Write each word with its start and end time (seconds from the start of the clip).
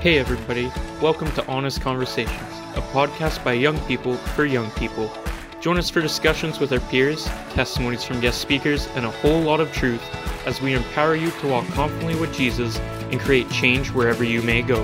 Hey, 0.00 0.16
everybody. 0.16 0.72
Welcome 1.02 1.30
to 1.32 1.46
Honest 1.46 1.82
Conversations, 1.82 2.54
a 2.74 2.80
podcast 2.90 3.44
by 3.44 3.52
young 3.52 3.78
people 3.80 4.14
for 4.14 4.46
young 4.46 4.70
people. 4.70 5.12
Join 5.60 5.76
us 5.76 5.90
for 5.90 6.00
discussions 6.00 6.58
with 6.58 6.72
our 6.72 6.80
peers, 6.88 7.26
testimonies 7.50 8.02
from 8.02 8.18
guest 8.18 8.40
speakers, 8.40 8.86
and 8.94 9.04
a 9.04 9.10
whole 9.10 9.42
lot 9.42 9.60
of 9.60 9.70
truth 9.74 10.02
as 10.46 10.62
we 10.62 10.72
empower 10.72 11.16
you 11.16 11.30
to 11.30 11.48
walk 11.48 11.66
confidently 11.72 12.18
with 12.18 12.32
Jesus 12.32 12.78
and 13.12 13.20
create 13.20 13.50
change 13.50 13.90
wherever 13.90 14.24
you 14.24 14.40
may 14.40 14.62
go. 14.62 14.82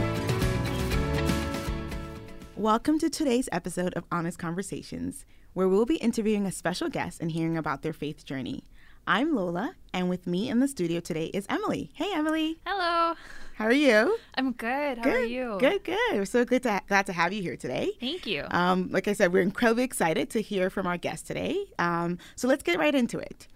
Welcome 2.54 2.98
to 2.98 3.08
today's 3.08 3.48
episode 3.50 3.94
of 3.94 4.04
Honest 4.12 4.38
Conversations, 4.38 5.24
where 5.54 5.66
we'll 5.66 5.86
be 5.86 5.96
interviewing 5.96 6.44
a 6.44 6.52
special 6.52 6.90
guest 6.90 7.22
and 7.22 7.32
hearing 7.32 7.56
about 7.56 7.80
their 7.80 7.94
faith 7.94 8.26
journey. 8.26 8.64
I'm 9.06 9.34
Lola, 9.34 9.76
and 9.94 10.10
with 10.10 10.26
me 10.26 10.50
in 10.50 10.60
the 10.60 10.68
studio 10.68 11.00
today 11.00 11.30
is 11.32 11.46
Emalee. 11.46 11.88
Hey, 11.94 12.12
Emalee. 12.12 12.56
Hello. 12.66 13.14
How 13.56 13.64
are 13.64 13.72
you? 13.72 14.18
I'm 14.34 14.52
good. 14.52 14.98
How 14.98 15.04
good. 15.04 15.14
are 15.14 15.24
you? 15.24 15.56
Good, 15.58 15.82
good. 15.82 16.12
We're 16.12 16.26
so 16.26 16.44
good 16.44 16.62
to 16.64 16.82
glad 16.88 17.06
to 17.06 17.14
have 17.14 17.32
you 17.32 17.40
here 17.40 17.56
today. 17.56 17.92
Thank 17.98 18.26
you. 18.26 18.44
Um, 18.50 18.90
like 18.90 19.08
I 19.08 19.14
said, 19.14 19.32
we're 19.32 19.40
incredibly 19.40 19.82
excited 19.82 20.28
to 20.32 20.42
hear 20.42 20.68
from 20.68 20.86
our 20.86 20.98
guest 20.98 21.26
today. 21.26 21.64
Um, 21.78 22.18
so 22.34 22.48
let's 22.48 22.62
get 22.62 22.78
right 22.78 22.94
into 22.94 23.18
it. 23.18 23.48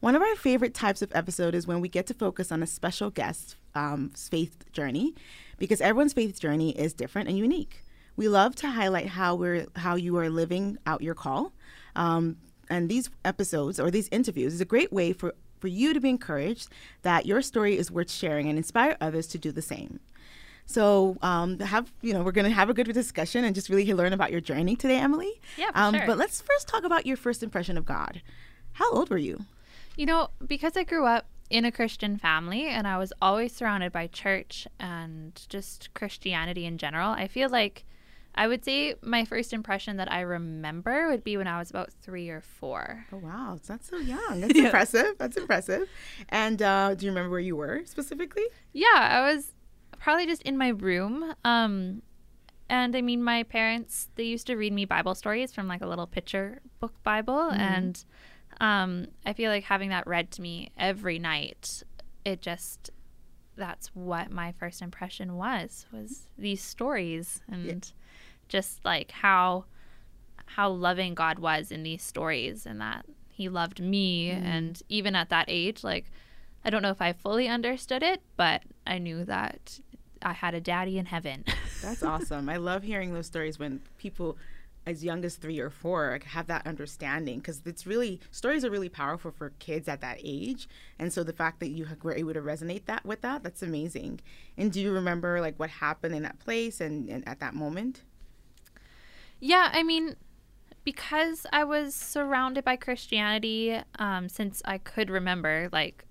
One 0.00 0.14
of 0.14 0.20
our 0.20 0.36
favorite 0.36 0.74
types 0.74 1.00
of 1.00 1.10
episode 1.14 1.54
is 1.54 1.66
when 1.66 1.80
we 1.80 1.88
get 1.88 2.06
to 2.08 2.12
focus 2.12 2.52
on 2.52 2.62
a 2.62 2.66
special 2.66 3.08
guest's 3.08 3.56
um, 3.74 4.10
faith 4.10 4.70
journey, 4.74 5.14
because 5.56 5.80
everyone's 5.80 6.12
faith 6.12 6.38
journey 6.38 6.78
is 6.78 6.92
different 6.92 7.30
and 7.30 7.38
unique. 7.38 7.82
We 8.14 8.28
love 8.28 8.56
to 8.56 8.68
highlight 8.68 9.06
how 9.08 9.36
we're 9.36 9.68
how 9.76 9.94
you 9.94 10.18
are 10.18 10.28
living 10.28 10.76
out 10.86 11.00
your 11.00 11.14
call, 11.14 11.54
um, 11.94 12.36
and 12.68 12.90
these 12.90 13.08
episodes 13.24 13.80
or 13.80 13.90
these 13.90 14.10
interviews 14.12 14.52
is 14.52 14.60
a 14.60 14.66
great 14.66 14.92
way 14.92 15.14
for 15.14 15.34
for 15.58 15.68
you 15.68 15.94
to 15.94 16.00
be 16.00 16.08
encouraged 16.08 16.68
that 17.02 17.26
your 17.26 17.42
story 17.42 17.76
is 17.76 17.90
worth 17.90 18.10
sharing 18.10 18.48
and 18.48 18.58
inspire 18.58 18.96
others 19.00 19.26
to 19.28 19.38
do 19.38 19.52
the 19.52 19.62
same. 19.62 20.00
So, 20.66 21.16
um, 21.22 21.60
have 21.60 21.92
you 22.02 22.12
know, 22.12 22.22
we're 22.22 22.32
going 22.32 22.48
to 22.48 22.54
have 22.54 22.68
a 22.68 22.74
good 22.74 22.92
discussion 22.92 23.44
and 23.44 23.54
just 23.54 23.68
really 23.68 23.94
learn 23.94 24.12
about 24.12 24.32
your 24.32 24.40
journey 24.40 24.74
today, 24.74 24.98
Emalee. 24.98 25.38
Yeah, 25.56 25.70
um, 25.74 25.94
sure. 25.94 26.06
But 26.06 26.18
let's 26.18 26.40
first 26.40 26.66
talk 26.66 26.84
about 26.84 27.06
your 27.06 27.16
first 27.16 27.42
impression 27.42 27.78
of 27.78 27.84
God. 27.84 28.20
How 28.72 28.92
old 28.92 29.08
were 29.08 29.18
you? 29.18 29.44
You 29.96 30.06
know, 30.06 30.30
because 30.44 30.76
I 30.76 30.82
grew 30.82 31.06
up 31.06 31.26
in 31.48 31.64
a 31.64 31.72
Christian 31.72 32.18
family 32.18 32.66
and 32.66 32.86
I 32.86 32.98
was 32.98 33.12
always 33.22 33.52
surrounded 33.52 33.92
by 33.92 34.08
church 34.08 34.66
and 34.80 35.40
just 35.48 35.94
Christianity 35.94 36.66
in 36.66 36.78
general, 36.78 37.10
I 37.10 37.28
feel 37.28 37.48
like 37.48 37.84
I 38.36 38.46
would 38.48 38.64
say 38.64 38.94
my 39.02 39.24
first 39.24 39.52
impression 39.52 39.96
that 39.96 40.12
I 40.12 40.20
remember 40.20 41.08
would 41.08 41.24
be 41.24 41.36
when 41.36 41.46
I 41.46 41.58
was 41.58 41.70
about 41.70 41.90
three 42.02 42.28
or 42.28 42.40
four. 42.40 43.06
Oh 43.12 43.16
wow, 43.18 43.58
that's 43.66 43.88
so 43.88 43.96
young. 43.96 44.40
That's 44.42 44.58
impressive. 44.58 45.14
That's 45.18 45.36
impressive. 45.36 45.88
And 46.28 46.60
uh, 46.60 46.94
do 46.94 47.06
you 47.06 47.12
remember 47.12 47.30
where 47.30 47.40
you 47.40 47.56
were 47.56 47.82
specifically? 47.86 48.44
Yeah, 48.72 48.86
I 48.94 49.32
was 49.32 49.54
probably 49.98 50.26
just 50.26 50.42
in 50.42 50.58
my 50.58 50.68
room. 50.68 51.34
Um, 51.44 52.02
and 52.68 52.94
I 52.96 53.00
mean, 53.00 53.22
my 53.22 53.42
parents 53.44 54.08
they 54.16 54.24
used 54.24 54.46
to 54.48 54.56
read 54.56 54.72
me 54.72 54.84
Bible 54.84 55.14
stories 55.14 55.52
from 55.52 55.68
like 55.68 55.82
a 55.82 55.86
little 55.86 56.06
picture 56.06 56.60
book 56.80 56.92
Bible, 57.02 57.50
and 57.50 58.04
um, 58.60 59.06
I 59.24 59.32
feel 59.32 59.50
like 59.50 59.64
having 59.64 59.90
that 59.90 60.06
read 60.06 60.30
to 60.32 60.42
me 60.42 60.70
every 60.76 61.18
night, 61.18 61.82
it 62.24 62.42
just 62.42 62.90
that's 63.56 63.88
what 63.94 64.30
my 64.30 64.52
first 64.52 64.82
impression 64.82 65.36
was 65.36 65.86
was 65.90 66.28
these 66.36 66.62
stories 66.62 67.40
and 67.50 67.92
just 68.48 68.84
like 68.84 69.10
how 69.10 69.64
how 70.46 70.70
loving 70.70 71.14
God 71.14 71.38
was 71.38 71.70
in 71.70 71.82
these 71.82 72.02
stories 72.02 72.66
and 72.66 72.80
that 72.80 73.04
he 73.28 73.48
loved 73.48 73.80
me 73.80 74.30
mm. 74.30 74.42
and 74.42 74.80
even 74.88 75.14
at 75.14 75.28
that 75.28 75.46
age 75.48 75.82
like 75.84 76.10
I 76.64 76.70
don't 76.70 76.82
know 76.82 76.90
if 76.90 77.02
I 77.02 77.12
fully 77.12 77.48
understood 77.48 78.02
it 78.02 78.22
but 78.36 78.62
I 78.86 78.98
knew 78.98 79.24
that 79.24 79.80
I 80.22 80.32
had 80.32 80.54
a 80.54 80.60
daddy 80.60 80.98
in 80.98 81.06
heaven. 81.06 81.44
That's 81.82 82.02
awesome. 82.02 82.48
I 82.48 82.56
love 82.56 82.82
hearing 82.82 83.12
those 83.12 83.26
stories 83.26 83.58
when 83.58 83.82
people 83.98 84.36
as 84.86 85.04
young 85.04 85.24
as 85.24 85.34
three 85.34 85.58
or 85.58 85.68
four 85.68 86.20
have 86.26 86.46
that 86.46 86.66
understanding 86.66 87.38
because 87.38 87.60
it's 87.66 87.86
really 87.86 88.20
stories 88.30 88.64
are 88.64 88.70
really 88.70 88.88
powerful 88.88 89.32
for 89.32 89.50
kids 89.58 89.88
at 89.88 90.00
that 90.00 90.16
age 90.22 90.68
and 90.98 91.12
so 91.12 91.24
the 91.24 91.32
fact 91.32 91.58
that 91.58 91.70
you 91.70 91.84
were 92.02 92.14
able 92.14 92.32
to 92.32 92.40
resonate 92.40 92.84
that 92.86 93.04
with 93.04 93.20
that 93.20 93.42
that's 93.42 93.62
amazing 93.62 94.20
and 94.56 94.70
do 94.70 94.80
you 94.80 94.92
remember 94.92 95.40
like 95.40 95.58
what 95.58 95.70
happened 95.70 96.14
in 96.14 96.22
that 96.22 96.38
place 96.38 96.80
and, 96.80 97.08
and 97.08 97.26
at 97.26 97.40
that 97.40 97.52
moment 97.52 98.02
Yeah, 99.40 99.70
I 99.72 99.82
mean, 99.82 100.16
because 100.84 101.46
I 101.52 101.64
was 101.64 101.94
surrounded 101.94 102.64
by 102.64 102.76
Christianity 102.76 103.78
um, 103.98 104.28
since 104.28 104.62
I 104.64 104.78
could 104.78 105.10
remember, 105.10 105.68
like, 105.72 106.04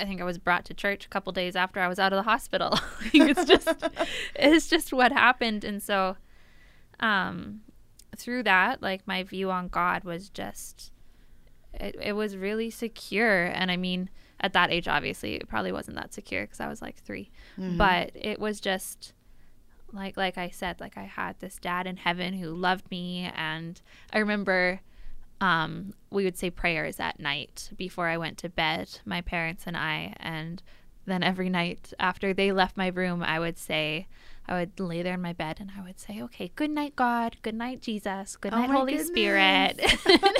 I 0.00 0.04
think 0.04 0.20
I 0.20 0.24
was 0.24 0.38
brought 0.38 0.64
to 0.66 0.74
church 0.74 1.06
a 1.06 1.08
couple 1.08 1.32
days 1.32 1.56
after 1.56 1.80
I 1.80 1.88
was 1.88 1.98
out 1.98 2.12
of 2.12 2.16
the 2.16 2.22
hospital. 2.22 2.78
It's 3.12 3.44
just, 3.44 3.68
it's 4.36 4.68
just 4.68 4.92
what 4.92 5.12
happened, 5.12 5.64
and 5.64 5.82
so, 5.82 6.16
um, 7.00 7.62
through 8.16 8.44
that, 8.44 8.82
like 8.82 9.06
my 9.06 9.22
view 9.22 9.50
on 9.50 9.68
God 9.68 10.04
was 10.04 10.28
just, 10.28 10.92
it, 11.74 11.96
it 12.00 12.12
was 12.12 12.36
really 12.36 12.70
secure, 12.70 13.46
and 13.46 13.70
I 13.70 13.76
mean, 13.76 14.10
at 14.40 14.52
that 14.52 14.70
age, 14.70 14.86
obviously, 14.86 15.34
it 15.34 15.48
probably 15.48 15.72
wasn't 15.72 15.96
that 15.96 16.14
secure 16.14 16.42
because 16.42 16.60
I 16.60 16.68
was 16.68 16.80
like 16.80 17.02
3 17.02 17.30
but 17.76 18.12
it 18.14 18.38
was 18.38 18.60
just 18.60 19.12
like 19.92 20.16
like 20.16 20.38
I 20.38 20.50
said, 20.50 20.80
like 20.80 20.96
I 20.96 21.04
had 21.04 21.38
this 21.40 21.56
dad 21.58 21.86
in 21.86 21.96
heaven 21.96 22.34
who 22.34 22.50
loved 22.50 22.90
me 22.90 23.30
and 23.34 23.80
I 24.12 24.18
remember 24.18 24.80
um 25.40 25.94
we 26.10 26.24
would 26.24 26.36
say 26.36 26.50
prayers 26.50 26.98
at 26.98 27.20
night 27.20 27.70
before 27.76 28.08
I 28.08 28.16
went 28.16 28.38
to 28.38 28.48
bed, 28.48 29.00
my 29.04 29.20
parents 29.20 29.64
and 29.66 29.76
I 29.76 30.14
and 30.18 30.62
then 31.06 31.22
every 31.22 31.48
night 31.48 31.92
after 31.98 32.34
they 32.34 32.52
left 32.52 32.76
my 32.76 32.88
room, 32.88 33.22
I 33.22 33.38
would 33.38 33.58
say 33.58 34.08
I 34.46 34.58
would 34.60 34.78
lay 34.78 35.02
there 35.02 35.14
in 35.14 35.22
my 35.22 35.32
bed 35.32 35.58
and 35.60 35.70
I 35.76 35.82
would 35.82 35.98
say, 35.98 36.22
"Okay, 36.22 36.50
good 36.54 36.70
night 36.70 36.96
God, 36.96 37.36
good 37.42 37.54
night 37.54 37.80
Jesus, 37.80 38.36
good 38.36 38.52
Oh 38.52 38.58
night 38.58 38.68
my 38.68 38.74
Holy 38.76 38.92
goodness. 38.92 39.08
Spirit." 39.08 39.80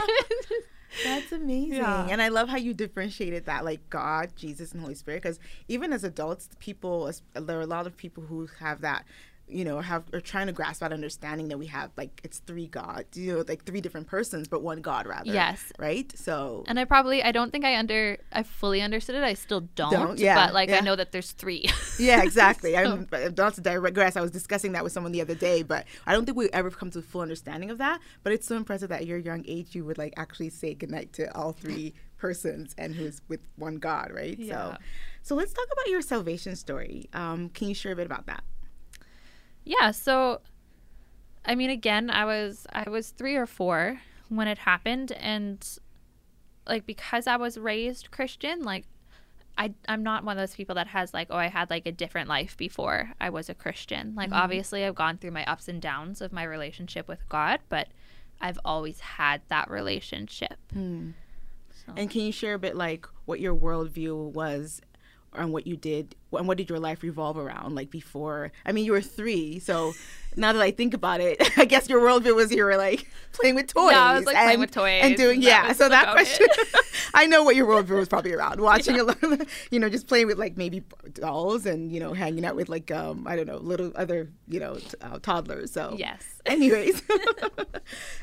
That's 1.04 1.32
amazing. 1.32 1.74
Yeah. 1.76 2.08
And 2.10 2.20
I 2.20 2.28
love 2.28 2.48
how 2.48 2.56
you 2.56 2.74
differentiated 2.74 3.46
that, 3.46 3.64
like 3.64 3.88
God, 3.90 4.30
Jesus, 4.36 4.72
and 4.72 4.80
Holy 4.80 4.94
Spirit. 4.94 5.22
Because 5.22 5.38
even 5.68 5.92
as 5.92 6.04
adults, 6.04 6.48
people, 6.58 7.10
there 7.34 7.58
are 7.58 7.62
a 7.62 7.66
lot 7.66 7.86
of 7.86 7.96
people 7.96 8.24
who 8.24 8.48
have 8.58 8.80
that, 8.80 9.04
you 9.48 9.64
know, 9.64 9.80
have 9.80 10.04
are 10.12 10.20
trying 10.20 10.46
to 10.46 10.52
grasp 10.52 10.80
that 10.80 10.92
understanding 10.92 11.48
that 11.48 11.58
we 11.58 11.66
have, 11.66 11.90
like, 11.96 12.20
it's 12.24 12.38
three 12.40 12.66
gods, 12.66 13.16
you 13.16 13.34
know, 13.34 13.44
like 13.46 13.64
three 13.64 13.80
different 13.80 14.06
persons, 14.06 14.48
but 14.48 14.62
one 14.62 14.80
God, 14.80 15.06
rather. 15.06 15.32
Yes. 15.32 15.72
Right? 15.78 16.12
So, 16.16 16.64
and 16.66 16.78
I 16.78 16.84
probably 16.84 17.22
I 17.22 17.32
don't 17.32 17.50
think 17.50 17.64
I 17.64 17.76
under 17.76 18.18
I 18.32 18.42
fully 18.42 18.80
understood 18.80 19.16
it. 19.16 19.24
I 19.24 19.34
still 19.34 19.60
don't, 19.60 19.92
Don't, 19.92 20.18
yeah, 20.18 20.34
but 20.34 20.54
like 20.54 20.68
yeah. 20.68 20.78
I 20.78 20.80
know 20.80 20.96
that 20.96 21.12
there's 21.12 21.32
3. 21.32 21.68
yeah, 21.98 22.22
exactly. 22.22 22.76
I'm 22.76 23.04
but 23.04 23.36
not 23.36 23.54
to 23.54 23.60
digress. 23.60 24.16
I 24.16 24.20
was 24.20 24.30
discussing 24.30 24.72
that 24.72 24.84
with 24.84 24.92
someone 24.92 25.12
the 25.12 25.20
other 25.20 25.34
day, 25.34 25.62
but 25.62 25.86
I 26.06 26.12
don't 26.12 26.24
think 26.24 26.36
we 26.36 26.48
ever 26.50 26.70
come 26.70 26.90
to 26.92 26.98
a 26.98 27.02
full 27.02 27.20
understanding 27.20 27.70
of 27.70 27.78
that. 27.78 28.00
But 28.22 28.32
it's 28.32 28.46
so 28.46 28.56
impressive 28.56 28.88
that 28.90 29.02
at 29.02 29.06
your 29.06 29.18
young 29.18 29.44
age, 29.46 29.74
you 29.74 29.84
would 29.84 29.98
like 29.98 30.14
actually 30.16 30.50
say 30.50 30.74
goodnight 30.74 31.12
to 31.14 31.34
all 31.36 31.52
three 31.52 31.94
persons 32.18 32.74
and 32.76 32.94
who's 32.94 33.22
with 33.28 33.40
one 33.56 33.76
God, 33.76 34.10
right? 34.12 34.38
Yeah. 34.38 34.72
So, 34.72 34.76
so 35.22 35.34
let's 35.34 35.52
talk 35.52 35.66
about 35.72 35.88
your 35.88 36.02
salvation 36.02 36.56
story. 36.56 37.08
Um, 37.12 37.48
can 37.50 37.68
you 37.68 37.74
share 37.74 37.92
a 37.92 37.96
bit 37.96 38.06
about 38.06 38.26
that? 38.26 38.42
Yeah, 39.68 39.90
so 39.90 40.40
I 41.44 41.54
mean 41.54 41.68
again, 41.70 42.08
I 42.10 42.24
was 42.24 42.66
I 42.72 42.88
was 42.88 43.10
3 43.10 43.36
or 43.36 43.46
4 43.46 44.00
when 44.30 44.48
it 44.48 44.58
happened 44.58 45.12
and 45.12 45.64
like 46.66 46.86
because 46.86 47.26
I 47.26 47.36
was 47.36 47.58
raised 47.58 48.10
Christian, 48.10 48.62
like 48.62 48.86
I 49.58 49.74
I'm 49.86 50.02
not 50.02 50.24
one 50.24 50.38
of 50.38 50.42
those 50.42 50.56
people 50.56 50.74
that 50.76 50.86
has 50.88 51.12
like 51.12 51.28
oh 51.30 51.36
I 51.36 51.48
had 51.48 51.68
like 51.68 51.86
a 51.86 51.92
different 51.92 52.28
life 52.30 52.56
before 52.56 53.12
I 53.20 53.28
was 53.28 53.50
a 53.50 53.54
Christian. 53.54 54.14
Like 54.14 54.30
mm-hmm. 54.30 54.38
obviously 54.38 54.84
I've 54.84 54.94
gone 54.94 55.18
through 55.18 55.32
my 55.32 55.44
ups 55.44 55.68
and 55.68 55.82
downs 55.82 56.22
of 56.22 56.32
my 56.32 56.44
relationship 56.44 57.06
with 57.06 57.28
God, 57.28 57.60
but 57.68 57.88
I've 58.40 58.58
always 58.64 59.00
had 59.00 59.42
that 59.48 59.70
relationship. 59.70 60.56
Hmm. 60.72 61.10
So- 61.70 61.92
And 61.94 62.10
can 62.10 62.22
you 62.22 62.32
share 62.32 62.54
a 62.54 62.58
bit 62.58 62.74
like 62.74 63.06
what 63.26 63.40
your 63.40 63.54
worldview 63.54 64.32
was 64.32 64.80
and 65.34 65.52
what 65.52 65.66
you 65.66 65.76
did 65.76 66.14
and 66.32 66.46
what 66.48 66.58
did 66.58 66.68
your 66.68 66.78
life 66.80 67.02
revolve 67.02 67.36
around 67.38 67.74
like 67.74 67.90
before? 67.90 68.52
I 68.66 68.72
mean 68.72 68.84
you 68.84 68.92
were 68.92 69.00
three 69.00 69.58
so 69.58 69.94
now 70.36 70.52
that 70.52 70.62
i 70.62 70.70
think 70.70 70.94
about 70.94 71.20
it 71.20 71.36
i 71.58 71.64
guess 71.64 71.88
your 71.88 72.00
worldview 72.00 72.34
was 72.36 72.52
you 72.52 72.62
were 72.64 72.76
like 72.76 73.10
playing 73.32 73.54
with 73.56 73.66
toys 73.66 73.90
Yeah, 73.92 74.02
I 74.04 74.14
was, 74.14 74.24
like, 74.26 74.36
playing 74.36 74.50
and- 74.52 74.60
with 74.60 74.70
toys, 74.70 75.00
and 75.02 75.16
doing 75.16 75.36
and 75.36 75.42
yeah 75.42 75.66
that 75.68 75.76
so 75.76 75.88
that 75.88 76.12
question 76.12 76.46
i 77.14 77.26
know 77.26 77.42
what 77.42 77.56
your 77.56 77.66
worldview 77.66 77.96
was 77.96 78.08
probably 78.08 78.32
around 78.34 78.60
watching 78.60 79.00
a 79.00 79.04
lot 79.04 79.20
of 79.22 79.42
you 79.72 79.80
know 79.80 79.88
just 79.88 80.06
playing 80.06 80.26
with 80.28 80.38
like 80.38 80.56
maybe 80.56 80.84
dolls 81.14 81.66
and 81.66 81.90
you 81.92 81.98
know 81.98 82.12
hanging 82.12 82.44
out 82.44 82.54
with 82.54 82.68
like 82.68 82.90
um 82.92 83.26
i 83.26 83.34
don't 83.34 83.46
know 83.46 83.56
little 83.56 83.90
other 83.96 84.30
you 84.46 84.60
know 84.60 84.76
t- 84.76 84.86
uh, 85.02 85.18
toddlers 85.20 85.72
so 85.72 85.96
Yes. 85.98 86.22
anyways. 86.46 87.02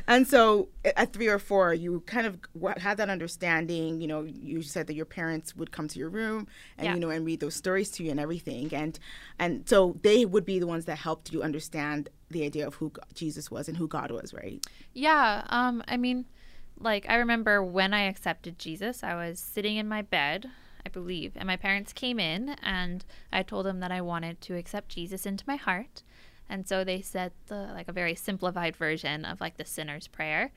And 0.08 0.28
so 0.28 0.70
at 0.96 1.14
three 1.14 1.28
or 1.28 1.40
four 1.40 1.74
you 1.74 2.02
kind 2.02 2.28
of 2.28 2.40
had 2.78 2.98
that 2.98 3.10
understanding 3.10 4.00
you 4.02 4.08
know 4.08 4.22
you 4.24 4.62
said 4.62 4.88
that 4.88 4.94
your 4.94 5.06
parents 5.06 5.56
would 5.56 5.72
come 5.72 5.88
to 5.88 6.00
your 6.00 6.10
room 6.10 6.48
and 6.78 6.86
Yeah. 6.86 6.94
you 6.94 7.00
know 7.00 7.10
and 7.10 7.26
read 7.26 7.40
those 7.40 7.56
stories 7.56 7.90
to 7.96 8.04
you 8.04 8.12
and 8.12 8.20
everything 8.20 8.74
and 8.74 9.00
and 9.40 9.68
so 9.68 9.98
they 10.02 10.26
would 10.26 10.46
be 10.46 10.60
the 10.60 10.68
ones 10.68 10.86
that 10.86 10.98
helped 10.98 11.32
you 11.34 11.42
understand 11.44 12.10
the 12.30 12.44
idea 12.44 12.66
of 12.66 12.76
who 12.76 12.92
jesus 13.14 13.50
was 13.52 13.68
and 13.68 13.78
who 13.78 13.88
god 13.88 14.12
was 14.12 14.34
right 14.34 14.66
Yeah, 14.94 15.44
um 15.50 15.84
I 15.88 15.98
mean 15.98 16.26
like 16.80 17.06
I 17.10 17.16
remember 17.16 17.64
when 17.64 17.94
I 17.94 18.02
accepted 18.02 18.60
Jesus, 18.60 19.02
I 19.04 19.16
was 19.16 19.40
sitting 19.40 19.78
in 19.78 19.88
my 19.88 20.02
bed 20.02 20.50
I 20.86 20.90
believe. 20.90 21.34
And 21.36 21.48
my 21.48 21.58
parents 21.58 21.94
came 21.94 22.20
in 22.20 22.50
and 22.62 23.04
I 23.34 23.44
told 23.44 23.66
them 23.66 23.80
that 23.80 23.92
I 23.92 24.02
wanted 24.02 24.40
to 24.42 24.56
accept 24.56 24.90
Jesus 24.90 25.26
into 25.26 25.44
my 25.48 25.56
heart. 25.56 26.04
And 26.48 26.68
so 26.68 26.84
they 26.84 27.02
said 27.02 27.32
the 27.48 27.72
like 27.74 27.88
a 27.88 27.94
very 27.94 28.14
simplified 28.16 28.76
version 28.76 29.26
of 29.26 29.42
like 29.42 29.58
the 29.58 29.66
sinner's 29.66 30.08
prayer. 30.08 30.52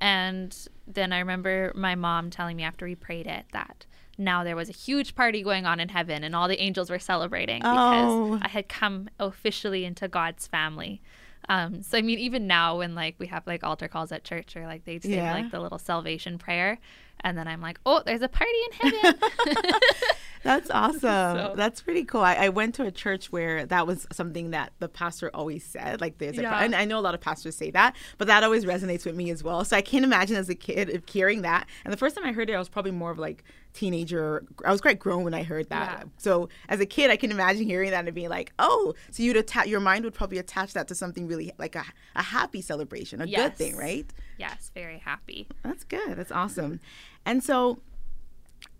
And 0.00 0.56
then 0.86 1.12
I 1.12 1.18
remember 1.18 1.72
my 1.74 1.94
mom 1.94 2.30
telling 2.30 2.56
me 2.56 2.62
after 2.62 2.84
we 2.84 2.94
prayed 2.94 3.26
it 3.26 3.46
that 3.52 3.86
now 4.20 4.44
there 4.44 4.54
was 4.56 4.68
a 4.68 4.72
huge 4.72 5.14
party 5.14 5.42
going 5.42 5.66
on 5.66 5.80
in 5.80 5.88
heaven 5.88 6.22
and 6.22 6.36
all 6.36 6.46
the 6.46 6.60
angels 6.60 6.90
were 6.90 6.98
celebrating 6.98 7.58
because 7.60 8.04
Oh. 8.06 8.38
I 8.42 8.48
had 8.48 8.68
come 8.68 9.08
officially 9.18 9.84
into 9.84 10.06
God's 10.06 10.46
family. 10.46 11.00
Um, 11.48 11.82
so 11.82 11.98
I 11.98 12.02
mean, 12.02 12.18
even 12.20 12.46
now 12.46 12.78
when 12.78 12.94
like 12.94 13.16
we 13.18 13.26
have 13.28 13.46
like 13.46 13.64
altar 13.64 13.88
calls 13.88 14.12
at 14.12 14.22
church 14.24 14.54
or 14.56 14.66
like 14.66 14.84
they 14.84 15.00
say 15.00 15.16
Yeah. 15.16 15.32
like 15.34 15.50
the 15.50 15.58
little 15.58 15.78
salvation 15.78 16.38
prayer, 16.38 16.78
and 17.22 17.36
then 17.36 17.48
I'm 17.48 17.60
like, 17.60 17.80
oh, 17.84 18.02
there's 18.06 18.22
a 18.22 18.28
party 18.28 18.52
in 18.66 18.92
heaven. 18.92 19.20
That's 20.42 20.70
awesome. 20.80 21.00
So- 21.00 21.52
That's 21.56 21.80
pretty 21.82 22.04
cool. 22.04 22.22
I, 22.22 22.34
I 22.34 22.48
went 22.48 22.74
to 22.76 22.84
a 22.84 22.90
church 22.90 23.30
where 23.32 23.66
that 23.66 23.86
was 23.86 24.06
something 24.12 24.50
that 24.50 24.72
the 24.78 24.88
pastor 24.88 25.30
always 25.34 25.64
said. 25.64 26.00
Like, 26.00 26.18
there's 26.18 26.38
a, 26.38 26.46
and 26.46 26.74
I 26.74 26.84
know 26.86 26.98
a 26.98 27.02
lot 27.02 27.14
of 27.14 27.20
pastors 27.20 27.56
say 27.56 27.70
that, 27.72 27.94
but 28.16 28.26
that 28.28 28.42
always 28.42 28.64
resonates 28.64 29.04
with 29.04 29.14
me 29.16 29.30
as 29.30 29.42
well. 29.44 29.64
So 29.64 29.76
I 29.76 29.82
can't 29.82 30.04
imagine 30.04 30.36
as 30.36 30.48
a 30.48 30.54
kid 30.54 31.02
hearing 31.10 31.42
that. 31.42 31.66
And 31.84 31.92
the 31.92 31.98
first 31.98 32.16
time 32.16 32.24
I 32.24 32.32
heard 32.32 32.48
it, 32.48 32.54
I 32.54 32.58
was 32.58 32.68
probably 32.70 32.92
more 32.92 33.10
of 33.10 33.18
like 33.18 33.44
teenager. 33.72 34.44
I 34.64 34.72
was 34.72 34.80
quite 34.80 34.98
grown 34.98 35.24
when 35.24 35.34
I 35.34 35.42
heard 35.42 35.68
that. 35.70 36.00
Yeah. 36.00 36.04
So 36.18 36.48
as 36.68 36.80
a 36.80 36.86
kid, 36.86 37.10
I 37.10 37.16
can 37.16 37.30
imagine 37.30 37.64
hearing 37.64 37.90
that 37.90 38.04
and 38.04 38.14
being 38.14 38.28
like, 38.28 38.52
oh, 38.58 38.94
so 39.10 39.22
you'd 39.22 39.36
attach 39.36 39.66
your 39.66 39.80
mind 39.80 40.04
would 40.04 40.14
probably 40.14 40.38
attach 40.38 40.72
that 40.74 40.88
to 40.88 40.94
something 40.94 41.26
really 41.26 41.52
like 41.58 41.76
a, 41.76 41.84
a 42.16 42.22
happy 42.22 42.60
celebration, 42.60 43.20
a 43.20 43.26
good 43.26 43.56
thing, 43.56 43.76
right? 43.76 44.06
yes, 44.40 44.70
very 44.74 44.98
happy. 44.98 45.46
That's 45.62 45.84
good. 45.84 46.16
That's 46.16 46.32
awesome. 46.32 46.80
And 47.24 47.44
so, 47.44 47.80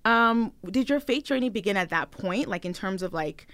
um, 0.04 0.52
did 0.64 0.88
your 0.88 1.00
faith 1.00 1.24
journey 1.24 1.50
begin 1.50 1.76
at 1.76 1.90
that 1.90 2.10
point? 2.10 2.48
Like 2.48 2.64
in 2.64 2.72
terms 2.72 3.02
of 3.02 3.12
like, 3.12 3.46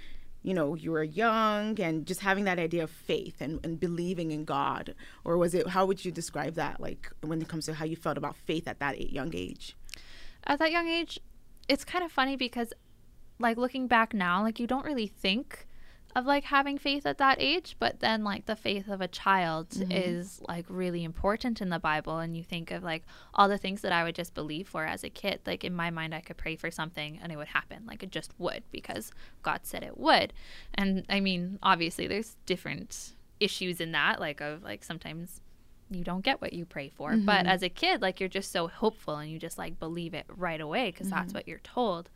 you 0.43 0.55
know, 0.55 0.77
you 0.77 0.93
were 0.93 1.03
young 1.03 1.79
and 1.81 2.07
just 2.07 2.21
having 2.21 2.45
that 2.45 2.61
idea 2.61 2.85
of 2.85 2.91
faith 2.91 3.41
and, 3.41 3.59
and 3.65 3.81
believing 3.81 4.31
in 4.31 4.45
God, 4.45 4.95
or 5.25 5.37
was 5.37 5.55
it? 5.55 5.69
How 5.69 5.85
would 5.87 6.05
you 6.05 6.13
describe 6.13 6.55
that? 6.55 6.81
Like 6.81 7.11
when 7.21 7.43
it 7.43 7.49
comes 7.49 7.67
to 7.67 7.75
how 7.75 7.85
you 7.85 7.97
felt 7.97 8.17
about 8.17 8.37
faith 8.37 8.69
at 8.69 8.79
that 8.79 9.11
young 9.13 9.35
age? 9.35 9.77
At 10.45 10.61
that 10.61 10.71
young 10.71 10.87
age, 10.87 11.19
it's 11.69 11.85
kind 11.85 12.05
of 12.05 12.13
funny 12.13 12.37
because, 12.37 12.73
like, 13.39 13.57
looking 13.57 13.87
back 13.87 14.15
now, 14.15 14.43
like, 14.43 14.61
you 14.61 14.67
don't 14.67 14.85
really 14.85 15.07
think 15.07 15.67
of 16.15 16.25
like 16.25 16.45
having 16.45 16.79
faith 16.79 17.05
at 17.05 17.19
that 17.19 17.37
age, 17.39 17.77
but 17.79 18.01
then, 18.01 18.25
like, 18.25 18.47
the 18.47 18.57
faith 18.57 18.89
of 18.89 19.03
a 19.03 19.09
child 19.09 19.69
mm-hmm. 19.69 19.93
is 19.93 20.41
like 20.49 20.65
really 20.69 21.05
important 21.05 21.61
in 21.61 21.69
the 21.69 21.79
Bible. 21.79 22.19
And 22.19 22.35
you 22.35 22.43
think 22.43 22.71
of 22.71 22.83
like 22.83 23.03
all 23.35 23.49
the 23.49 23.59
things 23.59 23.83
that 23.83 23.93
I 23.93 24.03
would 24.03 24.15
just 24.15 24.33
believe 24.33 24.67
for 24.67 24.87
as 24.87 25.05
a 25.05 25.11
kid. 25.11 25.41
Like, 25.45 25.63
in 25.63 25.75
my 25.75 25.91
mind, 25.91 26.15
I 26.15 26.23
could 26.23 26.39
pray 26.39 26.57
for 26.57 26.71
something 26.71 27.19
and 27.23 27.31
it 27.31 27.37
would 27.37 27.49
happen. 27.49 27.85
Like, 27.87 28.03
it 28.03 28.11
just 28.11 28.33
would 28.39 28.63
because 28.73 29.13
God 29.43 29.61
said 29.65 29.83
it 29.83 29.99
would. 29.99 30.33
And 30.75 31.05
I 31.11 31.21
mean, 31.21 31.59
obviously, 31.63 32.07
there's 32.07 32.37
different 32.47 33.13
issues 33.39 33.81
in 33.83 33.93
that, 33.93 34.19
like, 34.19 34.41
of 34.41 34.63
like 34.63 34.85
sometimes 34.85 35.43
you 35.91 36.03
don't 36.05 36.25
get 36.25 36.41
what 36.41 36.53
you 36.53 36.65
pray 36.65 36.89
for. 36.89 37.17
But 37.17 37.47
as 37.47 37.63
a 37.63 37.69
kid, 37.69 38.03
like 38.03 38.19
you're 38.21 38.29
just 38.29 38.51
so 38.53 38.69
hopeful 38.69 39.17
and 39.17 39.31
you 39.31 39.39
just 39.39 39.59
like 39.59 39.79
believe 39.79 40.15
it 40.15 40.27
right 40.37 40.61
away 40.61 40.91
because 40.91 41.09
that's 41.11 41.33
what 41.33 41.47
you're 41.47 41.59
told. 41.61 42.11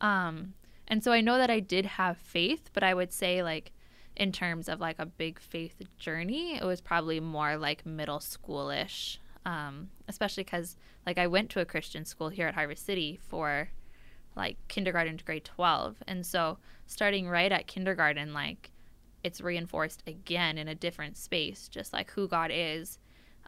Um, 0.00 0.54
and 0.88 1.02
so 1.02 1.12
I 1.12 1.20
know 1.20 1.38
that 1.38 1.50
I 1.50 1.60
did 1.60 1.86
have 1.86 2.18
faith, 2.18 2.70
but 2.72 2.82
I 2.82 2.92
would 2.94 3.12
say 3.12 3.42
like 3.42 3.72
in 4.16 4.32
terms 4.32 4.68
of 4.68 4.80
like 4.80 4.96
a 4.98 5.06
big 5.06 5.40
faith 5.40 5.80
journey, 5.98 6.56
it 6.56 6.64
was 6.64 6.80
probably 6.80 7.20
more 7.20 7.56
like 7.56 7.86
middle 7.86 8.18
schoolish. 8.18 9.18
Um, 9.46 9.90
especially 10.08 10.44
because 10.44 10.76
like 11.06 11.18
I 11.18 11.26
went 11.26 11.50
to 11.50 11.60
a 11.60 11.66
Christian 11.66 12.04
school 12.04 12.30
here 12.30 12.48
at 12.48 12.54
Harvest 12.54 12.84
City 12.86 13.18
for 13.28 13.68
like 14.36 14.56
kindergarten 14.68 15.16
to 15.16 15.24
grade 15.24 15.44
12 15.44 16.02
and 16.06 16.26
so 16.26 16.58
starting 16.86 17.28
right 17.28 17.52
at 17.52 17.66
kindergarten 17.66 18.32
like 18.32 18.70
it's 19.22 19.40
reinforced 19.40 20.02
again 20.06 20.58
in 20.58 20.68
a 20.68 20.74
different 20.74 21.16
space 21.16 21.68
just 21.68 21.92
like 21.92 22.10
who 22.12 22.26
god 22.26 22.50
is 22.52 22.98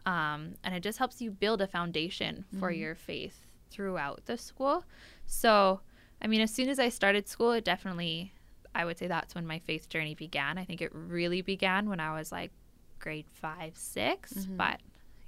um, 0.07 0.55
and 0.63 0.73
it 0.73 0.81
just 0.81 0.97
helps 0.97 1.21
you 1.21 1.29
build 1.29 1.61
a 1.61 1.67
foundation 1.67 2.45
for 2.59 2.71
your 2.71 2.95
faith 2.95 3.45
throughout 3.69 4.25
the 4.25 4.37
school. 4.37 4.83
So 5.25 5.81
i 6.19 6.25
mean 6.25 6.41
as 6.41 6.51
soon 6.51 6.67
as 6.67 6.79
i 6.79 6.89
started 6.89 7.27
school 7.27 7.51
it 7.51 7.63
definitely 7.63 8.33
i 8.73 8.83
would 8.83 8.97
say 8.97 9.05
that's 9.05 9.35
when 9.35 9.45
my 9.45 9.59
faith 9.59 9.87
journey 9.87 10.15
began. 10.15 10.57
I 10.57 10.65
think 10.65 10.81
it 10.81 10.91
really 10.93 11.41
began 11.43 11.87
when 11.89 11.99
i 11.99 12.17
was 12.17 12.31
like 12.31 12.51
grade 12.99 13.27
five 13.31 13.73
6 13.75 14.33
but 14.57 14.79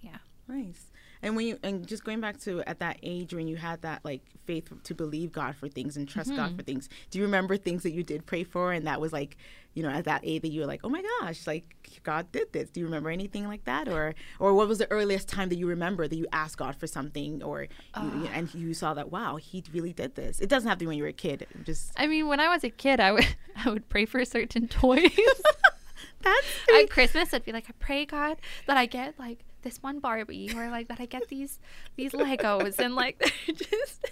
yeah. 0.02 0.18
Nice. 0.48 0.86
And 1.22 1.36
when 1.36 1.48
you 1.48 1.60
and 1.64 1.86
just 1.86 2.04
going 2.04 2.22
back 2.22 2.40
to 2.42 2.62
at 2.62 2.80
that 2.80 2.98
age 3.04 3.34
when 3.34 3.48
you 3.48 3.58
had 3.58 3.82
that 3.82 4.04
like 4.06 4.22
faith 4.46 4.72
to 4.84 4.96
believe 4.96 5.32
God 5.32 5.56
for 5.56 5.68
things 5.68 5.98
and 5.98 6.08
trust 6.08 6.36
God 6.36 6.52
for 6.52 6.58
mm-hmm. 6.58 6.62
things, 6.62 6.90
do 7.12 7.20
you 7.20 7.26
remember 7.26 7.58
things 7.58 7.84
that 7.84 7.92
you 7.92 8.04
did 8.04 8.26
pray 8.26 8.44
for 8.44 8.72
and 8.72 8.88
that 8.88 9.02
was 9.02 9.12
like, 9.12 9.38
you 9.74 9.84
know, 9.84 9.90
at 9.90 10.06
that 10.06 10.22
age 10.24 10.42
that 10.42 10.50
you 10.50 10.62
were 10.62 10.68
like, 10.68 10.82
oh 10.84 10.90
my 10.90 11.04
gosh, 11.22 11.46
like 11.46 12.02
God 12.04 12.32
did 12.32 12.54
this. 12.54 12.70
Do 12.70 12.80
you 12.80 12.86
remember 12.86 13.10
anything 13.10 13.48
like 13.48 13.66
that, 13.66 13.88
or 13.88 14.16
or 14.40 14.54
what 14.54 14.68
was 14.68 14.78
the 14.80 14.90
earliest 14.92 15.28
time 15.28 15.50
that 15.50 15.58
you 15.58 15.68
remember 15.68 16.08
that 16.08 16.16
you 16.16 16.28
asked 16.32 16.58
God 16.58 16.76
for 16.76 16.88
something, 16.88 17.44
or 17.44 17.64
you, 17.64 17.70
ah. 17.96 18.30
and 18.34 18.54
you 18.54 18.74
saw 18.74 18.94
that 18.94 19.12
wow, 19.12 19.36
He 19.36 19.64
really 19.74 19.94
did 19.94 20.16
this. 20.16 20.40
It 20.40 20.50
doesn't 20.50 20.68
have 20.68 20.78
to 20.80 20.84
be 20.84 20.88
when 20.88 20.98
you 20.98 21.04
were 21.04 21.10
a 21.10 21.14
kid. 21.14 21.46
Just 21.64 21.92
i 21.98 22.08
mean 22.08 22.28
when 22.28 22.40
i 22.40 22.48
was 22.48 22.64
a 22.64 22.70
kid 22.70 23.00
i 23.00 23.12
would 23.12 23.28
i 23.66 23.70
would 23.70 23.88
pray 23.90 24.06
for 24.06 24.24
certain 24.26 24.68
toys 24.80 25.12
that's 26.22 26.48
at 26.74 26.90
Christmas, 26.90 27.34
I'd 27.34 27.46
be 27.46 27.52
like, 27.52 27.66
I 27.70 27.74
pray 27.80 28.06
God 28.06 28.38
that 28.68 28.78
I 28.78 28.86
get 28.86 29.18
like 29.20 29.40
this 29.62 29.82
one 29.84 30.00
Barbie, 30.00 30.52
or 30.56 30.70
like 30.70 30.88
that 30.90 31.00
I 31.00 31.06
get 31.06 31.28
these 31.28 31.60
these 31.96 32.12
Legos, 32.12 32.80
and 32.80 32.96
like 32.96 33.18
they're 33.46 33.56
just. 33.56 34.06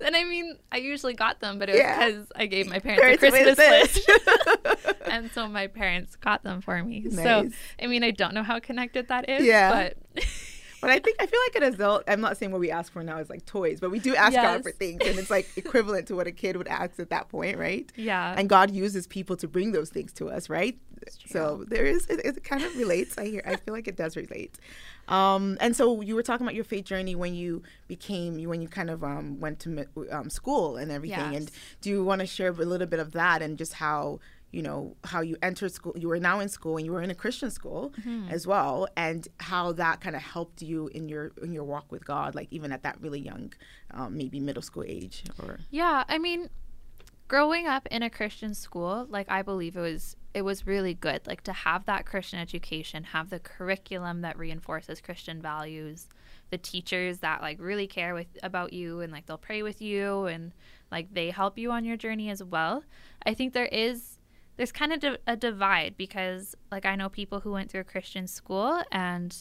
and 0.00 0.14
I 0.16 0.24
mean, 0.24 0.56
I 0.70 0.76
usually 0.78 1.14
got 1.14 1.40
them, 1.40 1.58
but 1.58 1.68
it 1.68 1.72
was 1.72 1.80
Yeah. 1.80 2.06
because 2.08 2.26
I 2.36 2.46
gave 2.46 2.66
my 2.68 2.78
parents, 2.78 3.14
a 3.22 3.30
Christmas 3.30 3.58
list, 3.58 4.10
and 5.06 5.30
so 5.32 5.48
my 5.48 5.66
parents 5.66 6.16
got 6.16 6.42
them 6.44 6.60
for 6.60 6.82
me. 6.82 7.10
So 7.10 7.48
I 7.82 7.86
mean, 7.86 8.04
I 8.04 8.10
don't 8.10 8.34
know 8.34 8.42
how 8.42 8.60
connected 8.60 9.08
that 9.08 9.28
is, 9.28 9.44
Yeah. 9.44 9.70
but 10.14 10.24
But 10.80 10.90
I 10.90 10.98
think 10.98 11.16
I 11.20 11.26
feel 11.26 11.40
like 11.48 11.62
an 11.62 11.74
adult. 11.74 12.04
I'm 12.06 12.20
not 12.20 12.36
saying 12.36 12.52
what 12.52 12.60
we 12.60 12.70
ask 12.70 12.92
for 12.92 13.02
now 13.02 13.18
is 13.18 13.28
like 13.28 13.44
toys, 13.46 13.80
but 13.80 13.90
we 13.90 13.98
do 13.98 14.14
ask 14.14 14.34
God 14.42 14.62
for 14.62 14.70
things, 14.70 15.00
and 15.04 15.18
it's 15.18 15.30
like 15.30 15.48
equivalent 15.56 16.06
to 16.08 16.14
what 16.14 16.26
a 16.26 16.32
kid 16.32 16.56
would 16.56 16.68
ask 16.68 16.98
at 17.00 17.10
that 17.10 17.28
point, 17.28 17.58
right? 17.58 17.90
yeah, 17.96 18.34
And 18.36 18.48
God 18.48 18.70
uses 18.70 19.06
people 19.06 19.36
to 19.36 19.48
bring 19.48 19.72
those 19.72 19.90
things 19.90 20.12
to 20.14 20.28
us, 20.28 20.48
right? 20.48 20.78
So 21.28 21.64
there 21.68 21.86
is 21.86 22.06
it, 22.06 22.20
it 22.24 22.44
kind 22.44 22.62
of 22.62 22.76
relates. 22.76 23.16
I 23.18 23.24
hear. 23.26 23.42
I 23.46 23.56
feel 23.56 23.74
like 23.74 23.88
it 23.88 23.96
does 23.96 24.16
relate. 24.16 24.58
Um, 25.08 25.56
and 25.60 25.74
so 25.74 26.00
you 26.02 26.14
were 26.14 26.22
talking 26.22 26.44
about 26.46 26.54
your 26.54 26.64
faith 26.64 26.84
journey 26.84 27.14
when 27.14 27.34
you 27.34 27.62
became 27.86 28.38
you 28.38 28.48
when 28.48 28.60
you 28.60 28.68
kind 28.68 28.90
of 28.90 29.02
um, 29.02 29.40
went 29.40 29.58
to 29.60 29.86
um, 30.10 30.28
school 30.30 30.76
and 30.76 30.90
everything. 30.90 31.18
And 31.36 31.50
do 31.80 31.90
you 31.90 32.04
want 32.04 32.20
to 32.20 32.26
share 32.26 32.48
a 32.48 32.52
little 32.52 32.86
bit 32.86 33.00
of 33.00 33.12
that 33.12 33.40
and 33.42 33.56
just 33.56 33.74
how 33.74 34.20
you 34.50 34.62
know 34.62 34.96
how 35.04 35.20
you 35.20 35.36
entered 35.42 35.72
school? 35.72 35.94
You 35.96 36.08
were 36.08 36.18
now 36.18 36.40
in 36.40 36.48
school 36.48 36.76
and 36.76 36.86
you 36.86 36.92
were 36.92 37.02
in 37.02 37.10
a 37.10 37.14
Christian 37.14 37.50
school 37.50 37.92
as 38.30 38.46
well, 38.46 38.88
and 38.96 39.26
how 39.38 39.72
that 39.72 40.00
kind 40.00 40.16
of 40.16 40.22
helped 40.22 40.62
you 40.62 40.88
in 40.88 41.08
your 41.08 41.32
in 41.42 41.52
your 41.52 41.64
walk 41.64 41.90
with 41.92 42.04
God, 42.04 42.34
like 42.34 42.48
even 42.50 42.72
at 42.72 42.82
that 42.82 43.00
really 43.00 43.20
young, 43.20 43.52
um, 43.92 44.16
maybe 44.16 44.40
middle 44.40 44.62
school 44.62 44.84
age 44.86 45.24
or 45.42 45.58
Yeah, 45.70 46.04
I 46.08 46.18
mean, 46.18 46.48
growing 47.28 47.66
up 47.66 47.86
in 47.90 48.02
a 48.02 48.10
Christian 48.10 48.54
school, 48.54 49.06
like 49.08 49.30
I 49.30 49.42
believe 49.42 49.76
it 49.76 49.80
was 49.80 50.16
it 50.34 50.42
was 50.42 50.66
really 50.66 50.94
good 50.94 51.26
like 51.26 51.42
to 51.42 51.52
have 51.52 51.84
that 51.86 52.06
Christian 52.06 52.38
education, 52.38 53.04
have 53.04 53.30
the 53.30 53.38
curriculum 53.38 54.22
that 54.22 54.38
reinforces 54.38 55.00
Christian 55.00 55.40
values, 55.42 56.08
the 56.50 56.58
teachers 56.58 57.18
that 57.18 57.40
like 57.40 57.60
really 57.60 57.86
care 57.86 58.14
with 58.14 58.26
about 58.42 58.72
you 58.72 59.00
and 59.00 59.12
like 59.12 59.26
they'll 59.26 59.38
pray 59.38 59.62
with 59.62 59.82
you 59.82 60.26
and 60.26 60.52
like 60.90 61.12
they 61.12 61.30
help 61.30 61.58
you 61.58 61.70
on 61.70 61.84
your 61.84 61.96
journey 61.96 62.30
as 62.30 62.42
well. 62.42 62.84
I 63.26 63.34
think 63.34 63.52
there 63.52 63.66
is 63.66 64.17
there's 64.58 64.72
kind 64.72 64.92
of 64.92 65.16
a 65.26 65.36
divide 65.36 65.96
because 65.96 66.54
like 66.70 66.84
I 66.84 66.96
know 66.96 67.08
people 67.08 67.40
who 67.40 67.52
went 67.52 67.70
through 67.70 67.80
a 67.80 67.84
Christian 67.84 68.26
school 68.26 68.82
and 68.92 69.34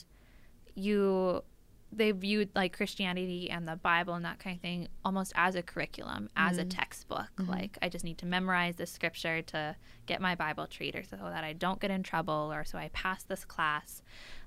you 0.75 1.43
they 1.91 2.11
viewed 2.11 2.49
like 2.53 2.75
Christianity 2.75 3.49
and 3.49 3.67
the 3.67 3.77
Bible 3.77 4.13
and 4.13 4.23
that 4.25 4.39
kind 4.39 4.55
of 4.55 4.61
thing 4.61 4.89
almost 5.03 5.31
as 5.35 5.55
a 5.55 5.63
curriculum, 5.63 6.29
as 6.35 6.57
a 6.57 6.65
textbook. 6.65 7.29
Like 7.47 7.77
I 7.81 7.89
just 7.89 8.05
need 8.05 8.17
to 8.19 8.25
memorize 8.25 8.75
this 8.75 8.91
scripture 8.91 9.41
to 9.43 9.75
get 10.05 10.21
my 10.21 10.35
Bible 10.35 10.67
treat 10.67 10.95
or 10.95 11.03
so 11.03 11.15
that 11.15 11.43
I 11.43 11.53
don't 11.53 11.79
get 11.79 11.89
in 11.89 12.03
trouble 12.03 12.51
or 12.53 12.63
so 12.63 12.77
I 12.77 12.89
pass 12.89 13.23
this 13.23 13.43
class. 13.43 14.03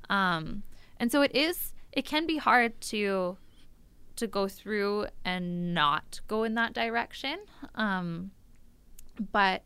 Um, 0.08 0.62
and 0.98 1.10
so 1.10 1.22
it 1.22 1.34
is 1.34 1.72
it 1.92 2.04
can 2.04 2.26
be 2.26 2.36
hard 2.36 2.80
to 2.82 3.38
to 4.16 4.26
go 4.26 4.46
through 4.46 5.06
and 5.24 5.74
not 5.74 6.20
go 6.28 6.44
in 6.44 6.54
that 6.54 6.74
direction. 6.74 7.38
Um, 7.74 8.30
but 9.32 9.62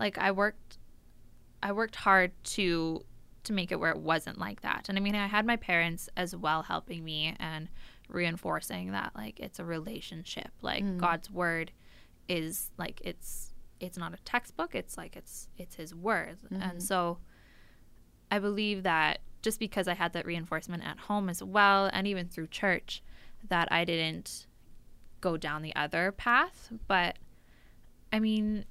like 0.00 0.18
I 0.18 0.32
worked 0.32 0.78
I 1.62 1.72
worked 1.72 1.94
hard 1.94 2.32
to 2.44 3.04
to 3.44 3.52
make 3.52 3.72
it 3.72 3.80
where 3.80 3.90
it 3.90 3.98
wasn't 3.98 4.38
like 4.38 4.62
that. 4.62 4.88
And 4.88 4.98
I 4.98 5.00
mean, 5.00 5.14
I 5.14 5.26
had 5.26 5.46
my 5.46 5.56
parents 5.56 6.08
as 6.16 6.34
well 6.34 6.62
helping 6.62 7.04
me 7.04 7.34
and 7.38 7.68
reinforcing 8.08 8.92
that 8.92 9.12
like 9.14 9.38
it's 9.38 9.58
a 9.58 9.64
relationship. 9.64 10.50
Like 10.62 10.84
mm. 10.84 10.98
God's 10.98 11.30
word 11.30 11.70
is 12.28 12.70
like 12.78 13.00
it's 13.04 13.52
it's 13.78 13.96
not 13.96 14.12
a 14.14 14.18
textbook. 14.24 14.74
It's 14.74 14.96
like 14.96 15.16
it's 15.16 15.48
it's 15.56 15.76
his 15.76 15.94
word. 15.94 16.38
And 16.50 16.62
mm-hmm. 16.62 16.78
so 16.80 17.18
I 18.30 18.38
believe 18.38 18.82
that 18.82 19.20
just 19.42 19.58
because 19.58 19.88
I 19.88 19.94
had 19.94 20.12
that 20.12 20.26
reinforcement 20.26 20.86
at 20.86 20.98
home 20.98 21.28
as 21.28 21.42
well 21.42 21.88
and 21.92 22.06
even 22.06 22.28
through 22.28 22.48
church 22.48 23.02
that 23.48 23.68
I 23.72 23.84
didn't 23.84 24.46
go 25.20 25.36
down 25.36 25.62
the 25.62 25.74
other 25.74 26.12
path. 26.12 26.70
But 26.86 27.18
I 28.12 28.18
mean, 28.18 28.64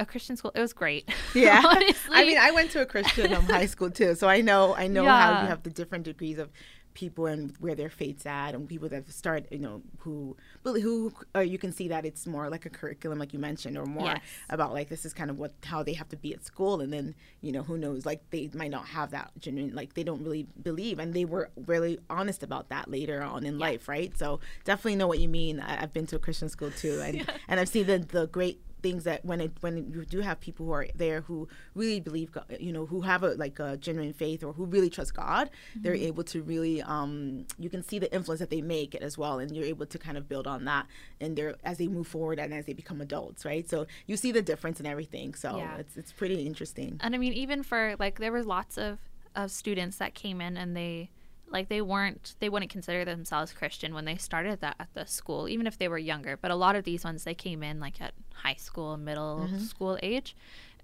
a 0.00 0.06
Christian 0.06 0.36
school, 0.36 0.50
it 0.54 0.60
was 0.60 0.72
great. 0.72 1.08
Yeah. 1.34 1.62
Honestly. 1.64 2.10
I 2.12 2.24
mean, 2.24 2.38
I 2.38 2.50
went 2.50 2.70
to 2.72 2.80
a 2.80 2.86
Christian 2.86 3.32
um, 3.32 3.44
high 3.44 3.66
school 3.66 3.90
too, 3.90 4.14
so 4.16 4.28
I 4.28 4.40
know 4.40 4.74
I 4.74 4.86
know 4.88 5.04
how 5.04 5.30
you 5.42 5.48
have 5.48 5.62
the 5.62 5.70
different 5.70 6.04
degrees 6.04 6.38
of 6.38 6.50
people 6.92 7.26
and 7.26 7.54
where 7.60 7.76
their 7.76 7.88
faith's 7.88 8.26
at, 8.26 8.52
and 8.52 8.68
people 8.68 8.88
that 8.88 9.08
start, 9.12 9.46
you 9.52 9.60
know, 9.60 9.80
who 9.98 10.36
who 10.64 11.12
uh, 11.36 11.38
you 11.40 11.56
can 11.56 11.72
see 11.72 11.86
that 11.86 12.04
it's 12.04 12.26
more 12.26 12.50
like 12.50 12.66
a 12.66 12.70
curriculum, 12.70 13.16
like 13.20 13.32
you 13.32 13.38
mentioned, 13.38 13.78
or 13.78 13.86
more 13.86 14.06
Yes. 14.06 14.20
about 14.50 14.72
like 14.72 14.88
this 14.88 15.04
is 15.04 15.14
kind 15.14 15.30
of 15.30 15.38
what 15.38 15.52
how 15.64 15.84
they 15.84 15.92
have 15.92 16.08
to 16.08 16.16
be 16.16 16.34
at 16.34 16.44
school, 16.44 16.80
and 16.80 16.92
then 16.92 17.14
you 17.42 17.52
know 17.52 17.62
who 17.62 17.78
knows, 17.78 18.04
like 18.04 18.20
they 18.30 18.50
might 18.54 18.72
not 18.72 18.86
have 18.88 19.12
that 19.12 19.30
genuine, 19.38 19.72
like 19.74 19.94
they 19.94 20.02
don't 20.02 20.22
really 20.24 20.46
believe, 20.62 20.98
and 20.98 21.14
they 21.14 21.24
were 21.24 21.48
really 21.66 22.00
honest 22.10 22.42
about 22.42 22.68
that 22.70 22.90
later 22.90 23.22
on 23.22 23.46
in 23.46 23.56
life, 23.58 23.88
right? 23.88 24.10
So 24.18 24.40
definitely 24.64 24.96
know 24.96 25.06
what 25.06 25.20
you 25.20 25.28
mean. 25.28 25.60
I, 25.60 25.82
I've 25.82 25.92
been 25.92 26.06
to 26.08 26.16
a 26.16 26.18
Christian 26.26 26.48
school 26.48 26.72
too, 26.72 27.00
and 27.06 27.24
and 27.48 27.60
I've 27.60 27.68
seen 27.68 27.86
the 27.86 27.98
the 28.00 28.26
great 28.26 28.60
things 28.82 29.04
that 29.04 29.24
when 29.24 29.40
it 29.40 29.52
when 29.60 29.76
you 29.92 30.04
do 30.04 30.20
have 30.20 30.40
people 30.40 30.66
who 30.66 30.72
are 30.72 30.86
there 30.94 31.20
who 31.22 31.48
really 31.74 32.00
believe 32.00 32.32
God, 32.32 32.44
you 32.58 32.72
know 32.72 32.86
who 32.86 33.02
have 33.02 33.22
a 33.22 33.30
like 33.34 33.58
a 33.58 33.76
genuine 33.76 34.12
faith 34.12 34.42
or 34.44 34.52
who 34.52 34.64
really 34.66 34.90
trust 34.90 35.14
God 35.14 35.50
they're 35.76 35.94
able 35.94 36.24
to 36.24 36.42
really 36.42 36.82
um 36.82 37.46
you 37.58 37.70
can 37.70 37.82
see 37.82 37.98
the 37.98 38.12
influence 38.14 38.40
that 38.40 38.50
they 38.50 38.60
make 38.62 38.94
as 38.94 39.16
well 39.16 39.38
and 39.38 39.54
you're 39.54 39.64
able 39.66 39.86
to 39.86 39.98
kind 39.98 40.16
of 40.18 40.28
build 40.28 40.46
on 40.46 40.64
that 40.64 40.86
and 41.20 41.36
they're 41.36 41.54
as 41.64 41.78
they 41.78 41.86
move 41.88 42.06
forward 42.06 42.38
and 42.38 42.52
as 42.52 42.66
they 42.66 42.72
become 42.72 43.00
adults 43.00 43.44
right? 43.44 43.68
So 43.68 43.86
you 44.06 44.16
see 44.16 44.32
the 44.32 44.42
difference 44.42 44.80
in 44.80 44.86
everything 44.86 45.34
so 45.34 45.56
Yeah. 45.56 45.76
it's 45.78 45.96
it's 45.96 46.12
pretty 46.12 46.46
interesting. 46.46 46.98
And 47.00 47.14
I 47.14 47.18
mean, 47.18 47.32
even 47.32 47.62
for 47.62 47.96
like, 47.98 48.18
there 48.18 48.32
were 48.32 48.42
lots 48.42 48.76
of 48.78 48.98
of 49.36 49.50
students 49.50 49.96
that 49.98 50.14
came 50.14 50.40
in 50.40 50.56
and 50.56 50.76
they 50.76 51.10
like 51.50 51.68
they 51.68 51.82
weren't 51.82 52.34
they 52.40 52.48
wouldn't 52.48 52.70
consider 52.70 53.04
themselves 53.04 53.52
Christian 53.52 53.94
when 53.94 54.04
they 54.04 54.16
started 54.16 54.60
that 54.60 54.76
at 54.78 54.92
the 54.94 55.06
school, 55.06 55.48
even 55.48 55.66
if 55.66 55.78
they 55.78 55.88
were 55.88 55.98
younger. 55.98 56.36
But 56.36 56.50
a 56.50 56.56
lot 56.56 56.76
of 56.76 56.84
these 56.84 57.04
ones 57.04 57.24
they 57.24 57.34
came 57.34 57.62
in 57.62 57.80
like 57.80 58.00
at 58.00 58.14
high 58.34 58.54
school, 58.54 58.96
middle 58.96 59.46
mm-hmm. 59.46 59.58
school 59.58 59.98
age. 60.02 60.36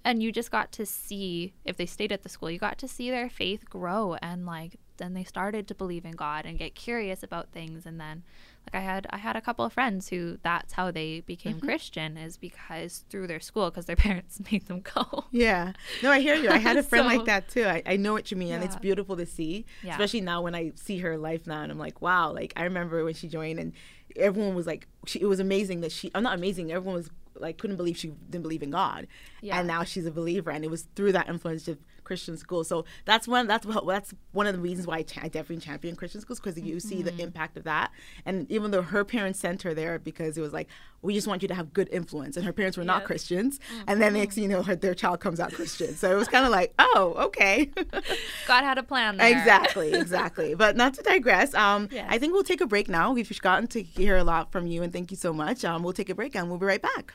And 0.05 0.23
you 0.23 0.31
just 0.31 0.53
got 0.53 0.71
to 0.73 0.87
see 0.87 1.53
if 1.65 1.77
they 1.77 1.87
stayed 1.87 2.13
at 2.13 2.23
the 2.23 2.29
school, 2.29 2.51
you 2.51 2.59
got 2.59 2.79
to 2.79 2.89
see 2.89 3.11
their 3.11 3.29
faith 3.29 3.69
grow 3.69 4.15
and 4.23 4.47
like 4.47 4.79
then 4.99 5.15
they 5.15 5.25
started 5.25 5.67
to 5.69 5.75
believe 5.75 6.05
in 6.05 6.13
God 6.13 6.47
and 6.47 6.59
get 6.59 6.75
curious 6.75 7.23
about 7.23 7.51
things 7.51 7.87
and 7.87 8.01
then 8.01 8.23
like 8.67 8.83
I 8.83 8.85
had 8.85 9.07
I 9.11 9.19
had 9.19 9.37
a 9.37 9.41
couple 9.41 9.65
of 9.65 9.73
friends 9.73 10.09
who 10.09 10.39
that's 10.43 10.73
how 10.73 10.91
they 10.91 11.21
became 11.21 11.57
mm-hmm. 11.57 11.67
Christian 11.67 12.17
is 12.17 12.37
because 12.37 13.05
through 13.09 13.27
their 13.29 13.41
school 13.41 13.71
because 13.71 13.87
their 13.87 13.97
parents 14.07 14.41
made 14.51 14.67
them 14.67 14.81
go. 14.81 15.25
Yeah. 15.31 15.73
No, 16.03 16.11
I 16.11 16.21
hear 16.21 16.35
you. 16.35 16.51
I 16.51 16.59
had 16.59 16.77
a 16.77 16.83
friend 16.91 17.09
So- 17.09 17.17
like 17.17 17.27
that 17.27 17.49
too. 17.49 17.65
I, 17.65 17.83
I 17.87 17.97
know 17.97 18.13
what 18.13 18.31
you 18.31 18.37
mean, 18.37 18.53
and 18.55 18.65
it's 18.65 18.77
beautiful 18.77 19.17
to 19.17 19.27
see. 19.27 19.65
Yeah. 19.83 19.93
Especially 19.93 20.21
now 20.21 20.43
when 20.43 20.55
I 20.55 20.73
see 20.75 20.99
her 20.99 21.17
life 21.17 21.47
now, 21.47 21.63
and 21.63 21.71
I'm 21.71 21.79
like, 21.79 22.01
wow. 22.03 22.33
Like 22.33 22.53
I 22.57 22.65
remember 22.65 23.05
when 23.05 23.15
she 23.15 23.29
joined, 23.29 23.59
and 23.59 23.73
everyone 24.17 24.55
was 24.55 24.67
like, 24.67 24.89
she, 25.07 25.21
it 25.21 25.27
was 25.27 25.41
amazing 25.41 25.81
that 25.83 25.93
she. 25.93 26.11
I'm 26.15 26.23
not 26.23 26.37
amazing. 26.37 26.73
Everyone 26.73 26.97
was 26.97 27.11
like, 27.39 27.59
couldn't 27.59 27.77
believe 27.77 27.97
she 27.97 28.09
didn't 28.31 28.43
believe 28.43 28.63
in 28.63 28.71
God, 28.71 29.07
Yeah. 29.43 29.59
and 29.59 29.69
now 29.69 29.85
she's 29.85 30.07
a 30.07 30.11
believer, 30.11 30.51
and 30.51 30.65
it 30.65 30.71
was 30.71 30.89
through 30.97 31.13
that 31.13 31.29
influence 31.29 31.69
of 31.69 31.79
Christian 32.07 32.39
school. 32.39 32.65
So 32.65 32.87
that's 33.05 33.29
one. 33.29 33.47
That's 33.47 33.67
what. 33.67 33.87
That's 33.87 34.15
one 34.33 34.47
of 34.47 34.55
the 34.55 34.61
reasons 34.61 34.87
why 34.87 34.99
I, 34.99 35.03
cha- 35.03 35.21
I 35.25 35.29
definitely 35.29 35.59
champion 35.59 35.95
Christian 35.97 36.21
schools 36.23 36.41
because 36.41 36.59
you 36.59 36.81
see 36.81 36.97
Mm-hmm. 37.03 37.17
the 37.19 37.23
impact 37.23 37.57
of 37.59 37.65
that. 37.65 37.91
And 38.25 38.51
even 38.51 38.71
though 38.71 38.81
her 38.83 39.05
parents 39.05 39.39
sent 39.39 39.61
her 39.63 39.75
there 39.75 39.99
because 39.99 40.39
it 40.39 40.41
was 40.41 40.53
like, 40.55 40.69
we 41.03 41.13
just 41.15 41.27
want 41.27 41.43
you 41.43 41.49
to 41.49 41.55
have 41.55 41.73
good 41.75 41.89
influence, 41.93 42.37
and 42.37 42.47
her 42.47 42.53
parents 42.53 42.79
were 42.79 42.85
not 42.85 43.01
Yes. 43.03 43.07
Christians, 43.07 43.61
and 43.87 44.01
then 44.01 44.13
Mm-hmm. 44.13 44.21
next 44.21 44.39
you 44.39 44.49
know, 44.49 44.63
her, 44.63 44.75
their 44.75 44.95
child 44.95 45.21
comes 45.21 45.41
out 45.41 45.53
Christian. 45.53 45.95
So 45.95 46.11
it 46.11 46.15
was 46.15 46.29
kind 46.29 46.45
of 46.47 46.51
like, 46.53 46.73
oh, 46.79 47.15
okay. 47.27 47.71
God 48.47 48.65
had 48.65 48.79
a 48.79 48.83
plan 48.83 49.17
there. 49.19 49.29
exactly, 49.31 49.93
exactly. 49.93 50.55
But 50.55 50.77
not 50.77 50.95
to 50.95 51.03
digress. 51.03 51.53
Um, 51.55 51.89
Yes. 51.91 52.07
I 52.09 52.19
think 52.19 52.33
we'll 52.33 52.43
take 52.45 52.61
a 52.61 52.67
break 52.67 52.89
now. 52.89 53.13
We've 53.13 53.41
gotten 53.43 53.67
to 53.69 53.83
hear 53.83 54.17
a 54.17 54.25
lot 54.25 54.51
from 54.53 54.67
you, 54.67 54.83
and 54.83 54.93
thank 54.93 55.11
you 55.11 55.17
so 55.17 55.33
much. 55.33 55.65
Um, 55.65 55.83
we'll 55.83 55.93
take 55.93 56.09
a 56.11 56.15
break, 56.15 56.35
and 56.37 56.49
we'll 56.49 56.59
be 56.59 56.67
right 56.67 56.83
back. 56.83 57.13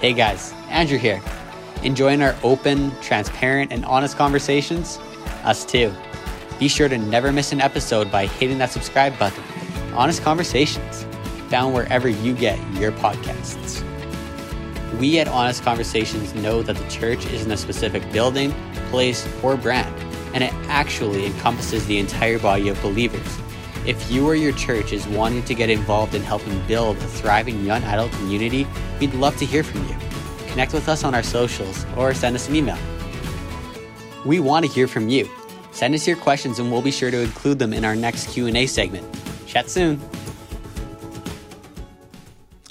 Hey 0.00 0.12
guys, 0.14 0.52
Andrew 0.68 0.98
here. 0.98 1.20
Enjoying 1.82 2.22
our 2.22 2.36
open, 2.44 2.92
transparent, 3.00 3.72
and 3.72 3.84
honest 3.86 4.16
conversations? 4.16 4.98
Us 5.42 5.64
too. 5.64 5.92
Be 6.60 6.68
sure 6.68 6.88
to 6.88 6.96
never 6.96 7.32
miss 7.32 7.50
an 7.50 7.60
episode 7.60 8.08
by 8.10 8.26
hitting 8.26 8.58
that 8.58 8.70
subscribe 8.70 9.18
button. 9.18 9.42
Honest 9.94 10.22
Conversations, 10.22 11.04
found 11.48 11.74
wherever 11.74 12.08
you 12.08 12.34
get 12.34 12.56
your 12.74 12.92
podcasts. 12.92 13.82
We 15.00 15.18
at 15.18 15.26
Honest 15.26 15.64
Conversations 15.64 16.32
know 16.34 16.62
that 16.62 16.76
the 16.76 16.88
church 16.88 17.26
isn't 17.26 17.50
a 17.50 17.56
specific 17.56 18.10
building, 18.12 18.54
place, 18.90 19.28
or 19.42 19.56
brand, 19.56 19.92
and 20.34 20.44
it 20.44 20.52
actually 20.68 21.26
encompasses 21.26 21.84
the 21.86 21.98
entire 21.98 22.38
body 22.38 22.68
of 22.68 22.80
believers. 22.80 23.38
If 23.84 24.08
you 24.08 24.24
or 24.24 24.36
your 24.36 24.52
church 24.52 24.92
is 24.92 25.04
wanting 25.08 25.42
to 25.46 25.54
get 25.54 25.68
involved 25.68 26.14
in 26.14 26.22
helping 26.22 26.64
build 26.68 26.96
a 26.98 27.08
thriving 27.08 27.64
young 27.64 27.82
adult 27.82 28.12
community, 28.12 28.68
we'd 29.00 29.14
love 29.14 29.36
to 29.38 29.44
hear 29.44 29.64
from 29.64 29.86
you. 29.88 29.96
Connect 30.52 30.74
with 30.74 30.86
us 30.90 31.02
on 31.02 31.14
our 31.14 31.22
socials 31.22 31.86
or 31.96 32.12
send 32.12 32.36
us 32.36 32.46
an 32.46 32.56
email. 32.56 32.76
We 34.26 34.38
want 34.38 34.66
to 34.66 34.70
hear 34.70 34.86
from 34.86 35.08
you. 35.08 35.26
Send 35.72 35.94
us 35.94 36.06
your 36.06 36.18
questions 36.18 36.58
and 36.58 36.70
we'll 36.70 36.82
be 36.82 36.90
sure 36.90 37.10
to 37.10 37.20
include 37.20 37.58
them 37.58 37.72
in 37.72 37.86
our 37.86 37.96
next 37.96 38.28
Q&A 38.28 38.66
segment. 38.66 39.06
Chat 39.46 39.70
soon. 39.70 39.98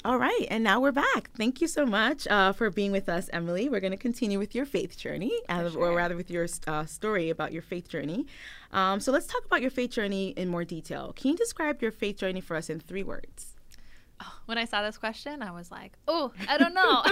All 0.04 0.18
right, 0.18 0.46
and 0.48 0.62
now 0.62 0.80
we're 0.80 0.92
back. 0.92 1.30
Thank 1.36 1.60
you 1.60 1.68
so 1.68 1.84
much 1.84 2.26
uh, 2.28 2.52
for 2.52 2.70
being 2.70 2.90
with 2.90 3.08
us, 3.08 3.28
Emalee. 3.32 3.70
We're 3.70 3.80
going 3.80 3.92
to 3.92 3.96
continue 3.96 4.38
with 4.38 4.52
your 4.52 4.64
faith 4.64 4.96
journey, 4.96 5.32
uh, 5.48 5.70
or 5.76 5.94
rather, 5.94 6.16
with 6.16 6.28
your 6.28 6.48
uh, 6.66 6.86
story 6.86 7.30
about 7.30 7.52
your 7.52 7.62
faith 7.62 7.88
journey. 7.88 8.26
Um, 8.72 8.98
so 8.98 9.12
let's 9.12 9.26
talk 9.26 9.44
about 9.44 9.60
your 9.60 9.70
faith 9.70 9.90
journey 9.90 10.30
in 10.30 10.48
more 10.48 10.64
detail. 10.64 11.12
Can 11.14 11.32
you 11.32 11.36
describe 11.36 11.82
your 11.82 11.92
faith 11.92 12.16
journey 12.16 12.40
for 12.40 12.56
us 12.56 12.68
in 12.68 12.80
three 12.80 13.04
words? 13.04 13.51
When 14.46 14.58
I 14.58 14.64
saw 14.64 14.82
this 14.82 14.98
question, 14.98 15.42
I 15.42 15.50
was 15.50 15.70
like, 15.70 15.92
"Oh, 16.08 16.32
I 16.48 16.58
don't 16.58 16.74
know." 16.74 17.02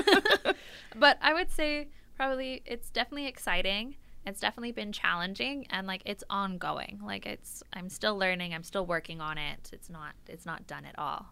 but 0.96 1.18
I 1.22 1.32
would 1.34 1.50
say 1.50 1.88
probably 2.16 2.62
it's 2.66 2.90
definitely 2.90 3.26
exciting. 3.26 3.96
It's 4.26 4.40
definitely 4.40 4.72
been 4.72 4.92
challenging 4.92 5.66
and 5.70 5.86
like 5.86 6.02
it's 6.04 6.22
ongoing. 6.28 7.00
Like 7.04 7.26
it's 7.26 7.62
I'm 7.72 7.88
still 7.88 8.16
learning, 8.18 8.52
I'm 8.52 8.62
still 8.64 8.84
working 8.86 9.20
on 9.20 9.38
it. 9.38 9.70
It's 9.72 9.88
not 9.88 10.12
it's 10.28 10.44
not 10.46 10.66
done 10.66 10.84
at 10.84 10.98
all. 10.98 11.26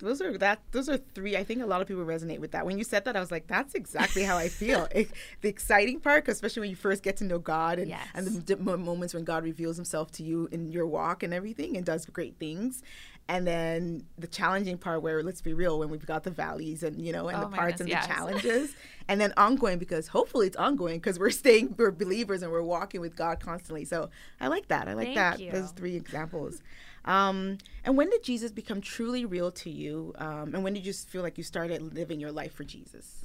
Those 0.00 0.20
are 0.20 0.36
that. 0.38 0.58
Those 0.72 0.88
are 0.88 0.96
three. 0.96 1.36
I 1.36 1.44
think 1.44 1.62
a 1.62 1.66
lot 1.66 1.80
of 1.80 1.86
people 1.86 2.04
resonate 2.04 2.40
with 2.40 2.50
that. 2.50 2.66
When 2.66 2.76
you 2.76 2.82
said 2.82 3.04
that, 3.04 3.14
I 3.16 3.20
was 3.20 3.30
like, 3.30 3.46
"That's 3.46 3.76
exactly 3.76 4.24
how 4.24 4.36
I 4.36 4.48
feel." 4.48 4.88
It, 4.90 5.08
the 5.42 5.48
exciting 5.48 6.00
part, 6.00 6.26
especially 6.26 6.58
when 6.62 6.70
you 6.70 6.74
first 6.76 7.04
get 7.04 7.18
to 7.18 7.24
know 7.24 7.38
God, 7.38 7.78
and 7.78 7.86
Yes. 7.88 8.04
and 8.12 8.26
the 8.26 8.56
di- 8.56 8.60
moments 8.60 9.14
when 9.14 9.22
God 9.22 9.44
reveals 9.44 9.76
Himself 9.76 10.10
to 10.12 10.24
you 10.24 10.48
in 10.50 10.72
your 10.72 10.88
walk 10.88 11.22
and 11.22 11.32
everything, 11.32 11.76
and 11.76 11.86
does 11.86 12.04
great 12.06 12.36
things, 12.40 12.82
and 13.28 13.46
then 13.46 14.04
the 14.18 14.26
challenging 14.26 14.78
part, 14.78 15.02
where 15.02 15.22
let's 15.22 15.40
be 15.40 15.54
real, 15.54 15.78
when 15.78 15.88
we've 15.88 16.06
got 16.06 16.24
the 16.24 16.30
valleys 16.30 16.82
and 16.82 17.04
you 17.04 17.12
know, 17.12 17.28
and 17.28 17.38
Oh 17.38 17.48
the 17.48 17.56
parts 17.56 17.78
goodness, 17.78 17.94
and 17.94 18.10
the 18.10 18.14
challenges, 18.14 18.74
and 19.08 19.20
then 19.20 19.32
ongoing 19.36 19.78
because 19.78 20.08
hopefully 20.08 20.46
it's 20.46 20.56
ongoing 20.56 20.98
because 20.98 21.18
we're 21.18 21.30
staying, 21.30 21.74
we're 21.78 21.90
believers 21.90 22.42
and 22.42 22.52
we're 22.52 22.62
walking 22.62 23.00
with 23.00 23.16
God 23.16 23.40
constantly. 23.40 23.84
So 23.84 24.10
I 24.40 24.48
like 24.48 24.68
that. 24.68 24.88
I 24.88 24.94
like 24.94 25.08
Thank 25.08 25.16
that. 25.16 25.40
you. 25.40 25.50
Those 25.52 25.70
three 25.70 25.96
examples. 25.96 26.62
Um, 27.04 27.58
and 27.84 27.96
when 27.96 28.10
did 28.10 28.22
Jesus 28.22 28.52
become 28.52 28.80
truly 28.80 29.24
real 29.24 29.50
to 29.52 29.70
you? 29.70 30.12
Um, 30.18 30.54
and 30.54 30.62
when 30.62 30.74
did 30.74 30.86
you 30.86 30.92
just 30.92 31.08
feel 31.08 31.22
like 31.22 31.36
you 31.36 31.44
started 31.44 31.94
living 31.94 32.20
your 32.20 32.32
life 32.32 32.54
for 32.54 32.64
Jesus? 32.64 33.24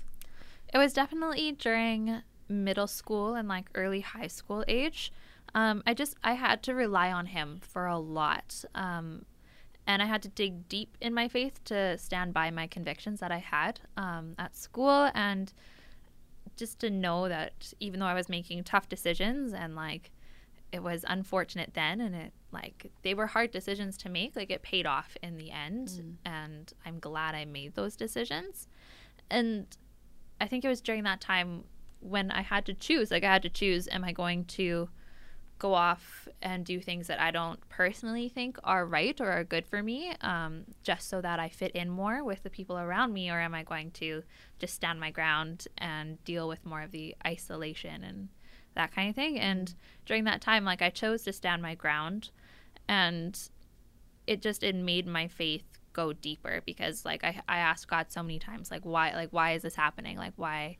It 0.73 0.77
was 0.77 0.93
definitely 0.93 1.51
during 1.51 2.21
middle 2.49 2.87
school 2.87 3.35
and 3.35 3.47
like 3.47 3.69
early 3.75 4.01
high 4.01 4.27
school 4.27 4.63
age. 4.67 5.11
Um, 5.55 5.81
I 5.85 5.93
just 5.93 6.15
I 6.23 6.33
had 6.33 6.61
to 6.63 6.73
rely 6.73 7.11
on 7.11 7.27
him 7.27 7.59
for 7.61 7.87
a 7.87 7.97
lot, 7.97 8.63
um, 8.75 9.25
and 9.87 10.01
I 10.01 10.05
had 10.05 10.21
to 10.23 10.29
dig 10.29 10.67
deep 10.67 10.97
in 11.01 11.13
my 11.13 11.27
faith 11.27 11.63
to 11.65 11.97
stand 11.97 12.33
by 12.33 12.51
my 12.51 12.67
convictions 12.67 13.21
that 13.21 13.31
I 13.31 13.37
had 13.37 13.79
um, 13.95 14.35
at 14.37 14.55
school, 14.55 15.09
and 15.15 15.51
just 16.57 16.79
to 16.79 16.89
know 16.89 17.29
that 17.29 17.73
even 17.79 17.99
though 17.99 18.05
I 18.05 18.13
was 18.13 18.29
making 18.29 18.63
tough 18.63 18.89
decisions 18.89 19.53
and 19.53 19.75
like 19.75 20.11
it 20.71 20.83
was 20.83 21.05
unfortunate 21.07 21.71
then 21.73 22.01
and 22.01 22.13
it 22.13 22.33
like 22.51 22.91
they 23.03 23.13
were 23.13 23.27
hard 23.27 23.51
decisions 23.51 23.97
to 23.97 24.09
make 24.09 24.35
like 24.35 24.51
it 24.51 24.61
paid 24.61 24.85
off 24.85 25.15
in 25.23 25.37
the 25.37 25.51
end 25.51 26.17
and 26.25 26.73
i'm 26.85 26.99
glad 26.99 27.35
i 27.35 27.45
made 27.45 27.75
those 27.75 27.95
decisions. 27.95 28.67
And 29.29 29.65
i 30.41 30.47
think 30.47 30.65
it 30.65 30.69
was 30.69 30.81
during 30.81 31.03
that 31.03 31.21
time 31.21 31.63
when 31.99 32.31
i 32.31 32.41
had 32.41 32.65
to 32.65 32.73
choose 32.73 33.11
like 33.11 33.23
i 33.23 33.31
had 33.31 33.41
to 33.41 33.49
choose 33.49 33.87
am 33.89 34.03
i 34.03 34.11
going 34.11 34.45
to 34.45 34.89
go 35.59 35.73
off 35.73 36.27
and 36.41 36.65
do 36.65 36.79
things 36.79 37.07
that 37.07 37.19
i 37.19 37.31
don't 37.31 37.67
personally 37.69 38.29
think 38.29 38.57
are 38.63 38.85
right 38.85 39.19
or 39.19 39.31
are 39.31 39.43
good 39.43 39.65
for 39.65 39.81
me 39.81 40.13
um, 40.21 40.63
just 40.83 41.09
so 41.09 41.21
that 41.21 41.39
i 41.39 41.49
fit 41.49 41.71
in 41.71 41.89
more 41.89 42.23
with 42.23 42.43
the 42.43 42.49
people 42.49 42.77
around 42.77 43.13
me 43.13 43.29
or 43.29 43.39
am 43.39 43.53
i 43.53 43.63
going 43.63 43.91
to 43.91 44.23
just 44.59 44.73
stand 44.73 44.99
my 44.99 45.11
ground 45.11 45.67
and 45.77 46.23
deal 46.23 46.47
with 46.47 46.65
more 46.65 46.81
of 46.81 46.91
the 46.91 47.15
isolation 47.25 48.03
and 48.03 48.29
that 48.75 48.93
kind 48.93 49.09
of 49.09 49.15
thing? 49.15 49.39
And 49.39 49.73
during 50.05 50.23
that 50.25 50.41
time 50.41 50.63
like 50.63 50.81
i 50.81 50.89
chose 50.89 51.23
to 51.23 51.33
stand 51.33 51.61
my 51.61 51.75
ground 51.75 52.29
and 52.87 53.49
it 54.27 54.41
just 54.41 54.63
it 54.63 54.75
made 54.75 55.07
my 55.07 55.27
faith 55.27 55.63
go 55.93 56.13
deeper 56.13 56.61
because 56.65 57.05
like 57.05 57.23
I, 57.23 57.41
I 57.49 57.57
asked 57.57 57.87
god 57.87 58.11
so 58.11 58.21
many 58.21 58.37
times 58.37 58.69
like 58.69 58.83
why 58.83 59.13
like 59.13 59.29
why 59.31 59.53
is 59.53 59.63
this 59.63 59.75
happening? 59.75 60.17
Like 60.17 60.33
why 60.35 60.77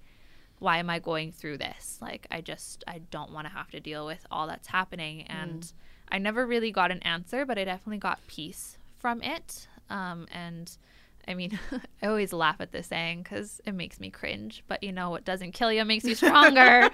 why 0.60 0.78
am 0.78 0.90
i 0.90 1.00
going 1.00 1.32
through 1.32 1.58
this 1.58 1.98
like 2.02 2.26
i 2.32 2.42
just 2.42 2.84
i 2.88 3.00
don't 3.12 3.32
want 3.32 3.46
to 3.48 3.54
have 3.54 3.70
to 3.70 3.80
deal 3.80 4.06
with 4.06 4.26
all 4.32 4.48
that's 4.48 4.68
happening 4.68 5.22
and 5.24 5.72
i 6.10 6.18
never 6.18 6.46
really 6.46 6.72
got 6.72 6.92
an 6.92 7.00
answer 7.04 7.46
but 7.46 7.58
i 7.58 7.64
definitely 7.64 7.98
got 8.00 8.20
peace 8.28 8.78
from 8.98 9.22
it 9.22 9.68
Um, 9.90 10.28
and 10.34 10.76
I 11.30 11.34
mean, 11.34 11.60
I 12.02 12.08
always 12.08 12.32
laugh 12.32 12.56
at 12.62 12.72
this 12.72 12.88
saying 12.88 13.24
because 13.24 13.60
it 13.66 13.74
makes 13.74 14.00
me 14.00 14.10
cringe. 14.10 14.64
But 14.70 14.82
you 14.82 14.94
know, 14.94 15.10
what 15.10 15.26
doesn't 15.26 15.52
kill 15.52 15.74
you 15.74 15.84
makes 15.84 16.06
you 16.06 16.16
stronger. 16.24 16.90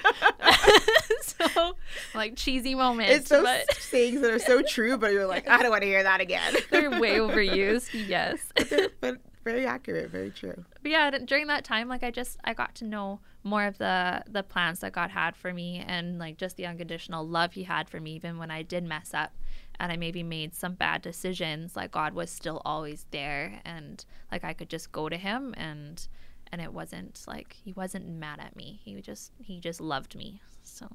so, 1.22 1.76
like 2.16 2.36
cheesy 2.36 2.76
moments. 2.76 3.14
It's 3.14 3.30
those 3.30 3.44
but 3.44 3.76
sayings 3.78 4.22
that 4.22 4.32
are 4.32 4.40
so 4.40 4.62
true, 4.62 4.98
but 4.98 5.12
you're 5.12 5.28
like, 5.28 5.48
I 5.48 5.62
don't 5.62 5.70
want 5.72 5.84
to 5.84 5.88
hear 5.88 6.04
that 6.04 6.20
again. 6.22 6.56
they're 6.72 6.90
way 7.00 7.18
overused. 7.18 7.90
Yes. 8.08 8.40
They're- 8.70 8.90
but 9.00 9.18
very 9.44 9.66
accurate, 9.66 10.10
very 10.10 10.32
true. 10.32 10.64
but 10.82 10.92
yeah 10.92 11.10
during 11.12 11.48
that 11.48 11.64
time 11.64 11.88
like 11.88 12.04
i 12.04 12.12
just 12.12 12.38
i 12.44 12.54
got 12.54 12.74
to 12.76 12.86
know 12.86 13.20
more 13.44 13.66
of 13.66 13.78
the 13.78 14.24
the 14.30 14.44
plans 14.44 14.80
that 14.80 14.94
god 14.94 15.10
had 15.10 15.36
for 15.36 15.54
me 15.54 15.84
and 15.86 16.18
like 16.20 16.38
just 16.38 16.56
the 16.58 16.66
unconditional 16.66 17.28
love 17.28 17.54
he 17.54 17.64
had 17.64 17.90
for 17.90 18.00
me 18.00 18.14
even 18.16 18.38
when 18.38 18.50
i 18.52 18.62
did 18.62 18.84
mess 18.84 19.14
up 19.14 19.32
and 19.80 19.92
i 19.92 19.98
maybe 19.98 20.24
made 20.24 20.54
some 20.56 20.74
bad 20.74 21.02
decisions 21.02 21.76
like 21.76 21.92
god 21.92 22.14
was 22.14 22.30
still 22.30 22.62
always 22.64 23.06
there 23.12 23.60
and 23.66 24.06
like 24.32 24.44
i 24.44 24.54
could 24.54 24.70
just 24.70 24.92
go 24.92 25.10
to 25.10 25.18
him 25.18 25.54
and 25.58 26.08
and 26.52 26.62
it 26.62 26.72
wasn't 26.72 27.22
like 27.28 27.54
he 27.64 27.74
wasn't 27.74 28.08
mad 28.08 28.40
at 28.40 28.56
me 28.56 28.80
he 28.84 29.02
just 29.02 29.32
he 29.40 29.60
just 29.60 29.82
loved 29.82 30.16
me 30.16 30.42
so 30.64 30.88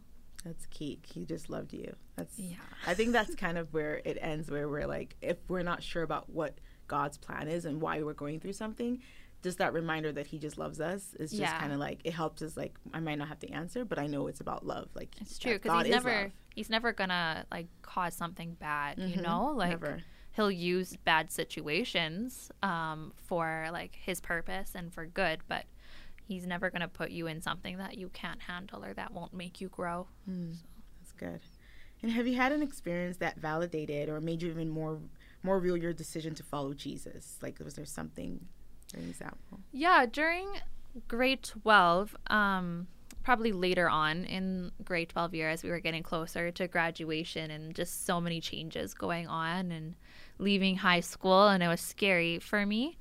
That's 0.44 0.66
key. 0.66 0.98
He 1.02 1.24
just 1.26 1.50
loved 1.50 1.72
you. 1.74 1.94
That's 2.16 2.38
Yeah. 2.38 2.56
I 2.86 2.94
think 2.94 3.12
that's 3.12 3.34
kind 3.34 3.58
of 3.58 3.72
where 3.74 4.00
it 4.04 4.16
ends 4.20 4.48
where 4.50 4.68
we're 4.68 4.86
like 4.86 5.16
if 5.20 5.36
we're 5.48 5.64
not 5.64 5.82
sure 5.82 6.04
about 6.04 6.30
what 6.30 6.54
God's 6.88 7.16
plan 7.18 7.46
is 7.48 7.64
and 7.64 7.80
why 7.80 8.02
we're 8.02 8.14
going 8.14 8.40
through 8.40 8.54
something, 8.54 9.00
just 9.42 9.58
that 9.58 9.72
reminder 9.72 10.10
that 10.12 10.26
he 10.26 10.38
just 10.38 10.58
loves 10.58 10.80
us 10.80 11.14
is 11.20 11.30
just 11.30 11.40
Yeah. 11.40 11.58
kind 11.60 11.72
of 11.72 11.78
like 11.78 12.00
it 12.04 12.12
helps 12.12 12.42
us 12.42 12.56
like 12.56 12.74
I 12.92 13.00
might 13.00 13.18
not 13.18 13.28
have 13.28 13.38
to 13.40 13.50
answer, 13.50 13.84
but 13.84 13.98
I 13.98 14.06
know 14.08 14.26
it's 14.26 14.40
about 14.40 14.66
love. 14.66 14.88
Like 14.94 15.14
it's 15.20 15.38
true 15.38 15.54
because 15.58 15.82
he's 15.84 15.90
never 15.90 16.22
love. 16.22 16.30
he's 16.54 16.70
never 16.70 16.92
gonna 16.92 17.44
like 17.52 17.68
cause 17.82 18.14
something 18.14 18.54
bad 18.54 18.98
you 18.98 19.16
Mhm. 19.18 19.22
know 19.22 19.52
like 19.54 19.70
Never. 19.70 20.02
he'll 20.32 20.50
use 20.50 20.96
bad 21.04 21.30
situations 21.30 22.50
um, 22.62 23.12
for 23.16 23.68
like 23.72 23.94
his 23.94 24.20
purpose 24.20 24.72
and 24.74 24.92
for 24.92 25.06
good 25.06 25.40
but 25.48 25.64
he's 26.26 26.46
never 26.46 26.68
going 26.70 26.82
to 26.82 26.88
put 26.88 27.10
you 27.10 27.26
in 27.26 27.40
something 27.40 27.78
that 27.78 27.96
you 27.96 28.08
can't 28.10 28.42
handle 28.42 28.84
or 28.84 28.92
that 28.92 29.12
won't 29.14 29.32
make 29.32 29.60
you 29.62 29.68
grow 29.68 30.06
That's 30.26 31.12
good. 31.16 31.40
And 32.02 32.12
have 32.12 32.26
you 32.26 32.36
had 32.36 32.52
an 32.52 32.62
experience 32.62 33.16
that 33.18 33.38
validated 33.38 34.08
or 34.08 34.20
made 34.20 34.42
you 34.42 34.50
even 34.50 34.68
more 34.68 34.98
more 35.42 35.58
real 35.58 35.76
your 35.76 35.92
decision 35.92 36.34
to 36.36 36.42
follow 36.42 36.74
Jesus? 36.74 37.38
Like 37.42 37.58
was 37.60 37.74
there 37.74 37.84
something 37.84 38.40
an 38.94 39.02
example? 39.08 39.60
yeah 39.72 40.06
during 40.06 40.48
grade 41.06 41.42
12 41.42 42.16
um, 42.28 42.86
probably 43.22 43.52
later 43.52 43.88
on 43.90 44.24
in 44.24 44.72
grade 44.84 45.10
12 45.10 45.34
year 45.34 45.50
as 45.50 45.62
we 45.62 45.70
were 45.70 45.80
getting 45.80 46.02
closer 46.02 46.50
to 46.50 46.66
graduation 46.66 47.50
and 47.50 47.74
just 47.74 48.06
so 48.06 48.20
many 48.20 48.40
changes 48.40 48.94
going 48.94 49.26
on 49.28 49.70
and 49.70 49.94
leaving 50.38 50.76
high 50.76 51.00
school 51.00 51.48
and 51.48 51.62
it 51.62 51.68
was 51.68 51.80
scary 51.80 52.38
for 52.38 52.64
me 52.64 52.96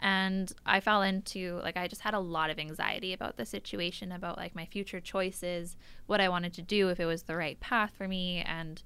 and 0.00 0.52
i 0.66 0.80
fell 0.80 1.00
into 1.02 1.58
like 1.62 1.76
i 1.78 1.88
just 1.88 2.02
had 2.02 2.14
a 2.14 2.18
lot 2.20 2.50
of 2.50 2.58
anxiety 2.58 3.12
about 3.14 3.36
the 3.38 3.46
situation 3.46 4.12
about 4.12 4.36
like 4.36 4.54
my 4.54 4.66
future 4.66 5.00
choices 5.00 5.76
what 6.06 6.20
i 6.20 6.28
wanted 6.28 6.52
to 6.52 6.62
do 6.62 6.90
if 6.90 7.00
it 7.00 7.06
was 7.06 7.22
the 7.22 7.36
right 7.36 7.58
path 7.60 7.92
for 7.96 8.06
me 8.06 8.42
and 8.46 8.82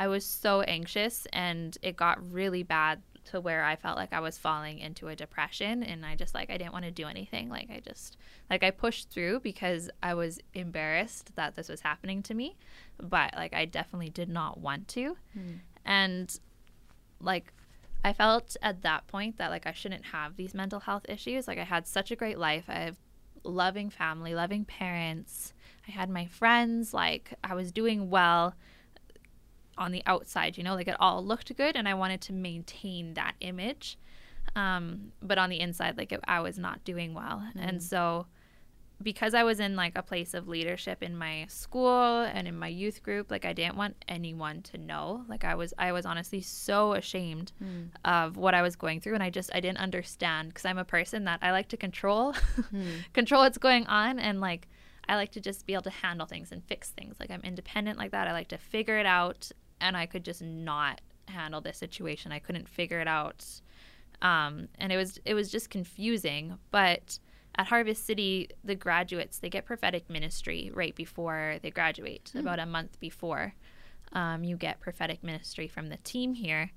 i 0.00 0.08
was 0.08 0.24
so 0.24 0.62
anxious 0.62 1.26
and 1.32 1.76
it 1.82 1.94
got 1.94 2.18
really 2.32 2.62
bad 2.62 3.02
to 3.22 3.38
where 3.38 3.64
i 3.64 3.76
felt 3.76 3.98
like 3.98 4.12
i 4.14 4.20
was 4.20 4.38
falling 4.38 4.78
into 4.78 5.08
a 5.08 5.14
depression 5.14 5.82
and 5.82 6.06
i 6.06 6.14
just 6.14 6.34
like 6.34 6.48
i 6.48 6.56
didn't 6.56 6.72
want 6.72 6.86
to 6.86 6.90
do 6.90 7.06
anything 7.06 7.50
like 7.50 7.68
i 7.70 7.78
just 7.86 8.16
like 8.48 8.64
i 8.64 8.70
pushed 8.70 9.10
through 9.10 9.38
because 9.40 9.90
i 10.02 10.14
was 10.14 10.40
embarrassed 10.54 11.36
that 11.36 11.54
this 11.54 11.68
was 11.68 11.82
happening 11.82 12.22
to 12.22 12.32
me 12.32 12.56
but 12.98 13.34
like 13.36 13.52
i 13.52 13.66
definitely 13.66 14.08
did 14.08 14.28
not 14.28 14.58
want 14.58 14.88
to 14.88 15.16
hmm. 15.34 15.56
and 15.84 16.40
like 17.20 17.52
I 18.02 18.14
felt 18.14 18.56
at 18.62 18.80
that 18.80 19.06
point 19.08 19.36
that 19.36 19.50
like 19.50 19.66
I 19.66 19.72
shouldn't 19.72 20.06
have 20.06 20.36
these 20.36 20.54
mental 20.54 20.80
health 20.80 21.04
issues. 21.06 21.46
Like 21.46 21.58
I 21.58 21.64
had 21.64 21.86
such 21.86 22.10
a 22.10 22.16
great 22.16 22.38
life. 22.38 22.64
I 22.66 22.78
have 22.78 22.96
loving 23.44 23.90
family, 23.90 24.34
loving 24.34 24.64
parents. 24.64 25.52
I 25.86 25.90
had 25.92 26.08
my 26.08 26.26
friends, 26.26 26.94
like 26.94 27.34
I 27.44 27.54
was 27.54 27.72
doing 27.72 28.10
well 28.10 28.54
on 29.80 29.90
the 29.90 30.02
outside, 30.06 30.56
you 30.56 30.62
know, 30.62 30.74
like 30.74 30.86
it 30.86 30.96
all 31.00 31.24
looked 31.24 31.56
good 31.56 31.74
and 31.74 31.88
I 31.88 31.94
wanted 31.94 32.20
to 32.22 32.32
maintain 32.32 33.14
that 33.14 33.34
image. 33.40 33.98
Um, 34.54 35.12
but 35.22 35.38
on 35.38 35.50
the 35.50 35.60
inside, 35.60 35.96
like 35.96 36.12
it, 36.12 36.20
I 36.28 36.40
was 36.40 36.58
not 36.58 36.84
doing 36.84 37.14
well. 37.14 37.42
And 37.58 37.78
mm. 37.78 37.82
so 37.82 38.26
because 39.02 39.32
I 39.32 39.44
was 39.44 39.60
in 39.60 39.76
like 39.76 39.96
a 39.96 40.02
place 40.02 40.34
of 40.34 40.46
leadership 40.46 41.02
in 41.02 41.16
my 41.16 41.46
school 41.48 42.22
and 42.22 42.46
in 42.46 42.58
my 42.58 42.68
youth 42.68 43.02
group, 43.02 43.30
like 43.30 43.46
I 43.46 43.54
didn't 43.54 43.76
want 43.76 43.96
anyone 44.06 44.60
to 44.62 44.78
know. 44.78 45.24
Like 45.28 45.44
I 45.44 45.54
was 45.54 45.72
I 45.78 45.92
was 45.92 46.04
honestly 46.04 46.42
so 46.42 46.92
ashamed 46.92 47.52
mm. 47.62 47.88
of 48.04 48.36
what 48.36 48.54
I 48.54 48.60
was 48.60 48.76
going 48.76 49.00
through 49.00 49.14
and 49.14 49.22
I 49.22 49.30
just 49.30 49.50
I 49.54 49.60
didn't 49.60 49.78
understand 49.78 50.48
because 50.48 50.66
I'm 50.66 50.78
a 50.78 50.84
person 50.84 51.24
that 51.24 51.38
I 51.40 51.52
like 51.52 51.68
to 51.68 51.76
control 51.76 52.32
hmm. 52.70 52.90
control 53.14 53.42
what's 53.42 53.58
going 53.58 53.86
on 53.86 54.18
and 54.18 54.40
like 54.40 54.68
I 55.08 55.16
like 55.16 55.32
to 55.32 55.40
just 55.40 55.66
be 55.66 55.72
able 55.72 55.82
to 55.84 55.90
handle 55.90 56.26
things 56.26 56.52
and 56.52 56.62
fix 56.64 56.90
things. 56.90 57.16
Like 57.18 57.30
I'm 57.30 57.40
independent 57.42 57.98
like 57.98 58.10
that. 58.12 58.28
I 58.28 58.32
like 58.32 58.48
to 58.48 58.58
figure 58.58 58.98
it 58.98 59.06
out 59.06 59.50
and 59.80 59.96
I 59.96 60.06
could 60.06 60.24
just 60.24 60.42
not 60.42 61.00
handle 61.28 61.60
this 61.60 61.78
situation. 61.78 62.32
I 62.32 62.38
couldn't 62.38 62.68
figure 62.68 63.00
it 63.00 63.08
out. 63.08 63.44
Um, 64.22 64.68
and 64.78 64.92
it 64.92 64.96
was 64.96 65.18
it 65.24 65.34
was 65.34 65.50
just 65.50 65.70
confusing, 65.70 66.58
but 66.70 67.18
at 67.56 67.66
Harvest 67.66 68.06
City, 68.06 68.48
the 68.62 68.74
graduates 68.74 69.38
they 69.38 69.48
get 69.48 69.64
prophetic 69.64 70.08
ministry 70.08 70.70
right 70.74 70.94
before 70.94 71.56
they 71.62 71.70
graduate, 71.70 72.32
about 72.34 72.58
a 72.58 72.66
month 72.66 73.00
before. 73.00 73.54
Um, 74.12 74.42
you 74.42 74.56
get 74.56 74.80
prophetic 74.80 75.22
ministry 75.22 75.68
from 75.68 75.88
the 75.88 75.96
team 75.98 76.34
here, 76.34 76.72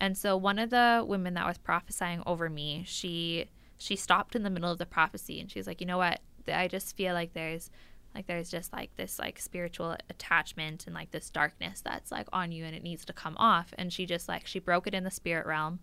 and 0.00 0.18
so 0.18 0.36
one 0.36 0.58
of 0.58 0.70
the 0.70 1.04
women 1.06 1.34
that 1.34 1.46
was 1.46 1.58
prophesying 1.58 2.22
over 2.26 2.50
me, 2.50 2.84
she 2.86 3.46
she 3.78 3.96
stopped 3.96 4.36
in 4.36 4.42
the 4.42 4.50
middle 4.50 4.70
of 4.70 4.78
the 4.78 4.86
prophecy 4.86 5.40
and 5.40 5.50
she's 5.50 5.66
like, 5.66 5.80
you 5.80 5.86
know 5.86 5.98
what? 5.98 6.20
I 6.46 6.68
just 6.68 6.96
feel 6.96 7.14
like 7.14 7.32
there's 7.32 7.70
like 8.14 8.26
there's 8.26 8.50
just 8.50 8.72
like 8.72 8.94
this 8.96 9.18
like 9.18 9.38
spiritual 9.38 9.96
attachment 10.10 10.86
and 10.86 10.94
like 10.94 11.10
this 11.12 11.30
darkness 11.30 11.80
that's 11.80 12.10
like 12.12 12.26
on 12.32 12.52
you 12.52 12.64
and 12.64 12.74
it 12.76 12.82
needs 12.82 13.04
to 13.06 13.12
come 13.12 13.36
off. 13.38 13.72
And 13.78 13.92
she 13.92 14.04
just 14.06 14.28
like 14.28 14.46
she 14.46 14.58
broke 14.58 14.86
it 14.86 14.94
in 14.94 15.04
the 15.04 15.10
spirit 15.10 15.46
realm, 15.46 15.80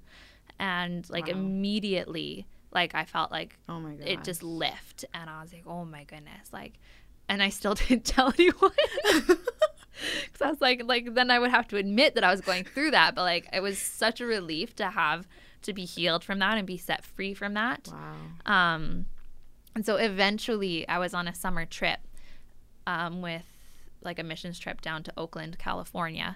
and 0.60 1.10
like 1.10 1.26
Wow. 1.28 1.34
immediately 1.34 2.46
like 2.72 2.94
I 2.94 3.06
felt 3.06 3.32
like 3.32 3.58
Oh 3.68 3.80
my 3.80 3.94
god. 3.96 4.08
it 4.08 4.24
just 4.24 4.44
lift 4.44 5.04
and 5.14 5.28
i 5.30 5.42
was 5.42 5.52
like 5.52 5.64
oh 5.66 5.86
my 5.86 6.04
goodness 6.04 6.54
like 6.54 6.74
and 7.28 7.42
i 7.42 7.50
still 7.50 7.74
didn't 7.82 8.06
tell 8.06 8.32
anyone 8.38 8.72
because 9.28 10.42
i 10.42 10.50
was 10.50 10.62
like 10.62 10.84
like 10.86 11.14
then 11.16 11.32
i 11.32 11.40
would 11.40 11.50
have 11.50 11.68
to 11.68 11.78
admit 11.78 12.16
that 12.16 12.24
i 12.24 12.30
was 12.32 12.42
going 12.42 12.64
through 12.64 12.92
that 12.92 13.16
but 13.16 13.24
like 13.24 13.48
it 13.52 13.62
was 13.62 13.78
such 13.80 14.22
a 14.22 14.26
relief 14.26 14.76
to 14.76 14.90
have 14.92 15.28
to 15.64 15.74
be 15.74 15.84
healed 15.84 16.24
from 16.24 16.40
that 16.40 16.58
and 16.58 16.66
be 16.68 16.78
set 16.78 17.04
free 17.04 17.34
from 17.34 17.54
that 17.56 17.90
Wow. 17.92 18.16
um 18.54 19.06
and 19.76 19.86
so 19.86 19.96
eventually 19.98 20.88
i 20.88 20.98
was 21.00 21.14
on 21.14 21.28
a 21.28 21.34
summer 21.34 21.66
trip 21.66 22.00
um 22.94 23.22
with 23.22 23.48
like 24.02 24.20
a 24.20 24.24
missions 24.24 24.58
trip 24.64 24.80
down 24.82 25.04
to 25.04 25.12
oakland 25.24 25.54
california. 25.60 26.36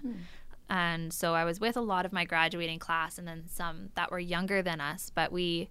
And 0.69 1.11
so 1.13 1.27
i 1.41 1.43
was 1.49 1.57
with 1.59 1.75
a 1.77 1.81
lot 1.93 2.05
of 2.05 2.13
my 2.13 2.25
graduating 2.33 2.79
class 2.79 3.17
and 3.19 3.27
then 3.27 3.43
some 3.47 3.77
that 3.95 4.11
were 4.11 4.19
younger 4.35 4.59
than 4.61 4.79
us 4.91 5.11
but 5.19 5.29
we 5.31 5.69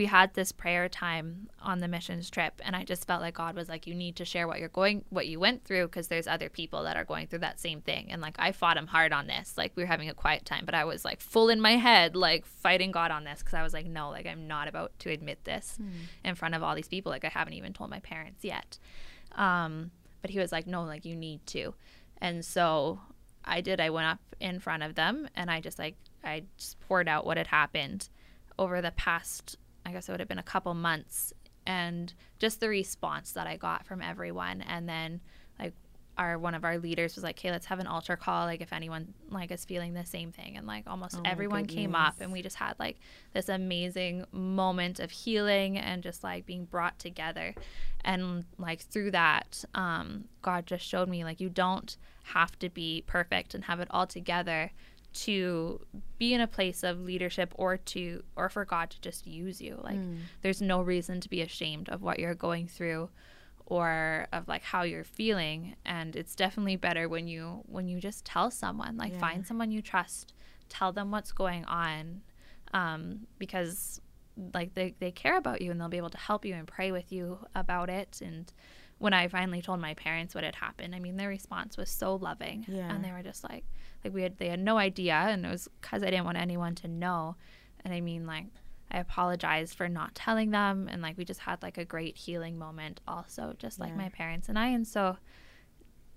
we 0.00 0.06
had 0.06 0.32
this 0.34 0.52
prayer 0.52 0.88
time 0.88 1.48
on 1.60 1.80
the 1.80 1.88
missions 1.88 2.30
trip 2.30 2.54
and 2.64 2.76
i 2.76 2.84
just 2.84 3.06
felt 3.08 3.20
like 3.20 3.34
god 3.34 3.56
was 3.56 3.68
like 3.68 3.88
you 3.88 3.94
need 3.94 4.14
to 4.14 4.24
share 4.24 4.46
what 4.46 4.60
you're 4.60 4.68
going 4.80 5.04
what 5.08 5.26
you 5.26 5.40
went 5.40 5.64
through 5.64 5.86
because 5.88 6.06
there's 6.08 6.28
other 6.28 6.48
people 6.48 6.80
that 6.84 6.96
are 6.96 7.04
going 7.12 7.26
through 7.26 7.40
that 7.40 7.58
same 7.58 7.80
thing. 7.80 8.04
And 8.12 8.22
like 8.22 8.36
i 8.38 8.52
fought 8.52 8.76
him 8.76 8.86
hard 8.86 9.12
on 9.12 9.26
this. 9.26 9.46
Like 9.58 9.72
we 9.74 9.82
were 9.82 9.92
having 9.94 10.08
a 10.08 10.14
quiet 10.24 10.44
time 10.44 10.64
but 10.64 10.74
i 10.76 10.84
was 10.84 11.04
like 11.04 11.20
full 11.20 11.48
in 11.48 11.60
my 11.60 11.74
head 11.88 12.14
like 12.14 12.44
fighting 12.46 12.92
god 12.92 13.10
on 13.10 13.24
this 13.24 13.40
because 13.40 13.54
i 13.54 13.64
was 13.64 13.72
like 13.72 13.86
no 13.86 14.10
like 14.10 14.26
i'm 14.26 14.46
not 14.46 14.68
about 14.68 14.92
to 15.02 15.10
admit 15.10 15.38
this 15.44 15.66
in 16.28 16.34
front 16.36 16.54
of 16.54 16.62
all 16.62 16.74
these 16.76 16.88
people. 16.94 17.10
Like 17.10 17.24
i 17.24 17.32
haven't 17.38 17.54
even 17.54 17.72
told 17.72 17.90
my 17.90 18.00
parents 18.00 18.44
yet. 18.44 18.78
Um 19.48 19.90
but 20.20 20.30
he 20.30 20.38
was 20.38 20.52
like 20.52 20.66
no 20.66 20.82
like 20.82 21.04
you 21.04 21.16
need 21.16 21.44
to. 21.46 21.74
And 22.20 22.44
so 22.44 23.00
i 23.42 23.62
did 23.62 23.80
i 23.80 23.88
went 23.88 24.06
up 24.06 24.20
in 24.38 24.60
front 24.60 24.82
of 24.82 24.94
them 24.94 25.26
and 25.34 25.50
i 25.50 25.62
just 25.62 25.78
like 25.78 25.96
i 26.22 26.42
just 26.58 26.78
poured 26.80 27.08
out 27.08 27.24
what 27.24 27.38
had 27.38 27.46
happened 27.46 28.10
over 28.58 28.82
the 28.82 28.90
past 28.90 29.56
i 29.86 29.90
guess 29.90 30.06
it 30.06 30.12
would 30.12 30.20
have 30.20 30.28
been 30.28 30.38
a 30.38 30.42
couple 30.42 30.74
months 30.74 31.32
and 31.66 32.14
just 32.38 32.60
the 32.60 32.68
response 32.68 33.32
that 33.32 33.46
i 33.46 33.56
got 33.56 33.86
from 33.86 34.02
everyone. 34.02 34.62
And 34.62 34.88
then 34.88 35.20
our 36.20 36.38
one 36.38 36.54
of 36.54 36.64
our 36.64 36.78
leaders 36.78 37.14
was 37.14 37.24
like 37.24 37.38
okay 37.38 37.50
let's 37.50 37.66
have 37.66 37.78
an 37.80 37.86
altar 37.86 38.14
call 38.14 38.44
like 38.44 38.60
if 38.60 38.74
anyone 38.74 39.14
like 39.30 39.50
is 39.50 39.64
feeling 39.64 39.94
the 39.94 40.04
same 40.04 40.30
thing. 40.30 40.56
And 40.56 40.66
like 40.66 40.84
almost 40.86 41.16
Oh 41.16 41.22
everyone 41.24 41.64
came 41.64 41.94
up 41.94 42.16
and 42.20 42.30
we 42.30 42.42
just 42.42 42.56
had 42.56 42.74
like 42.78 42.98
this 43.32 43.48
amazing 43.48 44.26
moment 44.30 45.00
of 45.00 45.10
healing 45.10 45.78
and 45.78 46.02
just 46.02 46.22
like 46.22 46.44
being 46.44 46.66
brought 46.66 46.98
together. 46.98 47.54
And 48.04 48.44
like 48.58 48.80
through 48.82 49.12
that 49.12 49.64
um 49.74 50.24
god 50.42 50.66
just 50.66 50.86
showed 50.86 51.08
me 51.08 51.24
like 51.24 51.40
you 51.40 51.48
don't 51.48 51.96
have 52.24 52.58
to 52.58 52.68
be 52.68 53.02
perfect 53.06 53.54
and 53.54 53.64
have 53.64 53.80
it 53.80 53.88
all 53.90 54.06
together 54.06 54.70
to 55.12 55.80
be 56.18 56.34
in 56.34 56.40
a 56.40 56.46
place 56.46 56.84
of 56.84 57.00
leadership 57.00 57.52
or 57.56 57.76
to 57.78 58.22
or 58.36 58.48
for 58.50 58.66
god 58.66 58.90
to 58.90 59.00
just 59.00 59.26
use 59.26 59.60
you. 59.60 59.80
Like 59.82 59.98
there's 60.42 60.60
no 60.60 60.82
reason 60.82 61.20
to 61.22 61.30
be 61.30 61.40
ashamed 61.40 61.88
of 61.88 62.02
what 62.02 62.18
you're 62.18 62.34
going 62.34 62.68
through 62.68 63.08
or 63.70 64.26
of 64.32 64.46
like 64.48 64.62
how 64.62 64.82
you're 64.82 65.04
feeling 65.04 65.74
and 65.86 66.16
it's 66.16 66.34
definitely 66.34 66.76
better 66.76 67.08
when 67.08 67.26
you 67.28 67.62
when 67.66 67.86
you 67.88 67.98
just 68.00 68.24
tell 68.24 68.50
someone 68.50 68.96
like 68.98 69.12
Yeah. 69.12 69.20
find 69.20 69.46
someone 69.46 69.70
you 69.70 69.80
trust 69.80 70.34
tell 70.68 70.92
them 70.92 71.10
what's 71.10 71.32
going 71.32 71.64
on 71.64 72.20
um, 72.74 73.26
because 73.38 74.00
like 74.54 74.74
they, 74.74 74.94
they 75.00 75.10
care 75.10 75.36
about 75.36 75.60
you 75.62 75.70
and 75.70 75.80
they'll 75.80 75.88
be 75.88 75.96
able 75.96 76.10
to 76.10 76.18
help 76.18 76.44
you 76.44 76.54
and 76.54 76.66
pray 76.66 76.92
with 76.92 77.10
you 77.12 77.38
about 77.54 77.88
it 77.90 78.20
and 78.24 78.52
when 78.98 79.12
i 79.12 79.28
finally 79.28 79.62
told 79.62 79.80
my 79.80 79.94
parents 79.94 80.34
what 80.34 80.44
had 80.44 80.54
happened 80.56 80.94
i 80.94 80.98
mean 80.98 81.16
their 81.16 81.28
response 81.28 81.76
was 81.76 81.88
so 81.90 82.14
loving 82.16 82.64
Yeah. 82.68 82.92
and 82.92 83.04
they 83.04 83.12
were 83.12 83.22
just 83.22 83.42
like 83.44 83.64
like 84.04 84.12
we 84.14 84.22
had 84.22 84.38
they 84.38 84.48
had 84.48 84.60
no 84.60 84.78
idea 84.78 85.14
and 85.14 85.44
it 85.46 85.48
was 85.48 85.68
because 85.80 86.02
i 86.02 86.10
didn't 86.10 86.24
want 86.24 86.38
anyone 86.38 86.74
to 86.76 86.88
know 86.88 87.36
and 87.84 87.92
i 87.94 88.00
mean 88.00 88.26
like 88.26 88.46
i 88.90 88.98
apologized 88.98 89.74
for 89.74 89.88
not 89.88 90.14
telling 90.14 90.50
them 90.50 90.88
and 90.90 91.00
like 91.02 91.16
we 91.16 91.24
just 91.24 91.40
had 91.40 91.62
like 91.62 91.78
a 91.78 91.84
great 91.84 92.16
healing 92.16 92.58
moment 92.58 93.00
also 93.08 93.54
just 93.58 93.78
like 93.80 93.90
Yeah. 93.90 93.96
my 93.96 94.08
parents 94.10 94.48
and 94.48 94.58
i 94.58 94.68
and 94.68 94.86
so 94.86 95.16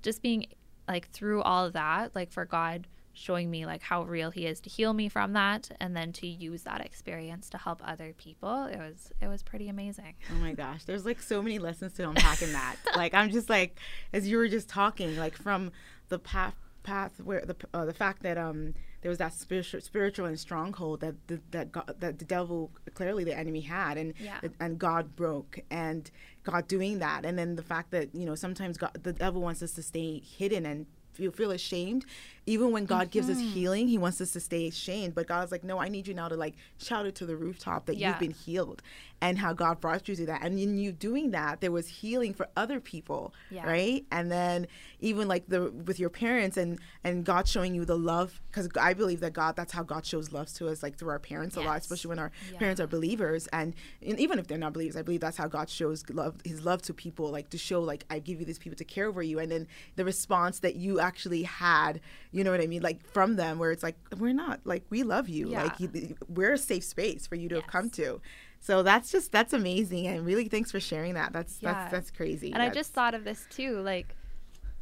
just 0.02 0.22
being 0.22 0.46
like 0.88 1.10
through 1.12 1.42
all 1.42 1.66
of 1.66 1.74
that 1.74 2.16
like 2.16 2.32
for 2.32 2.46
god 2.46 2.88
showing 3.16 3.52
me 3.52 3.64
like 3.66 3.84
how 3.84 4.02
real 4.04 4.32
he 4.32 4.48
is 4.48 4.60
to 4.60 4.70
heal 4.72 4.92
me 4.92 5.08
from 5.08 5.34
that 5.34 5.70
and 5.80 5.96
then 5.96 6.12
to 6.12 6.26
use 6.28 6.64
that 6.64 6.82
experience 6.82 7.48
to 7.48 7.60
help 7.60 7.80
other 7.88 8.14
people 8.18 8.64
it 8.66 8.78
was 8.80 9.12
it 9.22 9.28
was 9.28 9.44
pretty 9.44 9.70
amazing 9.70 10.16
Oh 10.32 10.36
my 10.42 10.54
gosh, 10.54 10.84
there's 10.86 11.06
like 11.06 11.22
so 11.22 11.40
many 11.42 11.60
lessons 11.60 11.94
to 11.94 12.10
unpack 12.10 12.42
in 12.42 12.52
that. 12.54 12.76
like 12.96 13.14
I'm 13.14 13.30
just 13.30 13.50
like, 13.52 13.78
as 14.14 14.28
you 14.28 14.38
were 14.38 14.48
just 14.48 14.68
talking, 14.68 15.16
like 15.16 15.36
from 15.36 15.72
the 16.10 16.18
path 16.18 16.56
path 16.82 17.22
where 17.24 17.42
the 17.46 17.56
uh, 17.72 17.86
the 17.86 17.94
fact 17.94 18.24
that 18.24 18.36
um 18.40 18.74
there 19.04 19.10
was 19.10 19.20
that 19.20 19.34
spiritual 19.34 19.80
spiritual 19.82 20.26
and 20.26 20.39
stronghold 20.39 21.02
that 21.02 21.16
the, 21.28 21.39
that 21.52 21.72
God, 21.72 21.94
that 22.00 22.18
the 22.18 22.26
devil 22.26 22.72
clearly 22.96 23.24
the 23.24 23.38
enemy 23.38 23.62
had 23.62 23.98
and 23.98 24.13
Yeah. 24.20 24.39
and 24.60 24.80
God 24.80 25.16
broke 25.16 25.60
and 25.70 26.10
God 26.44 26.68
doing 26.68 27.00
that 27.00 27.24
and 27.26 27.38
then 27.38 27.56
the 27.56 27.63
fact 27.63 27.92
that 27.92 28.16
you 28.16 28.26
know 28.26 28.34
sometimes 28.36 28.78
God, 28.78 28.98
the 29.04 29.13
devil 29.13 29.42
wants 29.42 29.62
us 29.62 29.74
to 29.74 29.84
stay 29.84 30.20
hidden 30.20 30.66
and 30.66 30.88
feel 31.13 31.32
feel 31.32 31.52
ashamed 31.52 32.06
even 32.46 32.72
when 32.72 32.86
God 32.86 33.10
gives 33.10 33.30
us 33.30 33.38
Mm-hmm. 33.38 33.50
healing 33.54 33.88
he 33.88 33.98
wants 33.98 34.20
us 34.22 34.32
to 34.32 34.40
stay 34.40 34.68
ashamed 34.68 35.16
but 35.16 35.28
God's 35.28 35.52
like 35.52 35.64
no 35.64 35.80
I 35.80 35.88
need 35.88 36.08
you 36.08 36.14
now 36.14 36.28
to 36.28 36.36
like 36.36 36.56
shout 36.78 37.06
it 37.06 37.16
to 37.16 37.26
the 37.26 37.36
rooftop 37.36 37.86
that 37.86 37.98
Yeah. 37.98 38.10
you've 38.10 38.20
been 38.20 38.32
healed 38.32 38.82
and 39.22 39.38
how 39.38 39.54
God 39.54 39.80
brought 39.80 40.10
you 40.10 40.16
to 40.18 40.26
that. 40.26 40.42
And 40.44 40.60
in 40.60 40.78
you 40.78 40.92
doing 40.92 41.32
that, 41.32 41.62
there 41.62 41.72
was 41.72 41.88
healing 41.88 42.34
for 42.34 42.50
other 42.58 42.82
people, 42.82 43.34
Yeah. 43.50 43.66
right? 43.66 44.06
And 44.12 44.30
then 44.30 44.68
even 45.00 45.30
like 45.30 45.48
the 45.48 45.72
with 45.72 45.98
your 45.98 46.10
parents 46.10 46.58
and 46.58 46.78
and 47.06 47.24
God 47.24 47.48
showing 47.48 47.74
you 47.74 47.86
the 47.86 47.98
love 47.98 48.42
because 48.48 48.68
I 48.80 48.94
believe 48.94 49.22
that 49.22 49.32
God 49.32 49.56
that's 49.56 49.72
how 49.72 49.84
God 49.84 50.06
shows 50.06 50.34
love 50.34 50.52
to 50.56 50.68
us 50.68 50.84
like 50.84 50.98
through 50.98 51.10
our 51.10 51.20
parents 51.20 51.56
a 51.56 51.62
lot, 51.62 51.78
especially 51.80 52.10
when 52.10 52.20
our 52.20 52.32
Yeah. 52.52 52.60
parents 52.60 52.82
are 52.82 52.88
believers 52.88 53.48
and, 53.54 53.74
and 54.06 54.20
even 54.20 54.40
if 54.40 54.48
they're 54.48 54.58
not 54.58 54.74
believers, 54.74 54.98
I 54.98 55.02
believe 55.04 55.22
that's 55.22 55.38
how 55.38 55.48
God 55.48 55.70
shows 55.70 56.04
love 56.10 56.36
His 56.44 56.66
love 56.66 56.82
to 56.84 56.94
people 56.94 57.32
like 57.32 57.50
to 57.52 57.58
show 57.58 57.80
like 57.82 58.04
I 58.10 58.20
give 58.20 58.40
you 58.42 58.46
these 58.46 58.60
people 58.60 58.76
to 58.78 58.84
care 58.84 59.08
over 59.08 59.24
you 59.24 59.40
and 59.40 59.50
then 59.50 59.68
the 59.96 60.04
response 60.04 60.60
that 60.60 60.76
you 60.76 61.00
actually 61.00 61.44
had, 61.44 62.02
you 62.34 62.43
know 62.43 62.52
what 62.52 62.60
I 62.62 62.67
mean, 62.67 62.82
like 62.82 63.06
from 63.13 63.36
them 63.38 63.60
where 63.60 63.72
it's 63.72 63.84
like 63.84 63.96
we're 64.17 64.34
not 64.34 64.60
like 64.65 64.84
we 64.89 65.04
love 65.04 65.30
you 65.30 65.52
Yeah. 65.52 65.63
like 65.63 65.80
you, 65.80 66.15
we're 66.28 66.54
a 66.54 66.58
safe 66.58 66.84
space 66.84 67.28
for 67.28 67.36
you 67.36 67.48
to 67.50 67.56
have 67.56 67.67
come 67.67 67.89
to. 67.91 68.19
So 68.60 68.82
that's 68.82 69.12
just 69.12 69.32
that's 69.32 69.54
amazing 69.54 70.08
and 70.08 70.26
really 70.26 70.48
thanks 70.50 70.72
for 70.72 70.80
sharing 70.80 71.13
that. 71.13 71.32
That's 71.32 71.60
Yeah. 71.62 71.74
that's 71.74 71.91
that's 71.91 72.12
crazy. 72.12 72.52
And 72.52 72.62
I 72.62 72.69
just 72.69 72.91
thought 72.93 73.13
of 73.13 73.24
this 73.24 73.46
too, 73.50 73.80
like 73.82 74.15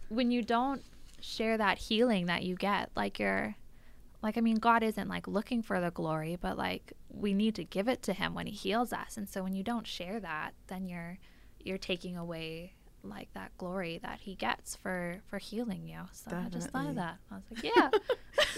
when 0.10 0.32
you 0.32 0.42
don't 0.42 0.82
share 1.20 1.58
that 1.58 1.78
healing 1.78 2.26
that 2.28 2.44
you 2.44 2.56
get, 2.56 2.90
like 2.96 3.20
you're 3.20 3.56
like 4.24 4.38
I 4.38 4.42
mean 4.42 4.58
God 4.58 4.82
isn't 4.84 5.10
like 5.10 5.28
looking 5.28 5.62
for 5.62 5.82
the 5.82 5.92
glory, 5.92 6.38
but 6.40 6.58
like 6.58 6.94
we 7.10 7.34
need 7.34 7.56
to 7.56 7.64
give 7.66 7.88
it 7.88 8.02
to 8.04 8.14
him 8.14 8.34
when 8.34 8.46
he 8.48 8.54
heals 8.54 8.94
us. 8.94 9.18
And 9.18 9.28
so 9.28 9.44
when 9.44 9.54
you 9.54 9.64
don't 9.64 9.86
share 9.88 10.20
that, 10.22 10.54
then 10.68 10.88
you're 10.88 11.18
you're 11.60 11.78
taking 11.78 12.16
away 12.18 12.74
like 13.04 13.34
that 13.34 13.52
glory 13.58 14.00
that 14.04 14.20
he 14.22 14.36
gets 14.36 14.76
for 14.76 15.22
for 15.30 15.38
healing 15.38 15.88
you. 15.88 16.00
So 16.12 16.36
I 16.36 16.50
just 16.50 16.70
thought 16.70 16.88
of 16.88 16.96
that. 16.96 17.18
I 17.32 17.36
was 17.36 17.44
like, 17.52 17.64
yeah, 17.64 17.90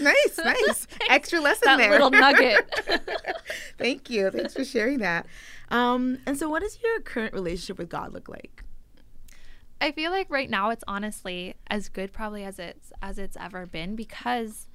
nice, 0.00 0.38
nice. 0.38 0.86
Extra 1.10 1.40
lesson 1.40 1.66
that 1.66 1.76
there. 1.78 1.90
little 1.90 2.10
nugget. 2.10 2.68
Thank 3.78 4.10
you. 4.10 4.30
Thanks 4.30 4.54
for 4.54 4.64
sharing 4.64 4.98
that. 4.98 5.26
Um, 5.70 6.18
and 6.26 6.38
so 6.38 6.48
what 6.48 6.62
does 6.62 6.78
your 6.82 7.00
current 7.00 7.34
relationship 7.34 7.78
with 7.78 7.88
God 7.88 8.12
look 8.12 8.28
like? 8.28 8.64
I 9.80 9.92
feel 9.92 10.10
like 10.10 10.30
right 10.30 10.48
now 10.48 10.70
it's 10.70 10.84
honestly 10.86 11.54
as 11.66 11.88
good 11.88 12.12
probably 12.12 12.44
as 12.44 12.58
it's 12.58 12.92
as 13.02 13.18
it's 13.18 13.36
ever 13.38 13.66
been 13.66 13.96
because 13.96 14.68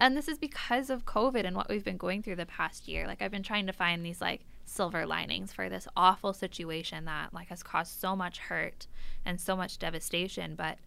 and 0.00 0.16
this 0.16 0.28
is 0.28 0.38
because 0.38 0.90
of 0.90 1.04
COVID 1.04 1.44
and 1.44 1.56
what 1.56 1.68
we've 1.68 1.84
been 1.84 1.96
going 1.96 2.22
through 2.22 2.36
the 2.36 2.46
past 2.46 2.88
year. 2.88 3.06
Like 3.06 3.22
I've 3.22 3.30
been 3.30 3.42
trying 3.42 3.66
to 3.66 3.72
find 3.72 4.04
these 4.04 4.20
like 4.20 4.44
silver 4.74 5.06
linings 5.06 5.52
for 5.52 5.68
this 5.68 5.86
awful 5.96 6.32
situation 6.32 7.04
that 7.04 7.32
like 7.32 7.48
has 7.48 7.62
caused 7.62 7.98
so 7.98 8.16
much 8.16 8.38
hurt 8.38 8.86
and 9.24 9.40
so 9.40 9.56
much 9.56 9.78
devastation, 9.78 10.54
but 10.54 10.78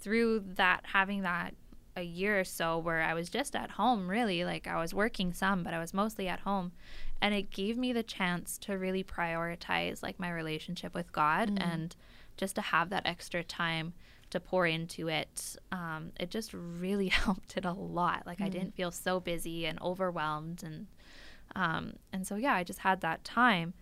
through 0.00 0.42
that 0.56 0.80
having 0.92 1.22
that 1.22 1.54
a 1.96 2.02
year 2.02 2.40
or 2.40 2.44
so 2.44 2.78
where 2.78 3.02
I 3.02 3.14
was 3.14 3.28
just 3.28 3.54
at 3.54 3.72
home 3.72 4.08
really 4.08 4.44
like 4.44 4.66
I 4.66 4.80
was 4.80 4.94
working 4.94 5.34
some 5.34 5.62
but 5.62 5.74
I 5.74 5.78
was 5.78 5.92
mostly 5.92 6.26
at 6.26 6.40
home 6.40 6.72
and 7.20 7.34
it 7.34 7.50
gave 7.50 7.76
me 7.76 7.92
the 7.92 8.02
chance 8.02 8.56
to 8.58 8.78
really 8.78 9.04
prioritize 9.04 10.02
like 10.02 10.18
my 10.18 10.30
relationship 10.30 10.94
with 10.94 11.12
God 11.12 11.50
and 11.58 11.94
just 12.38 12.54
to 12.54 12.62
have 12.62 12.88
that 12.90 13.06
extra 13.06 13.44
time 13.44 13.92
to 14.30 14.40
pour 14.40 14.66
into 14.66 15.08
it 15.08 15.56
um, 15.70 16.12
it 16.18 16.30
just 16.30 16.54
really 16.54 17.08
helped 17.10 17.56
it 17.56 17.66
a 17.66 17.72
lot. 17.72 18.22
Like 18.26 18.40
I 18.40 18.48
didn't 18.48 18.74
feel 18.74 18.90
so 18.90 19.20
busy 19.20 19.66
and 19.66 19.80
overwhelmed 19.82 20.62
and 20.62 20.86
um, 21.56 21.94
and 22.12 22.26
so 22.26 22.36
yeah 22.36 22.54
I 22.54 22.64
just 22.64 22.80
had 22.80 23.00
that 23.00 23.24
time 23.24 23.74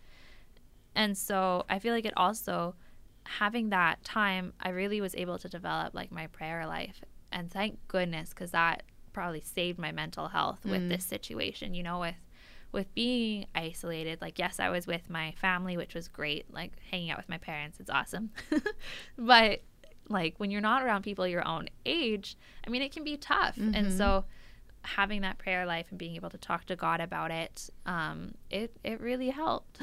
and 0.94 1.16
so 1.16 1.64
I 1.68 1.78
feel 1.78 1.94
like 1.94 2.04
it 2.04 2.14
also 2.16 2.74
having 3.24 3.70
that 3.70 4.02
time, 4.04 4.52
I 4.61 4.70
really 4.70 5.00
was 5.00 5.14
able 5.14 5.38
to 5.38 5.48
develop 5.48 5.94
like 5.94 6.11
my 6.11 6.26
prayer 6.28 6.66
life. 6.66 7.00
And 7.33 7.50
thank 7.50 7.78
goodness, 7.88 8.30
because 8.30 8.50
that 8.50 8.83
probably 9.12 9.40
saved 9.40 9.78
my 9.78 9.92
mental 9.92 10.28
health 10.28 10.64
with 10.64 10.88
this 10.88 11.04
situation, 11.04 11.74
you 11.74 11.83
know, 11.83 12.00
with 12.00 12.16
with 12.72 12.92
being 12.94 13.46
isolated. 13.54 14.20
Like, 14.20 14.38
yes, 14.38 14.61
I 14.61 14.68
was 14.70 14.87
with 14.87 15.11
my 15.11 15.33
family, 15.33 15.76
which 15.76 15.94
was 15.94 16.06
great, 16.09 16.52
like 16.52 16.72
hanging 16.90 17.11
out 17.11 17.18
with 17.18 17.28
my 17.28 17.38
parents, 17.38 17.80
it's 17.80 17.90
awesome. 17.90 18.30
but 19.18 19.62
like 20.09 20.35
when 20.38 20.50
you're 20.50 20.61
not 20.61 20.83
around 20.83 21.02
people 21.02 21.26
your 21.26 21.46
own 21.46 21.68
age, 21.87 22.37
I 22.66 22.70
mean, 22.70 22.83
it 22.83 22.92
can 22.92 23.04
be 23.04 23.16
tough. 23.16 23.56
And 23.74 23.92
so 23.92 24.24
having 24.83 25.23
that 25.23 25.38
prayer 25.38 25.66
life 25.66 25.87
and 25.90 25.99
being 25.99 26.16
able 26.16 26.31
to 26.31 26.38
talk 26.38 26.64
to 26.66 26.77
God 26.77 27.01
about 27.01 27.31
it, 27.31 27.71
um, 27.87 28.35
it 28.51 28.77
it 28.85 29.01
really 29.01 29.31
helped. 29.31 29.79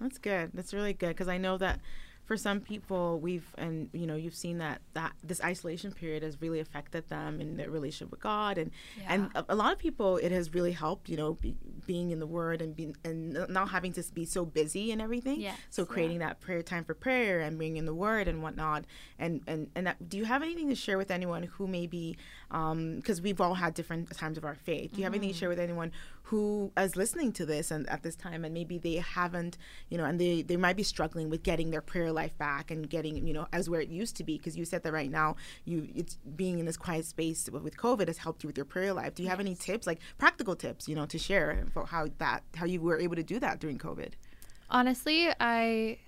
That's 0.00 0.18
good. 0.18 0.50
That's 0.54 0.72
really 0.72 0.94
good 0.94 1.08
because 1.08 1.28
I 1.28 1.38
know 1.38 1.58
that 1.58 1.80
for 2.30 2.36
some 2.36 2.60
people 2.60 3.18
we've 3.18 3.52
and 3.58 3.90
you 3.92 4.06
know 4.06 4.14
you've 4.14 4.36
seen 4.36 4.58
that 4.58 4.80
that 4.94 5.12
this 5.24 5.42
isolation 5.42 5.90
period 5.90 6.22
has 6.22 6.40
really 6.40 6.60
affected 6.60 7.08
them 7.08 7.40
in 7.40 7.56
their 7.56 7.68
relationship 7.68 8.08
with 8.12 8.20
God 8.20 8.56
and 8.56 8.70
and 9.08 9.32
a, 9.34 9.44
a 9.48 9.56
lot 9.56 9.72
of 9.72 9.80
people 9.80 10.16
it 10.16 10.30
has 10.30 10.54
really 10.54 10.70
helped 10.70 11.08
you 11.08 11.16
know 11.16 11.32
be, 11.32 11.56
being 11.86 12.12
in 12.12 12.20
the 12.20 12.28
Word 12.28 12.62
and 12.62 12.76
being 12.76 12.96
and 13.04 13.32
not 13.48 13.70
having 13.70 13.92
to 13.94 14.04
be 14.14 14.24
so 14.24 14.44
busy 14.44 14.92
and 14.92 15.02
everything. 15.02 15.40
Yes, 15.40 15.58
so 15.70 15.84
creating 15.84 16.20
that 16.20 16.38
prayer 16.40 16.62
time 16.62 16.84
for 16.84 16.94
prayer 16.94 17.40
and 17.40 17.58
being 17.58 17.76
in 17.76 17.84
the 17.84 17.94
Word 17.94 18.28
and 18.28 18.44
whatnot. 18.44 18.84
And 19.18 19.42
and 19.48 19.68
and 19.74 19.88
that, 19.88 20.08
do 20.08 20.16
you 20.16 20.24
have 20.24 20.42
anything 20.44 20.68
to 20.68 20.76
share 20.76 20.98
with 20.98 21.10
anyone 21.10 21.42
who 21.42 21.66
maybe 21.66 22.16
um, 22.52 22.94
because 22.96 23.20
we've 23.20 23.40
all 23.40 23.54
had 23.54 23.74
different 23.74 24.16
times 24.16 24.38
of 24.38 24.44
our 24.44 24.54
faith? 24.54 24.92
Do 24.92 24.98
you 24.98 25.04
have 25.04 25.14
anything 25.14 25.32
to 25.32 25.36
share 25.36 25.48
with 25.48 25.58
anyone 25.58 25.90
who 26.30 26.70
is 26.76 26.94
listening 26.94 27.32
to 27.32 27.44
this 27.44 27.72
and 27.72 27.90
at 27.90 28.04
this 28.04 28.14
time 28.14 28.44
and 28.44 28.54
maybe 28.54 28.78
they 28.78 28.94
haven't 28.94 29.58
you 29.88 29.98
know 29.98 30.04
and 30.04 30.20
they 30.20 30.42
they 30.42 30.56
might 30.56 30.76
be 30.76 30.82
struggling 30.84 31.28
with 31.28 31.42
getting 31.42 31.72
their 31.72 31.80
prayer 31.80 32.12
life 32.12 32.38
back 32.38 32.70
and 32.70 32.88
getting 32.88 33.26
you 33.26 33.32
know 33.32 33.48
as 33.52 33.68
where 33.68 33.80
it 33.80 33.88
used 33.88 34.14
to 34.16 34.22
be. 34.22 34.38
Because 34.38 34.56
you 34.56 34.64
said 34.64 34.84
that 34.84 34.92
right 34.92 35.10
now 35.10 35.34
you 35.64 35.88
it's 35.92 36.18
being 36.36 36.60
in 36.60 36.66
this 36.66 36.76
quiet 36.76 37.04
space 37.04 37.48
with, 37.50 37.64
with 37.64 37.76
covid 37.76 38.06
has 38.06 38.18
helped 38.18 38.44
you 38.44 38.46
with 38.46 38.56
your 38.56 38.64
prayer 38.64 38.92
life. 38.92 39.14
Do 39.14 39.24
you 39.24 39.28
have 39.28 39.40
any 39.40 39.56
tips 39.56 39.88
like 39.88 39.98
practical 40.18 40.54
tips 40.54 40.88
you 40.88 40.94
know 40.94 41.04
to 41.06 41.18
share 41.18 41.64
for 41.74 41.84
how 41.86 42.06
that 42.18 42.44
how 42.54 42.64
you 42.64 42.80
were 42.80 43.00
able 43.00 43.16
to 43.16 43.24
do 43.24 43.40
that 43.40 43.58
during 43.58 43.76
covid? 43.78 44.12
Honestly 44.70 45.30
i 45.40 45.98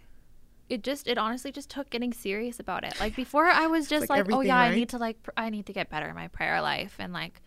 it 0.69 0.85
just 0.85 1.09
it 1.09 1.19
honestly 1.19 1.51
just 1.51 1.69
took 1.69 1.91
getting 1.91 2.13
serious 2.13 2.61
about 2.61 2.85
it. 2.85 2.95
Like 3.01 3.17
before 3.17 3.47
i 3.47 3.67
was 3.67 3.89
just 3.89 4.09
like 4.09 4.29
like, 4.29 4.33
oh 4.33 4.43
yeah 4.43 4.57
i 4.57 4.73
need 4.73 4.91
to 4.91 4.99
like 4.99 5.21
pr- 5.25 5.31
i 5.37 5.51
need 5.51 5.67
to 5.67 5.73
get 5.73 5.91
better 5.91 6.07
in 6.07 6.15
my 6.15 6.29
prayer 6.29 6.63
life 6.63 6.95
and 7.01 7.13
like 7.13 7.43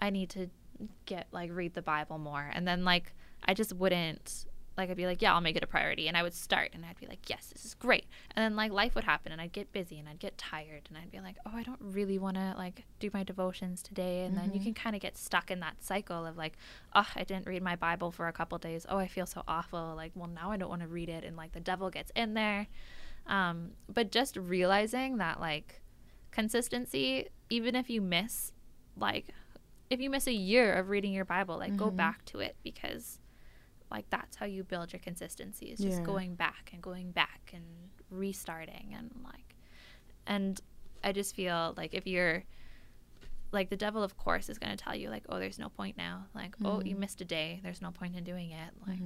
i 0.00 0.10
need 0.10 0.30
to 0.30 0.48
get 1.06 1.26
like 1.32 1.50
read 1.52 1.74
the 1.74 1.82
bible 1.82 2.18
more. 2.18 2.50
And 2.52 2.66
then 2.66 2.84
like 2.84 3.14
i 3.44 3.54
just 3.54 3.72
wouldn't 3.72 4.44
like 4.76 4.88
i'd 4.90 4.96
be 4.96 5.06
like 5.06 5.20
yeah 5.20 5.34
i'll 5.34 5.40
make 5.40 5.56
it 5.56 5.62
a 5.62 5.66
priority. 5.66 6.08
And 6.08 6.16
i 6.16 6.22
would 6.22 6.34
start 6.34 6.70
and 6.72 6.84
i'd 6.84 6.98
be 6.98 7.06
like 7.06 7.28
yes 7.28 7.48
this 7.52 7.64
is 7.64 7.74
great. 7.74 8.06
And 8.34 8.42
then 8.42 8.56
like 8.56 8.72
life 8.72 8.94
would 8.94 9.04
happen 9.04 9.32
and 9.32 9.40
i'd 9.40 9.52
get 9.52 9.72
busy 9.72 9.98
and 9.98 10.08
i'd 10.08 10.18
get 10.18 10.38
tired 10.38 10.82
and 10.88 10.98
i'd 10.98 11.10
be 11.10 11.20
like 11.20 11.36
oh 11.46 11.52
i 11.54 11.62
don't 11.62 11.80
really 11.80 12.18
want 12.18 12.36
to 12.36 12.54
like 12.56 12.84
do 12.98 13.10
my 13.12 13.22
devotions 13.22 13.82
today. 13.82 14.24
And 14.24 14.36
then 14.36 14.52
you 14.52 14.60
can 14.60 14.74
kind 14.74 14.94
of 14.94 15.02
get 15.02 15.16
stuck 15.16 15.50
in 15.50 15.60
that 15.60 15.82
cycle 15.82 16.26
of 16.26 16.36
like 16.36 16.56
oh 16.94 17.06
i 17.14 17.24
didn't 17.24 17.46
read 17.46 17.62
my 17.62 17.76
bible 17.76 18.10
for 18.10 18.28
a 18.28 18.32
couple 18.32 18.58
days. 18.58 18.86
Oh 18.88 18.98
i 18.98 19.06
feel 19.06 19.26
so 19.26 19.42
awful. 19.46 19.94
Like 19.96 20.12
well 20.14 20.28
now 20.28 20.50
i 20.50 20.56
don't 20.56 20.70
want 20.70 20.82
to 20.82 20.88
read 20.88 21.08
it. 21.08 21.24
And 21.24 21.36
like 21.36 21.52
the 21.52 21.60
devil 21.60 21.90
gets 21.90 22.12
in 22.14 22.34
there. 22.34 22.68
Um, 23.26 23.72
but 23.92 24.10
just 24.10 24.36
realizing 24.36 25.18
that 25.18 25.40
like 25.40 25.82
consistency 26.30 27.28
even 27.50 27.74
if 27.74 27.90
you 27.90 28.00
miss 28.00 28.52
like 28.96 29.26
if 29.90 30.00
you 30.00 30.08
miss 30.08 30.26
a 30.26 30.32
year 30.32 30.72
of 30.74 30.88
reading 30.88 31.12
your 31.12 31.24
bible 31.24 31.58
like 31.58 31.76
go 31.76 31.90
back 31.90 32.24
to 32.24 32.38
it 32.40 32.56
because 32.62 33.18
like 33.90 34.08
that's 34.10 34.36
how 34.36 34.46
you 34.46 34.62
build 34.62 34.92
your 34.92 35.00
consistency 35.00 35.66
is 35.66 35.78
just 35.80 35.98
Yeah. 35.98 36.04
going 36.04 36.34
back 36.36 36.70
and 36.72 36.80
going 36.82 37.10
back 37.10 37.50
and 37.52 37.64
restarting 38.10 38.94
and 38.96 39.10
like 39.24 39.56
and 40.26 40.60
i 41.02 41.12
just 41.12 41.34
feel 41.34 41.74
like 41.76 41.92
if 41.94 42.06
you're 42.06 42.44
like 43.52 43.68
the 43.68 43.76
devil 43.76 44.02
of 44.02 44.16
course 44.16 44.48
is 44.48 44.58
going 44.58 44.76
to 44.76 44.82
tell 44.82 44.94
you 44.94 45.10
like 45.10 45.24
oh 45.28 45.40
there's 45.40 45.58
no 45.58 45.68
point 45.70 45.96
now. 45.96 46.26
Like 46.36 46.54
oh 46.64 46.76
Mm-hmm. 46.78 46.86
you 46.86 46.94
missed 46.94 47.20
a 47.20 47.24
day. 47.24 47.58
There's 47.64 47.82
no 47.82 47.90
point 47.90 48.14
in 48.14 48.22
doing 48.22 48.52
it. 48.52 48.70
Like 48.86 49.00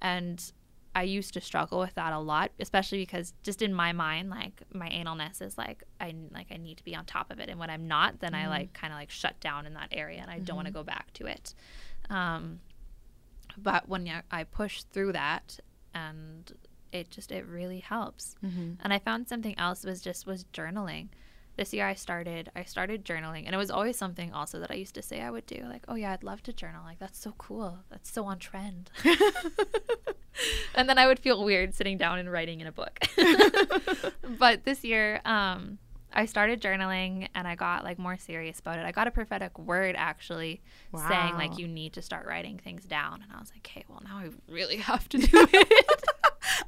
and 0.00 0.52
i 0.94 1.02
used 1.02 1.34
to 1.34 1.40
struggle 1.40 1.78
with 1.78 1.94
that 1.94 2.12
a 2.12 2.18
lot 2.18 2.50
especially 2.60 2.98
because 2.98 3.32
just 3.42 3.62
in 3.62 3.72
my 3.74 3.92
mind 3.92 4.30
like 4.30 4.62
my 4.72 4.88
analness 4.88 5.42
is 5.42 5.58
like 5.58 5.82
i 6.00 6.14
like 6.32 6.46
i 6.52 6.56
need 6.56 6.76
to 6.76 6.84
be 6.84 6.94
on 6.94 7.04
top 7.04 7.30
of 7.30 7.38
it. 7.40 7.48
And 7.48 7.58
when 7.58 7.70
i'm 7.70 7.88
not 7.88 8.20
then 8.20 8.32
Mm-hmm. 8.32 8.46
i 8.46 8.48
like 8.48 8.72
kind 8.72 8.92
of 8.92 8.98
like 8.98 9.10
shut 9.10 9.38
down 9.40 9.66
in 9.66 9.74
that 9.74 9.88
area 9.92 10.20
and 10.20 10.30
i 10.30 10.38
don't 10.38 10.56
want 10.56 10.66
to 10.66 10.72
go 10.72 10.82
back 10.84 11.12
to 11.14 11.26
it. 11.26 11.54
Um 12.10 12.60
but 13.56 13.88
when 13.88 14.10
I 14.32 14.42
push 14.44 14.82
through 14.82 15.12
that 15.12 15.60
and 15.94 16.50
it 16.92 17.10
just 17.10 17.30
it 17.30 17.46
really 17.46 17.80
helps. 17.80 18.34
Mm-hmm. 18.44 18.72
and 18.82 18.92
i 18.92 18.98
found 18.98 19.28
something 19.28 19.56
else 19.58 19.84
was 19.84 20.00
just 20.00 20.26
was 20.26 20.44
journaling. 20.52 21.08
This 21.56 21.72
year 21.72 21.86
i 21.86 21.94
started 21.94 22.50
i 22.56 22.64
started 22.64 23.04
journaling 23.04 23.44
and 23.46 23.54
it 23.54 23.58
was 23.58 23.70
always 23.70 23.96
something 23.96 24.32
also 24.32 24.58
that 24.58 24.70
i 24.72 24.74
used 24.74 24.94
to 24.96 25.02
say 25.02 25.20
i 25.20 25.30
would 25.30 25.46
do 25.46 25.60
like 25.68 25.84
oh 25.86 25.94
yeah 25.94 26.12
i'd 26.12 26.24
love 26.24 26.42
to 26.44 26.52
journal 26.52 26.82
like 26.84 26.98
that's 26.98 27.18
so 27.18 27.32
cool. 27.38 27.78
That's 27.90 28.10
so 28.10 28.24
on 28.24 28.38
trend 28.40 28.90
and 30.74 30.88
then 30.88 30.98
i 30.98 31.06
would 31.06 31.18
feel 31.18 31.44
weird 31.44 31.74
sitting 31.74 31.96
down 31.98 32.18
and 32.18 32.30
writing 32.30 32.60
in 32.60 32.66
a 32.66 32.72
book 32.72 32.98
but 34.38 34.64
this 34.64 34.84
year 34.84 35.20
um 35.24 35.78
I 36.16 36.26
started 36.26 36.62
journaling 36.62 37.26
and 37.34 37.48
I 37.48 37.56
got 37.56 37.82
like 37.82 37.98
more 37.98 38.16
serious 38.16 38.60
about 38.60 38.78
it. 38.78 38.84
I 38.84 38.92
got 38.92 39.08
a 39.08 39.10
prophetic 39.10 39.58
word 39.58 39.96
actually 39.98 40.62
saying 41.08 41.34
like 41.34 41.58
you 41.58 41.66
need 41.66 41.92
to 41.94 42.02
start 42.02 42.24
writing 42.24 42.56
things 42.56 42.84
down 42.84 43.14
and 43.20 43.32
I 43.32 43.40
was 43.40 43.50
like, 43.50 43.66
"Okay, 43.66 43.84
well 43.88 44.00
now 44.04 44.18
I 44.18 44.28
really 44.48 44.76
have 44.90 45.08
to 45.08 45.18
do 45.18 45.26
it." 45.52 46.00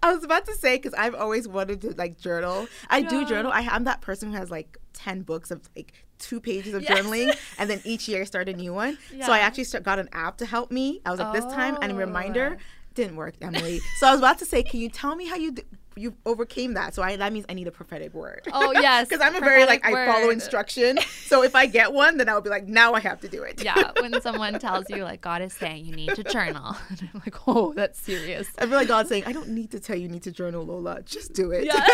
I 0.02 0.12
was 0.12 0.24
about 0.24 0.46
to 0.46 0.54
say 0.54 0.76
because 0.78 0.94
I've 0.94 1.14
always 1.14 1.46
wanted 1.46 1.80
to 1.82 1.94
like 1.96 2.18
journal. 2.18 2.66
I 2.90 3.02
do 3.02 3.24
journal. 3.24 3.52
I, 3.52 3.60
I'm 3.60 3.84
that 3.84 4.00
person 4.00 4.32
who 4.32 4.36
has 4.36 4.50
like 4.50 4.78
ten 4.92 5.22
books 5.22 5.52
of 5.52 5.60
like 5.76 5.92
two 6.18 6.40
pages 6.40 6.74
of 6.74 6.82
Yes. 6.82 6.90
journaling, 6.90 7.36
and 7.58 7.70
then 7.70 7.80
each 7.84 8.08
year 8.08 8.22
I 8.22 8.24
start 8.24 8.48
a 8.48 8.52
new 8.52 8.74
one. 8.74 8.98
So 9.22 9.32
I 9.32 9.38
actually 9.38 9.64
start, 9.64 9.84
got 9.84 9.98
an 10.00 10.08
app 10.12 10.38
to 10.38 10.46
help 10.46 10.72
me. 10.72 11.02
I 11.06 11.10
was 11.10 11.20
like, 11.20 11.32
this 11.32 11.44
time 11.44 11.76
and 11.80 11.92
a 11.92 11.94
reminder 11.94 12.56
Oh. 12.58 12.62
Didn't 12.96 13.16
work, 13.16 13.38
Emalee. 13.40 13.80
so 13.98 14.08
I 14.08 14.10
was 14.10 14.20
about 14.20 14.38
to 14.38 14.44
say, 14.46 14.62
can 14.62 14.80
you 14.80 14.88
tell 14.88 15.14
me 15.14 15.26
how 15.28 15.36
you 15.36 15.52
d- 15.52 15.62
you 15.98 16.14
overcame 16.26 16.74
that? 16.74 16.94
So 16.94 17.02
I 17.02 17.16
that 17.16 17.32
means 17.32 17.46
I 17.48 17.54
need 17.54 17.68
a 17.68 17.70
prophetic 17.70 18.12
word. 18.14 18.48
Oh, 18.52 18.72
yes, 18.72 19.06
because 19.08 19.20
I'm 19.24 19.34
a 19.36 19.40
very 19.40 19.64
like 19.66 19.82
prophetic 19.82 20.08
I 20.08 20.12
follow 20.12 20.30
instruction. 20.30 20.98
So 21.26 21.42
if 21.42 21.54
I 21.54 21.66
get 21.66 21.92
one, 21.92 22.16
then 22.16 22.28
I'll 22.28 22.40
be 22.40 22.50
like, 22.50 22.66
now 22.66 22.92
I 22.94 23.00
have 23.00 23.20
to 23.20 23.28
do 23.28 23.42
it. 23.42 23.62
yeah, 23.62 23.92
when 24.00 24.20
someone 24.26 24.58
tells 24.58 24.88
you 24.90 25.04
like 25.04 25.20
God 25.20 25.42
is 25.42 25.52
saying 25.54 25.84
you 25.84 25.94
need 25.94 26.14
to 26.16 26.24
journal, 26.24 26.76
and 26.88 27.08
I'm 27.14 27.20
like, 27.24 27.36
oh, 27.46 27.72
that's 27.74 28.00
serious. 28.00 28.48
I 28.58 28.62
feel 28.62 28.74
like 28.76 28.88
God's 28.88 29.08
saying, 29.10 29.24
I 29.26 29.32
don't 29.32 29.48
need 29.50 29.70
to 29.72 29.80
tell 29.80 29.94
you 29.96 30.02
you 30.02 30.08
need 30.08 30.22
to 30.24 30.32
journal, 30.32 30.64
Lola. 30.64 31.02
Just 31.02 31.32
do 31.34 31.50
it. 31.52 31.64
Yeah, 31.64 31.86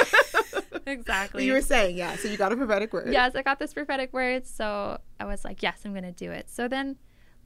exactly. 0.86 1.44
you 1.44 1.52
were 1.52 1.60
saying, 1.60 1.96
yeah. 1.96 2.16
So 2.16 2.28
you 2.28 2.36
got 2.36 2.52
a 2.52 2.56
prophetic 2.56 2.92
word. 2.92 3.12
yes, 3.12 3.34
I 3.34 3.42
got 3.42 3.58
this 3.58 3.72
prophetic 3.74 4.12
word, 4.12 4.46
so 4.46 4.98
I 5.20 5.24
was 5.24 5.44
like, 5.44 5.62
yes, 5.62 5.80
I'm 5.84 5.94
gonna 5.94 6.12
do 6.12 6.30
it. 6.30 6.50
So 6.50 6.68
then, 6.68 6.96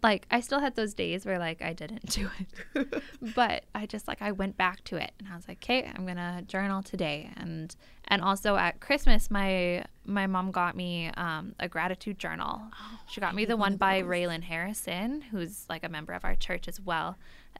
like, 0.02 0.26
I 0.30 0.40
still 0.40 0.61
had 0.61 0.76
those 0.76 0.94
days 0.94 1.24
where 1.24 1.38
like 1.38 1.62
I 1.62 1.72
didn't 1.72 2.06
do 2.11 2.28
it, 2.38 3.02
but 3.35 3.64
I 3.74 3.87
just 3.87 4.06
like 4.06 4.22
I 4.22 4.32
went 4.32 4.56
back 4.56 4.85
to 4.85 4.96
it, 4.96 5.12
and 5.18 5.28
I 5.32 5.37
was 5.37 5.48
like, 5.48 5.59
okay, 5.59 5.90
I'm 5.94 6.06
gonna 6.06 6.42
journal 6.46 6.82
today, 6.82 7.30
and 7.37 7.74
and 8.09 8.22
also 8.22 8.56
at 8.56 8.80
Christmas, 8.80 9.30
my 9.30 9.85
my 10.04 10.26
mom 10.26 10.50
got 10.50 10.76
me 10.76 11.11
um, 11.16 11.54
a 11.59 11.68
gratitude 11.68 12.18
journal. 12.18 12.62
she 13.09 13.20
got 13.20 13.35
me 13.35 13.44
the 13.44 13.56
one 13.56 13.76
by 13.76 14.02
Raylan 14.02 14.42
Harrison, 14.42 15.22
who's 15.22 15.64
like 15.68 15.82
a 15.82 15.88
member 15.88 16.12
of 16.12 16.24
our 16.24 16.35
church 16.35 16.68
as 16.68 16.80
well, 16.80 17.16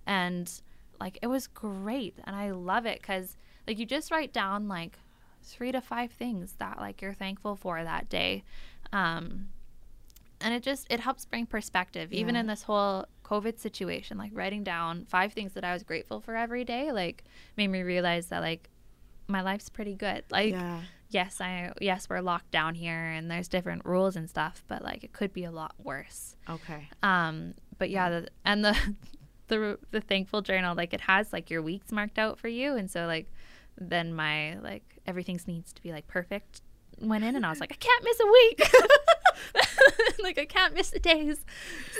and 0.07 0.61
like 1.01 1.19
it 1.23 1.27
was 1.29 1.47
great, 1.47 2.15
and 2.25 2.37
I 2.37 2.51
love 2.51 2.87
it 2.87 3.01
because 3.01 3.37
like 3.67 3.79
you 3.79 3.87
just 3.87 4.11
write 4.11 4.33
down 4.33 4.69
like 4.69 4.99
three 5.43 5.73
to 5.73 5.81
five 5.81 6.11
things 6.11 6.55
that 6.59 6.79
like 6.79 7.01
you're 7.01 7.15
thankful 7.15 7.57
for 7.57 7.83
that 7.83 8.09
day. 8.09 8.45
Um 8.93 9.49
and 10.41 10.53
it 10.55 10.63
just 10.63 10.87
it 10.91 11.01
helps 11.01 11.25
bring 11.25 11.47
perspective 11.47 12.13
even 12.13 12.35
Yeah. 12.35 12.43
in 12.43 12.47
this 12.47 12.63
whole 12.65 13.07
covid 13.25 13.59
situation 13.59 14.19
like 14.19 14.31
writing 14.35 14.63
down 14.63 15.05
five 15.09 15.33
things 15.33 15.53
that 15.55 15.65
i 15.65 15.73
was 15.73 15.83
grateful 15.83 16.21
for 16.21 16.37
every 16.37 16.65
day 16.65 16.93
like 16.93 17.25
made 17.57 17.69
me 17.69 17.83
realize 17.83 18.27
that 18.29 18.41
like 18.41 18.69
my 19.29 19.41
life's 19.41 19.69
pretty 19.69 19.95
good 19.95 20.23
like 20.31 20.53
Yeah. 20.53 20.81
yes 21.11 21.41
i 21.41 21.73
yes 21.81 22.09
we're 22.09 22.21
locked 22.21 22.51
down 22.51 22.75
here 22.75 22.93
and 23.11 23.31
there's 23.31 23.49
different 23.49 23.85
rules 23.85 24.15
and 24.17 24.29
stuff 24.31 24.63
but 24.69 24.83
like 24.85 25.03
it 25.03 25.13
could 25.13 25.33
be 25.33 25.45
a 25.45 25.51
lot 25.51 25.75
worse 25.83 26.37
Okay. 26.49 26.89
um 27.03 27.55
but 27.79 27.91
yeah 27.91 28.09
the, 28.11 28.29
and 28.45 28.65
the 28.65 28.77
the 29.49 29.79
the 29.91 30.01
thankful 30.01 30.43
journal 30.43 30.75
like 30.77 30.93
it 30.95 31.01
has 31.03 31.33
like 31.33 31.51
your 31.51 31.63
weeks 31.63 31.91
marked 31.93 32.19
out 32.19 32.39
for 32.39 32.49
you 32.49 32.77
and 32.77 32.91
so 32.91 33.07
like 33.07 33.31
then 33.79 34.15
my 34.15 34.57
like 34.59 34.99
everything 35.07 35.41
needs 35.47 35.73
to 35.73 35.83
be 35.83 35.93
like 35.93 36.07
perfect 36.09 36.63
went 37.01 37.23
in 37.25 37.37
and 37.37 37.45
i 37.45 37.51
was 37.51 37.61
like 37.61 37.71
i 37.73 37.77
can't 37.77 38.05
miss 38.05 38.19
a 38.21 38.27
week 38.27 38.61
like 40.23 40.39
i 40.39 40.45
can't 40.45 40.75
miss 40.75 40.91
the 40.91 40.99
days 40.99 41.45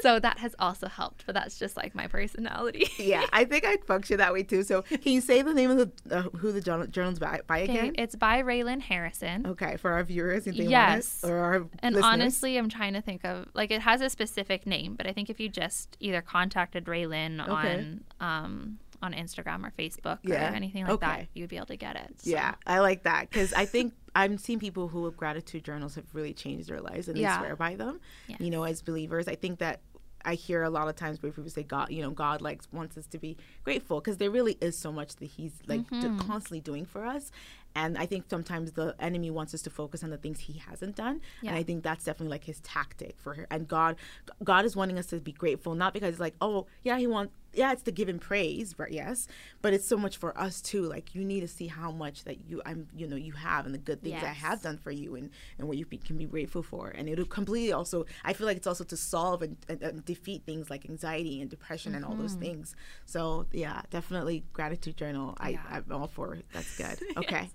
so 0.03 0.19
that 0.21 0.39
has 0.39 0.55
also 0.59 0.89
helped 0.89 1.25
but 1.27 1.35
that's 1.35 1.59
just 1.59 1.77
like 1.77 1.95
my 1.95 2.07
personality 2.07 2.89
Yeah, 2.99 3.25
I 3.33 3.45
think 3.45 3.65
I'd 3.65 3.85
function 3.85 4.19
that 4.19 4.33
way 4.33 4.43
too. 4.43 4.63
So 4.63 4.83
can 4.83 5.01
you 5.13 5.21
say 5.21 5.43
the 5.43 5.53
name 5.55 5.71
of 5.71 5.77
the 5.79 6.17
uh, 6.17 6.23
who 6.39 6.51
the 6.53 6.61
journal, 6.61 6.87
journal's 6.87 7.19
by, 7.19 7.41
by 7.47 7.63
okay, 7.63 7.73
again? 7.81 7.93
it's 7.99 8.17
by 8.17 8.43
raylan 8.43 8.81
harrison 8.81 9.47
Okay, 9.47 9.77
for 9.77 9.93
our 9.93 10.03
viewers, 10.05 10.47
if 10.47 10.57
they 10.57 10.67
Yes. 10.67 11.21
want 11.23 11.25
it, 11.25 11.31
or 11.31 11.37
our 11.39 11.55
And 11.83 11.95
listeners. 11.95 12.05
honestly, 12.05 12.57
I'm 12.57 12.69
trying 12.69 12.95
to 12.95 13.01
think 13.03 13.25
of 13.25 13.47
like 13.55 13.71
it 13.71 13.83
has 13.83 14.01
a 14.01 14.11
specific 14.11 14.67
name, 14.67 14.95
but 14.97 15.07
I 15.07 15.13
think 15.13 15.31
if 15.31 15.39
you 15.41 15.49
just 15.49 15.97
either 16.01 16.23
contacted 16.23 16.85
Raylan 16.87 17.41
Okay. 17.41 17.51
on 17.77 18.05
um 18.21 18.79
on 19.03 19.13
Instagram 19.13 19.65
or 19.67 19.71
Facebook 19.79 20.19
Yeah. 20.23 20.51
or 20.51 20.55
anything 20.55 20.85
like 20.85 20.93
Okay. 20.95 21.07
that, 21.07 21.27
you 21.35 21.43
would 21.43 21.51
be 21.51 21.57
able 21.57 21.67
to 21.67 21.77
get 21.77 21.97
it. 21.97 22.21
So, 22.23 22.31
yeah, 22.31 22.55
I 22.67 22.81
like 22.81 23.03
that 23.05 23.29
because 23.31 23.53
I 23.53 23.65
think 23.67 23.95
I'm 24.15 24.39
seeing 24.39 24.59
people 24.59 24.89
who 24.89 25.05
have 25.05 25.17
gratitude 25.17 25.65
journals 25.65 25.95
have 25.97 26.07
really 26.15 26.33
changed 26.33 26.69
their 26.69 26.81
lives 26.81 27.09
and 27.09 27.17
they 27.17 27.23
Yeah. 27.23 27.39
swear 27.39 27.57
by 27.57 27.75
them. 27.77 28.01
Yes. 28.29 28.41
You 28.41 28.51
know, 28.51 28.65
as 28.65 28.83
believers, 28.83 29.29
I 29.29 29.35
think 29.35 29.59
that. 29.61 29.81
I 30.25 30.35
hear 30.35 30.65
a 30.65 30.71
lot 30.71 30.89
of 30.89 30.97
times 30.97 31.23
where 31.23 31.31
people 31.31 31.49
say 31.51 31.63
God, 31.63 31.93
you 31.93 32.03
know, 32.03 32.11
God 32.11 32.43
likes 32.43 32.67
wants 32.73 32.99
us 32.99 33.07
to 33.09 33.19
be 33.19 33.37
grateful 33.63 34.01
because 34.01 34.17
there 34.17 34.29
really 34.31 34.59
is 34.61 34.77
so 34.77 34.91
much 34.91 35.15
that 35.17 35.27
He's 35.27 35.53
like 35.69 35.83
Mm-hmm. 35.89 36.19
constantly 36.19 36.61
doing 36.61 36.85
for 36.85 37.05
us, 37.07 37.31
and 37.77 37.97
I 37.97 38.07
think 38.07 38.25
sometimes 38.29 38.73
the 38.73 38.97
enemy 38.99 39.31
wants 39.31 39.55
us 39.55 39.63
to 39.63 39.71
focus 39.71 40.03
on 40.03 40.11
the 40.11 40.17
things 40.17 40.41
He 40.41 40.55
hasn't 40.55 40.97
done, 40.97 41.21
Yeah. 41.43 41.51
and 41.51 41.59
I 41.59 41.63
think 41.63 41.85
that's 41.85 42.03
definitely 42.05 42.33
like 42.33 42.43
His 42.43 42.59
tactic 42.63 43.15
for 43.21 43.35
her. 43.35 43.47
And 43.53 43.69
God, 43.69 43.95
God 44.43 44.65
is 44.65 44.75
wanting 44.75 44.99
us 44.99 45.07
to 45.09 45.21
be 45.21 45.31
grateful, 45.31 45.77
not 45.77 45.95
because 45.95 46.15
it's 46.15 46.19
like, 46.21 46.35
oh 46.41 46.67
yeah, 46.83 46.99
He 46.99 47.07
wants, 47.07 47.33
yeah, 47.57 47.73
it's 47.73 47.83
the 47.83 47.93
giving 47.93 48.19
praise, 48.19 48.75
but 48.75 48.93
yes, 48.93 49.27
but 49.63 49.73
it's 49.73 49.87
so 49.87 49.97
much 49.97 50.17
for 50.17 50.39
us 50.39 50.61
too. 50.61 50.83
Like 50.83 51.15
you 51.15 51.25
need 51.25 51.41
to 51.41 51.49
see 51.49 51.67
how 51.67 51.91
much 51.91 52.25
that 52.25 52.49
you, 52.49 52.63
I'm, 52.67 52.89
you 52.95 53.07
know, 53.07 53.17
you 53.17 53.33
have 53.33 53.67
and 53.67 53.75
the 53.75 53.79
good 53.79 54.03
things 54.03 54.23
I 54.23 54.27
have 54.29 54.63
done 54.63 54.79
for 54.79 54.91
you, 54.91 55.15
and 55.17 55.31
and 55.59 55.67
what 55.69 55.77
you 55.77 55.87
be, 55.87 55.97
can 55.99 56.17
be 56.19 56.25
grateful 56.27 56.63
for, 56.63 56.89
and 56.89 57.09
it'll 57.09 57.25
completely 57.27 57.73
also. 57.73 58.05
I 58.25 58.33
feel 58.33 58.47
like 58.47 58.57
it's 58.57 58.67
also 58.67 58.85
to 58.85 58.97
solve 58.97 59.43
and, 59.43 59.57
and, 59.69 59.83
and 59.83 60.05
defeat 60.05 60.43
things 60.45 60.71
like 60.71 60.85
anxiety 60.89 61.41
and 61.41 61.51
depression 61.51 61.95
and 61.95 62.05
all 62.05 62.15
those 62.15 62.35
things. 62.35 62.75
So 63.07 63.47
yeah, 63.53 63.83
definitely 63.91 64.45
gratitude 64.53 64.97
journal. 64.97 65.35
I, 65.39 65.51
Yeah. 65.51 65.61
I'm 65.71 65.85
all 65.91 66.09
for. 66.09 66.35
it. 66.35 66.47
That's 66.53 66.77
good. 66.77 66.99
Okay, 67.17 67.51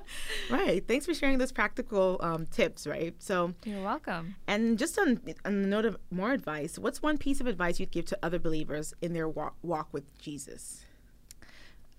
right. 0.50 0.86
Thanks 0.86 1.06
for 1.06 1.14
sharing 1.14 1.38
those 1.38 1.52
practical 1.52 2.18
um, 2.20 2.46
tips. 2.46 2.86
Right. 2.86 3.14
So. 3.18 3.54
You're 3.64 3.82
welcome. 3.82 4.34
And 4.46 4.78
just 4.78 4.98
on, 4.98 5.20
on 5.44 5.62
the 5.62 5.68
note 5.68 5.84
of 5.84 5.96
more 6.10 6.32
advice, 6.32 6.78
what's 6.78 7.02
one 7.02 7.18
piece 7.18 7.40
of 7.40 7.46
advice 7.46 7.78
you'd 7.78 7.92
give 7.92 8.06
to 8.06 8.18
other 8.22 8.38
believers 8.38 8.94
in 9.00 9.12
their 9.12 9.28
walk, 9.36 9.54
walk 9.62 9.88
with 9.92 10.18
Jesus? 10.18 10.84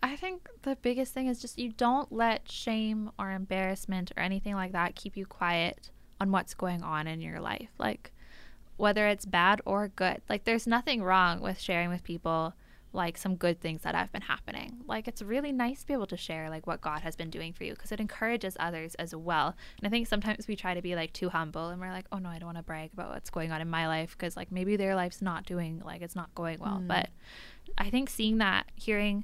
I 0.04 0.16
think 0.16 0.50
the 0.64 0.76
biggest 0.76 1.14
thing 1.14 1.28
is 1.28 1.42
just 1.42 1.58
you 1.58 1.72
don't 1.72 2.12
let 2.12 2.52
shame 2.52 3.12
or 3.18 3.32
embarrassment 3.32 4.12
or 4.16 4.24
anything 4.24 4.54
like 4.56 4.74
that 4.74 4.96
keep 4.96 5.16
you 5.16 5.26
quiet 5.26 5.90
on 6.20 6.32
what's 6.32 6.54
going 6.54 6.84
on 6.84 7.08
in 7.08 7.22
your 7.22 7.40
life. 7.40 7.70
Like 7.78 8.12
whether 8.76 9.08
it's 9.08 9.26
bad 9.26 9.62
or 9.66 9.88
good. 9.88 10.22
Like 10.30 10.44
there's 10.44 10.68
nothing 10.68 11.02
wrong 11.02 11.42
with 11.42 11.60
sharing 11.60 11.90
with 11.90 12.04
people 12.04 12.54
like 12.98 13.18
some 13.18 13.36
good 13.36 13.62
things 13.62 13.84
that 13.84 13.96
have 13.96 14.12
been 14.12 14.24
happening. 14.24 14.82
Like 14.88 15.08
it's 15.08 15.22
really 15.22 15.52
nice 15.52 15.82
to 15.82 15.88
be 15.88 15.94
able 15.94 16.08
to 16.08 16.18
share 16.18 16.50
like 16.50 16.68
what 16.68 16.82
God 16.82 17.02
has 17.02 17.16
been 17.16 17.30
doing 17.30 17.54
for 17.54 17.64
you 17.64 17.74
because 17.74 17.92
it 17.92 18.02
encourages 18.02 18.58
others 18.60 18.96
as 18.96 19.16
well. 19.16 19.56
And 19.78 19.88
I 19.88 19.90
think 19.90 20.08
sometimes 20.08 20.48
we 20.48 20.56
try 20.56 20.74
to 20.74 20.82
be 20.82 20.96
like 20.96 21.14
too 21.14 21.30
humble 21.30 21.70
and 21.70 21.80
we're 21.80 21.92
like, 21.92 22.08
"Oh 22.12 22.18
no, 22.18 22.28
I 22.28 22.40
don't 22.40 22.48
want 22.48 22.58
to 22.58 22.64
brag 22.64 22.92
about 22.92 23.12
what's 23.12 23.30
going 23.30 23.52
on 23.52 23.62
in 23.62 23.70
my 23.70 23.88
life 23.88 24.18
because 24.18 24.36
like 24.36 24.52
maybe 24.52 24.76
their 24.76 24.96
life's 24.96 25.22
not 25.22 25.46
doing 25.46 25.82
like 25.86 26.02
it's 26.02 26.16
not 26.16 26.34
going 26.36 26.60
well." 26.60 26.82
But 26.86 27.10
I 27.78 27.90
think 27.90 28.10
seeing 28.10 28.40
that, 28.40 28.66
hearing 28.76 29.24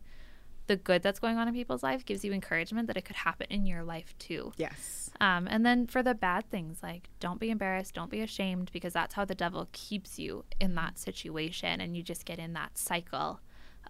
the 0.68 0.76
good 0.78 1.04
that's 1.04 1.20
going 1.20 1.38
on 1.38 1.48
in 1.48 1.54
people's 1.54 1.84
life 1.84 2.06
gives 2.06 2.24
you 2.24 2.32
encouragement 2.32 2.88
that 2.88 2.96
it 2.96 3.04
could 3.04 3.18
happen 3.18 3.48
in 3.50 3.66
your 3.66 3.84
life 3.84 4.16
too. 4.18 4.54
Yes. 4.56 5.10
Um, 5.20 5.48
and 5.50 5.66
then 5.66 5.88
for 5.88 6.02
the 6.02 6.14
bad 6.14 6.50
things, 6.50 6.82
like 6.84 7.10
don't 7.20 7.40
be 7.40 7.50
embarrassed, 7.50 7.96
don't 7.96 8.12
be 8.12 8.22
ashamed, 8.22 8.70
because 8.72 8.94
that's 8.94 9.16
how 9.16 9.26
the 9.26 9.36
devil 9.36 9.68
keeps 9.72 10.20
you 10.20 10.46
in 10.62 10.76
that 10.76 11.00
situation, 11.00 11.82
and 11.82 11.98
you 11.98 12.04
just 12.04 12.24
get 12.26 12.38
in 12.38 12.54
that 12.54 12.78
cycle 12.78 13.42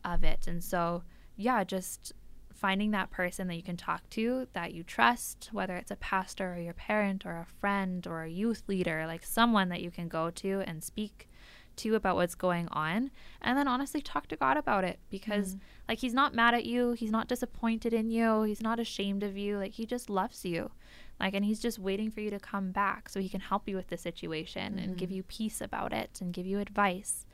of 0.03 0.23
it. 0.23 0.47
And 0.47 0.63
so, 0.63 1.03
yeah, 1.35 1.63
just 1.63 2.13
finding 2.53 2.91
that 2.91 3.11
person 3.11 3.47
that 3.47 3.55
you 3.55 3.63
can 3.63 3.75
talk 3.75 4.09
to 4.09 4.47
that 4.53 4.73
you 4.73 4.83
trust, 4.83 5.49
whether 5.51 5.75
it's 5.75 5.91
a 5.91 5.97
pastor 5.97 6.53
or 6.53 6.59
your 6.59 6.73
parent 6.73 7.25
or 7.25 7.37
a 7.37 7.45
friend 7.59 8.07
or 8.07 8.23
a 8.23 8.29
youth 8.29 8.63
leader, 8.67 9.05
like 9.05 9.25
someone 9.25 9.69
that 9.69 9.81
you 9.81 9.91
can 9.91 10.07
go 10.07 10.29
to 10.29 10.61
and 10.65 10.83
speak 10.83 11.27
to 11.75 11.95
about 11.95 12.15
what's 12.15 12.35
going 12.35 12.67
on 12.69 13.11
and 13.41 13.57
then 13.57 13.67
honestly 13.67 14.01
talk 14.01 14.27
to 14.27 14.35
God 14.35 14.57
about 14.57 14.83
it 14.83 14.99
because 15.09 15.55
mm-hmm. 15.55 15.63
like 15.89 15.99
he's 15.99 16.13
not 16.13 16.33
mad 16.33 16.53
at 16.53 16.65
you, 16.65 16.93
he's 16.93 17.11
not 17.11 17.27
disappointed 17.27 17.93
in 17.93 18.09
you, 18.09 18.43
he's 18.43 18.61
not 18.61 18.79
ashamed 18.79 19.23
of 19.23 19.37
you, 19.37 19.57
like 19.57 19.73
he 19.73 19.85
just 19.85 20.09
loves 20.09 20.45
you. 20.45 20.71
Like 21.19 21.33
and 21.33 21.45
he's 21.45 21.59
just 21.59 21.79
waiting 21.79 22.11
for 22.11 22.21
you 22.21 22.29
to 22.29 22.39
come 22.39 22.71
back 22.71 23.09
so 23.09 23.19
he 23.19 23.29
can 23.29 23.41
help 23.41 23.67
you 23.67 23.75
with 23.75 23.87
the 23.87 23.97
situation 23.97 24.79
and 24.79 24.97
give 24.97 25.09
mm-hmm. 25.09 25.17
you 25.17 25.23
peace 25.23 25.61
about 25.61 25.93
it 25.93 26.19
and 26.21 26.33
give 26.33 26.45
you 26.45 26.59
advice. 26.59 27.25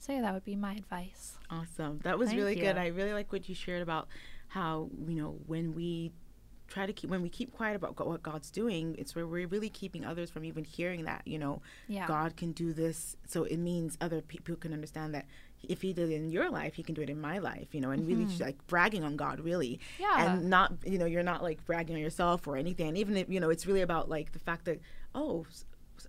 So 0.00 0.12
yeah, 0.14 0.22
that 0.22 0.32
would 0.32 0.44
be 0.44 0.56
my 0.56 0.72
advice. 0.72 1.36
Awesome. 1.50 2.00
That 2.04 2.18
was 2.18 2.30
Thank 2.30 2.40
really 2.40 2.54
good. 2.54 2.78
I 2.78 2.86
really 2.86 3.12
like 3.12 3.32
what 3.32 3.48
you 3.48 3.54
shared 3.54 3.82
about 3.82 4.08
how, 4.48 4.88
you 5.06 5.14
know, 5.14 5.38
when 5.46 5.74
we 5.74 6.10
try 6.68 6.86
to 6.86 6.92
keep 6.92 7.10
when 7.10 7.20
we 7.20 7.28
keep 7.28 7.52
quiet 7.52 7.76
about 7.76 8.06
what 8.06 8.22
God's 8.22 8.50
doing, 8.50 8.96
it's 8.98 9.14
where 9.14 9.26
we're 9.26 9.46
really 9.46 9.68
keeping 9.68 10.06
others 10.06 10.30
from 10.30 10.44
even 10.44 10.64
hearing 10.64 11.04
that, 11.04 11.22
you 11.26 11.38
know, 11.38 11.60
Yeah. 11.86 12.06
God 12.06 12.36
can 12.36 12.52
do 12.52 12.72
this. 12.72 13.16
So 13.26 13.44
it 13.44 13.58
means 13.58 13.98
other 14.00 14.22
people 14.22 14.56
can 14.56 14.72
understand 14.72 15.14
that 15.14 15.26
if 15.68 15.82
he 15.82 15.92
did 15.92 16.10
it 16.10 16.14
in 16.14 16.30
your 16.30 16.48
life, 16.48 16.74
he 16.74 16.82
can 16.82 16.94
do 16.94 17.02
it 17.02 17.10
in 17.10 17.20
my 17.20 17.36
life, 17.38 17.74
you 17.74 17.82
know, 17.82 17.90
and 17.90 18.06
really 18.06 18.24
like 18.38 18.66
bragging 18.68 19.04
on 19.04 19.16
God 19.16 19.40
really. 19.40 19.80
Mm-hmm. 19.98 20.02
Yeah. 20.02 20.32
And 20.32 20.48
not, 20.48 20.72
you 20.86 20.96
know, 20.96 21.04
you're 21.04 21.22
not 21.22 21.42
like 21.42 21.62
bragging 21.66 21.96
on 21.96 22.00
yourself 22.00 22.46
or 22.46 22.56
anything. 22.56 22.88
And 22.88 22.96
even 22.96 23.18
if, 23.18 23.28
you 23.28 23.38
know, 23.38 23.50
it's 23.50 23.66
really 23.66 23.82
about 23.82 24.08
like 24.08 24.32
the 24.32 24.38
fact 24.38 24.64
that, 24.64 24.80
oh, 25.14 25.44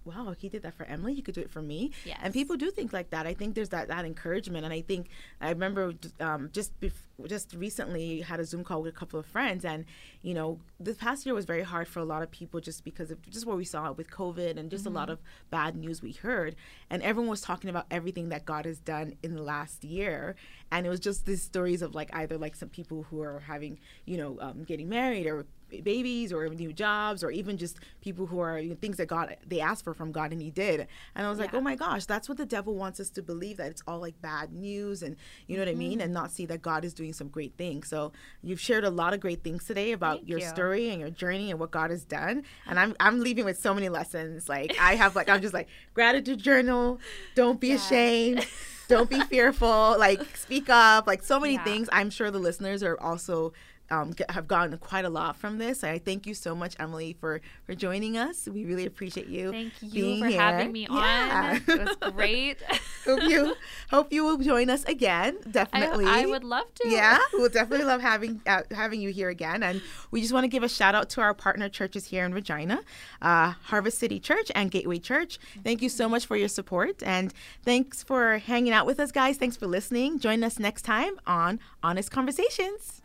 wow, 0.06 0.34
he 0.38 0.50
did 0.50 0.64
that 0.64 0.74
for 0.74 0.86
Emalee. 0.86 1.16
He 1.16 1.22
could 1.22 1.36
do 1.36 1.42
it 1.42 1.50
for 1.52 1.62
me. 1.62 1.92
Yes. 2.06 2.20
And 2.22 2.34
people 2.34 2.58
do 2.58 2.72
think 2.72 2.94
like 2.94 3.10
that. 3.12 3.26
I 3.26 3.34
think 3.34 3.56
there's 3.56 3.70
that, 3.70 3.88
that 3.88 4.06
encouragement. 4.06 4.66
And 4.66 4.74
I 4.74 4.82
think 4.82 5.10
I 5.40 5.50
remember 5.50 5.94
um, 6.20 6.50
just 6.52 6.80
bef- 6.80 6.92
just 7.28 7.54
recently 7.54 8.22
had 8.22 8.40
a 8.40 8.46
Zoom 8.46 8.64
call 8.64 8.82
with 8.82 8.94
a 8.94 8.98
couple 8.98 9.20
of 9.20 9.26
friends. 9.26 9.66
And, 9.66 9.86
you 10.22 10.34
know, 10.34 10.60
this 10.80 10.98
past 10.98 11.26
year 11.26 11.36
was 11.36 11.46
very 11.46 11.64
hard 11.64 11.88
for 11.88 12.00
a 12.00 12.06
lot 12.06 12.24
of 12.24 12.32
people 12.32 12.60
just 12.60 12.84
because 12.84 13.12
of 13.12 13.22
just 13.30 13.46
what 13.46 13.58
we 13.58 13.66
saw 13.66 13.92
with 13.92 14.10
COVID 14.10 14.58
and 14.58 14.70
just 14.70 14.86
a 14.86 14.90
lot 14.90 15.10
of 15.10 15.20
bad 15.50 15.76
news 15.76 16.02
we 16.02 16.14
heard. 16.14 16.56
And 16.90 17.02
everyone 17.04 17.30
was 17.30 17.42
talking 17.42 17.70
about 17.70 17.86
everything 17.92 18.30
that 18.30 18.46
God 18.46 18.66
has 18.66 18.80
done 18.80 19.16
in 19.24 19.36
the 19.36 19.44
last 19.44 19.84
year. 19.84 20.36
And 20.72 20.86
it 20.86 20.90
was 20.90 21.00
just 21.00 21.26
these 21.26 21.42
stories 21.42 21.82
of 21.82 21.94
like 21.94 22.14
either 22.16 22.38
like 22.38 22.56
some 22.56 22.70
people 22.70 23.04
who 23.10 23.22
are 23.22 23.40
having, 23.40 23.80
you 24.06 24.18
know, 24.18 24.38
um, 24.42 24.64
getting 24.64 24.90
married 24.90 25.28
or 25.28 25.46
babies 25.84 26.34
or 26.34 26.48
new 26.50 26.74
jobs 26.74 27.24
or 27.24 27.32
even 27.32 27.58
just 27.58 27.80
people 28.02 28.26
who 28.28 28.40
are 28.40 28.60
you 28.60 28.70
know, 28.70 28.76
things 28.76 28.98
that 28.98 29.08
God 29.08 29.36
they 29.48 29.60
asked 29.62 29.84
for 29.84 29.94
from 29.94 30.12
God 30.12 30.32
and 30.32 30.42
he 30.42 30.52
did. 30.52 30.88
And 31.16 31.26
I 31.26 31.30
was 31.30 31.40
like, 31.40 31.54
"Oh 31.54 31.62
my 31.62 31.76
gosh, 31.76 32.06
that's 32.06 32.28
what 32.28 32.38
the 32.38 32.46
devil 32.46 32.76
wants 32.76 33.00
us 33.00 33.10
to 33.12 33.22
believe 33.22 33.58
that 33.58 33.72
it's 33.72 33.82
all 33.88 34.00
like 34.00 34.22
bad 34.22 34.52
news 34.54 35.02
and 35.04 35.16
you 35.48 35.56
know 35.58 35.62
what 35.64 35.70
I 35.70 35.76
mean 35.76 35.92
Mm-hmm. 35.94 36.02
and 36.02 36.14
not 36.14 36.32
see 36.32 36.46
that 36.48 36.62
God 36.62 36.84
is 36.86 36.94
doing 36.94 37.14
some 37.14 37.28
great 37.30 37.54
things." 37.58 37.88
So, 37.88 38.12
you've 38.44 38.60
shared 38.60 38.84
a 38.84 38.90
lot 38.90 39.14
of 39.14 39.20
great 39.20 39.44
things 39.44 39.66
today 39.66 39.92
about 39.94 40.18
Thank 40.20 40.30
your 40.30 40.40
you. 40.40 40.46
story 40.48 40.90
and 40.90 41.00
your 41.00 41.10
journey 41.10 41.52
and 41.52 41.60
what 41.60 41.72
God 41.72 41.90
has 41.92 42.04
done. 42.06 42.44
And 42.68 42.80
I'm 42.80 42.96
I'm 43.00 43.20
leaving 43.20 43.46
with 43.46 43.58
so 43.60 43.74
many 43.74 43.90
lessons. 43.90 44.50
Like 44.50 44.76
I 44.80 44.96
have 44.96 45.16
like 45.16 45.30
I'm 45.30 45.42
just 45.42 45.54
like 45.54 45.68
gratitude 45.94 46.40
journal, 46.40 47.00
don't 47.36 47.60
be 47.60 47.70
Yes. 47.70 47.86
ashamed. 47.86 48.46
Don't 48.88 49.10
be 49.10 49.22
fearful. 49.22 49.96
Like, 49.98 50.36
speak 50.36 50.70
up. 50.70 51.08
Like, 51.08 51.24
so 51.24 51.40
many 51.40 51.54
Yeah. 51.54 51.64
things. 51.64 51.88
I'm 51.94 52.10
sure 52.10 52.30
the 52.30 52.40
listeners 52.40 52.84
are 52.84 53.00
also 53.00 53.54
um, 53.92 54.14
have 54.30 54.48
gotten 54.48 54.78
quite 54.80 55.06
a 55.06 55.10
lot 55.10 55.36
from 55.36 55.58
this. 55.60 55.84
I 55.84 56.00
thank 56.00 56.26
you 56.26 56.34
so 56.34 56.56
much, 56.56 56.76
Emalee, 56.78 57.16
for 57.18 57.42
for 57.66 57.76
joining 57.76 58.18
us. 58.18 58.48
We 58.48 58.66
really 58.66 58.86
appreciate 58.86 59.28
you. 59.28 59.52
Thank 59.52 59.74
you 59.82 60.20
for 60.20 60.28
here. 60.28 60.40
having 60.42 60.72
me 60.72 60.88
Yeah. 60.90 61.60
on. 61.68 61.80
It 61.80 62.00
was 62.02 62.12
great. 62.14 62.58
hope 63.06 63.22
you 63.24 63.56
hope 63.90 64.12
you 64.14 64.24
will 64.24 64.38
join 64.38 64.70
us 64.70 64.84
again. 64.86 65.38
I, 65.46 65.50
Definitely. 65.52 66.06
I 66.08 66.26
would 66.26 66.44
love 66.44 66.74
to. 66.76 66.90
Yeah, 66.90 67.18
we'll 67.34 67.50
definitely 67.50 67.86
love 67.86 68.02
having 68.02 68.42
uh, 68.48 68.62
having 68.72 69.02
you 69.02 69.10
here 69.12 69.30
again. 69.30 69.62
And 69.64 69.82
we 70.12 70.22
just 70.22 70.34
want 70.34 70.46
to 70.46 70.48
give 70.48 70.64
a 70.64 70.70
shout 70.70 70.96
out 70.96 71.10
to 71.12 71.22
our 71.22 71.34
partner 71.34 71.70
churches 71.70 72.06
here 72.08 72.26
in 72.26 72.34
Regina, 72.34 72.82
uh, 73.22 73.54
Harvest 73.64 74.00
City 74.00 74.20
Church 74.20 74.52
and 74.56 74.72
Gateway 74.72 75.00
Church. 75.00 75.38
Thank 75.64 75.82
you 75.82 75.90
so 75.90 76.08
much 76.08 76.26
for 76.26 76.38
your 76.38 76.48
support, 76.48 77.04
and 77.04 77.34
thanks 77.64 78.02
for 78.04 78.38
hanging 78.38 78.74
out 78.74 78.86
with 78.86 79.00
us, 79.00 79.12
guys. 79.12 79.38
Thanks 79.38 79.58
for 79.58 79.68
listening. 79.68 80.20
Join 80.20 80.44
us 80.44 80.60
next 80.60 80.84
time 80.84 81.20
on 81.28 81.60
Honest 81.84 82.12
Conversations. 82.12 83.01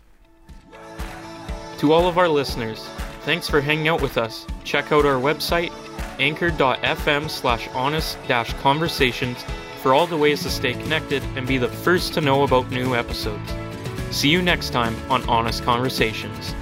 To 1.79 1.93
all 1.93 2.09
of 2.09 2.19
our 2.19 2.29
listeners, 2.29 2.85
thanks 3.23 3.49
for 3.49 3.61
hanging 3.61 3.89
out 3.89 4.01
with 4.01 4.17
us. 4.17 4.47
Check 4.65 4.93
out 4.93 5.05
our 5.05 5.21
website, 5.21 5.73
anchor.fm 6.19 7.31
slash 7.31 7.69
honest 7.75 8.19
conversations 8.61 9.45
for 9.83 9.95
all 9.95 10.07
the 10.07 10.17
ways 10.17 10.43
to 10.43 10.51
stay 10.51 10.73
connected 10.73 11.23
and 11.37 11.47
be 11.47 11.59
the 11.59 11.69
first 11.69 12.15
to 12.15 12.21
know 12.21 12.43
about 12.43 12.71
new 12.71 12.95
episodes. 12.95 13.53
See 14.11 14.29
you 14.29 14.43
next 14.43 14.71
time 14.71 14.97
on 15.11 15.29
Honest 15.29 15.63
Conversations. 15.65 16.55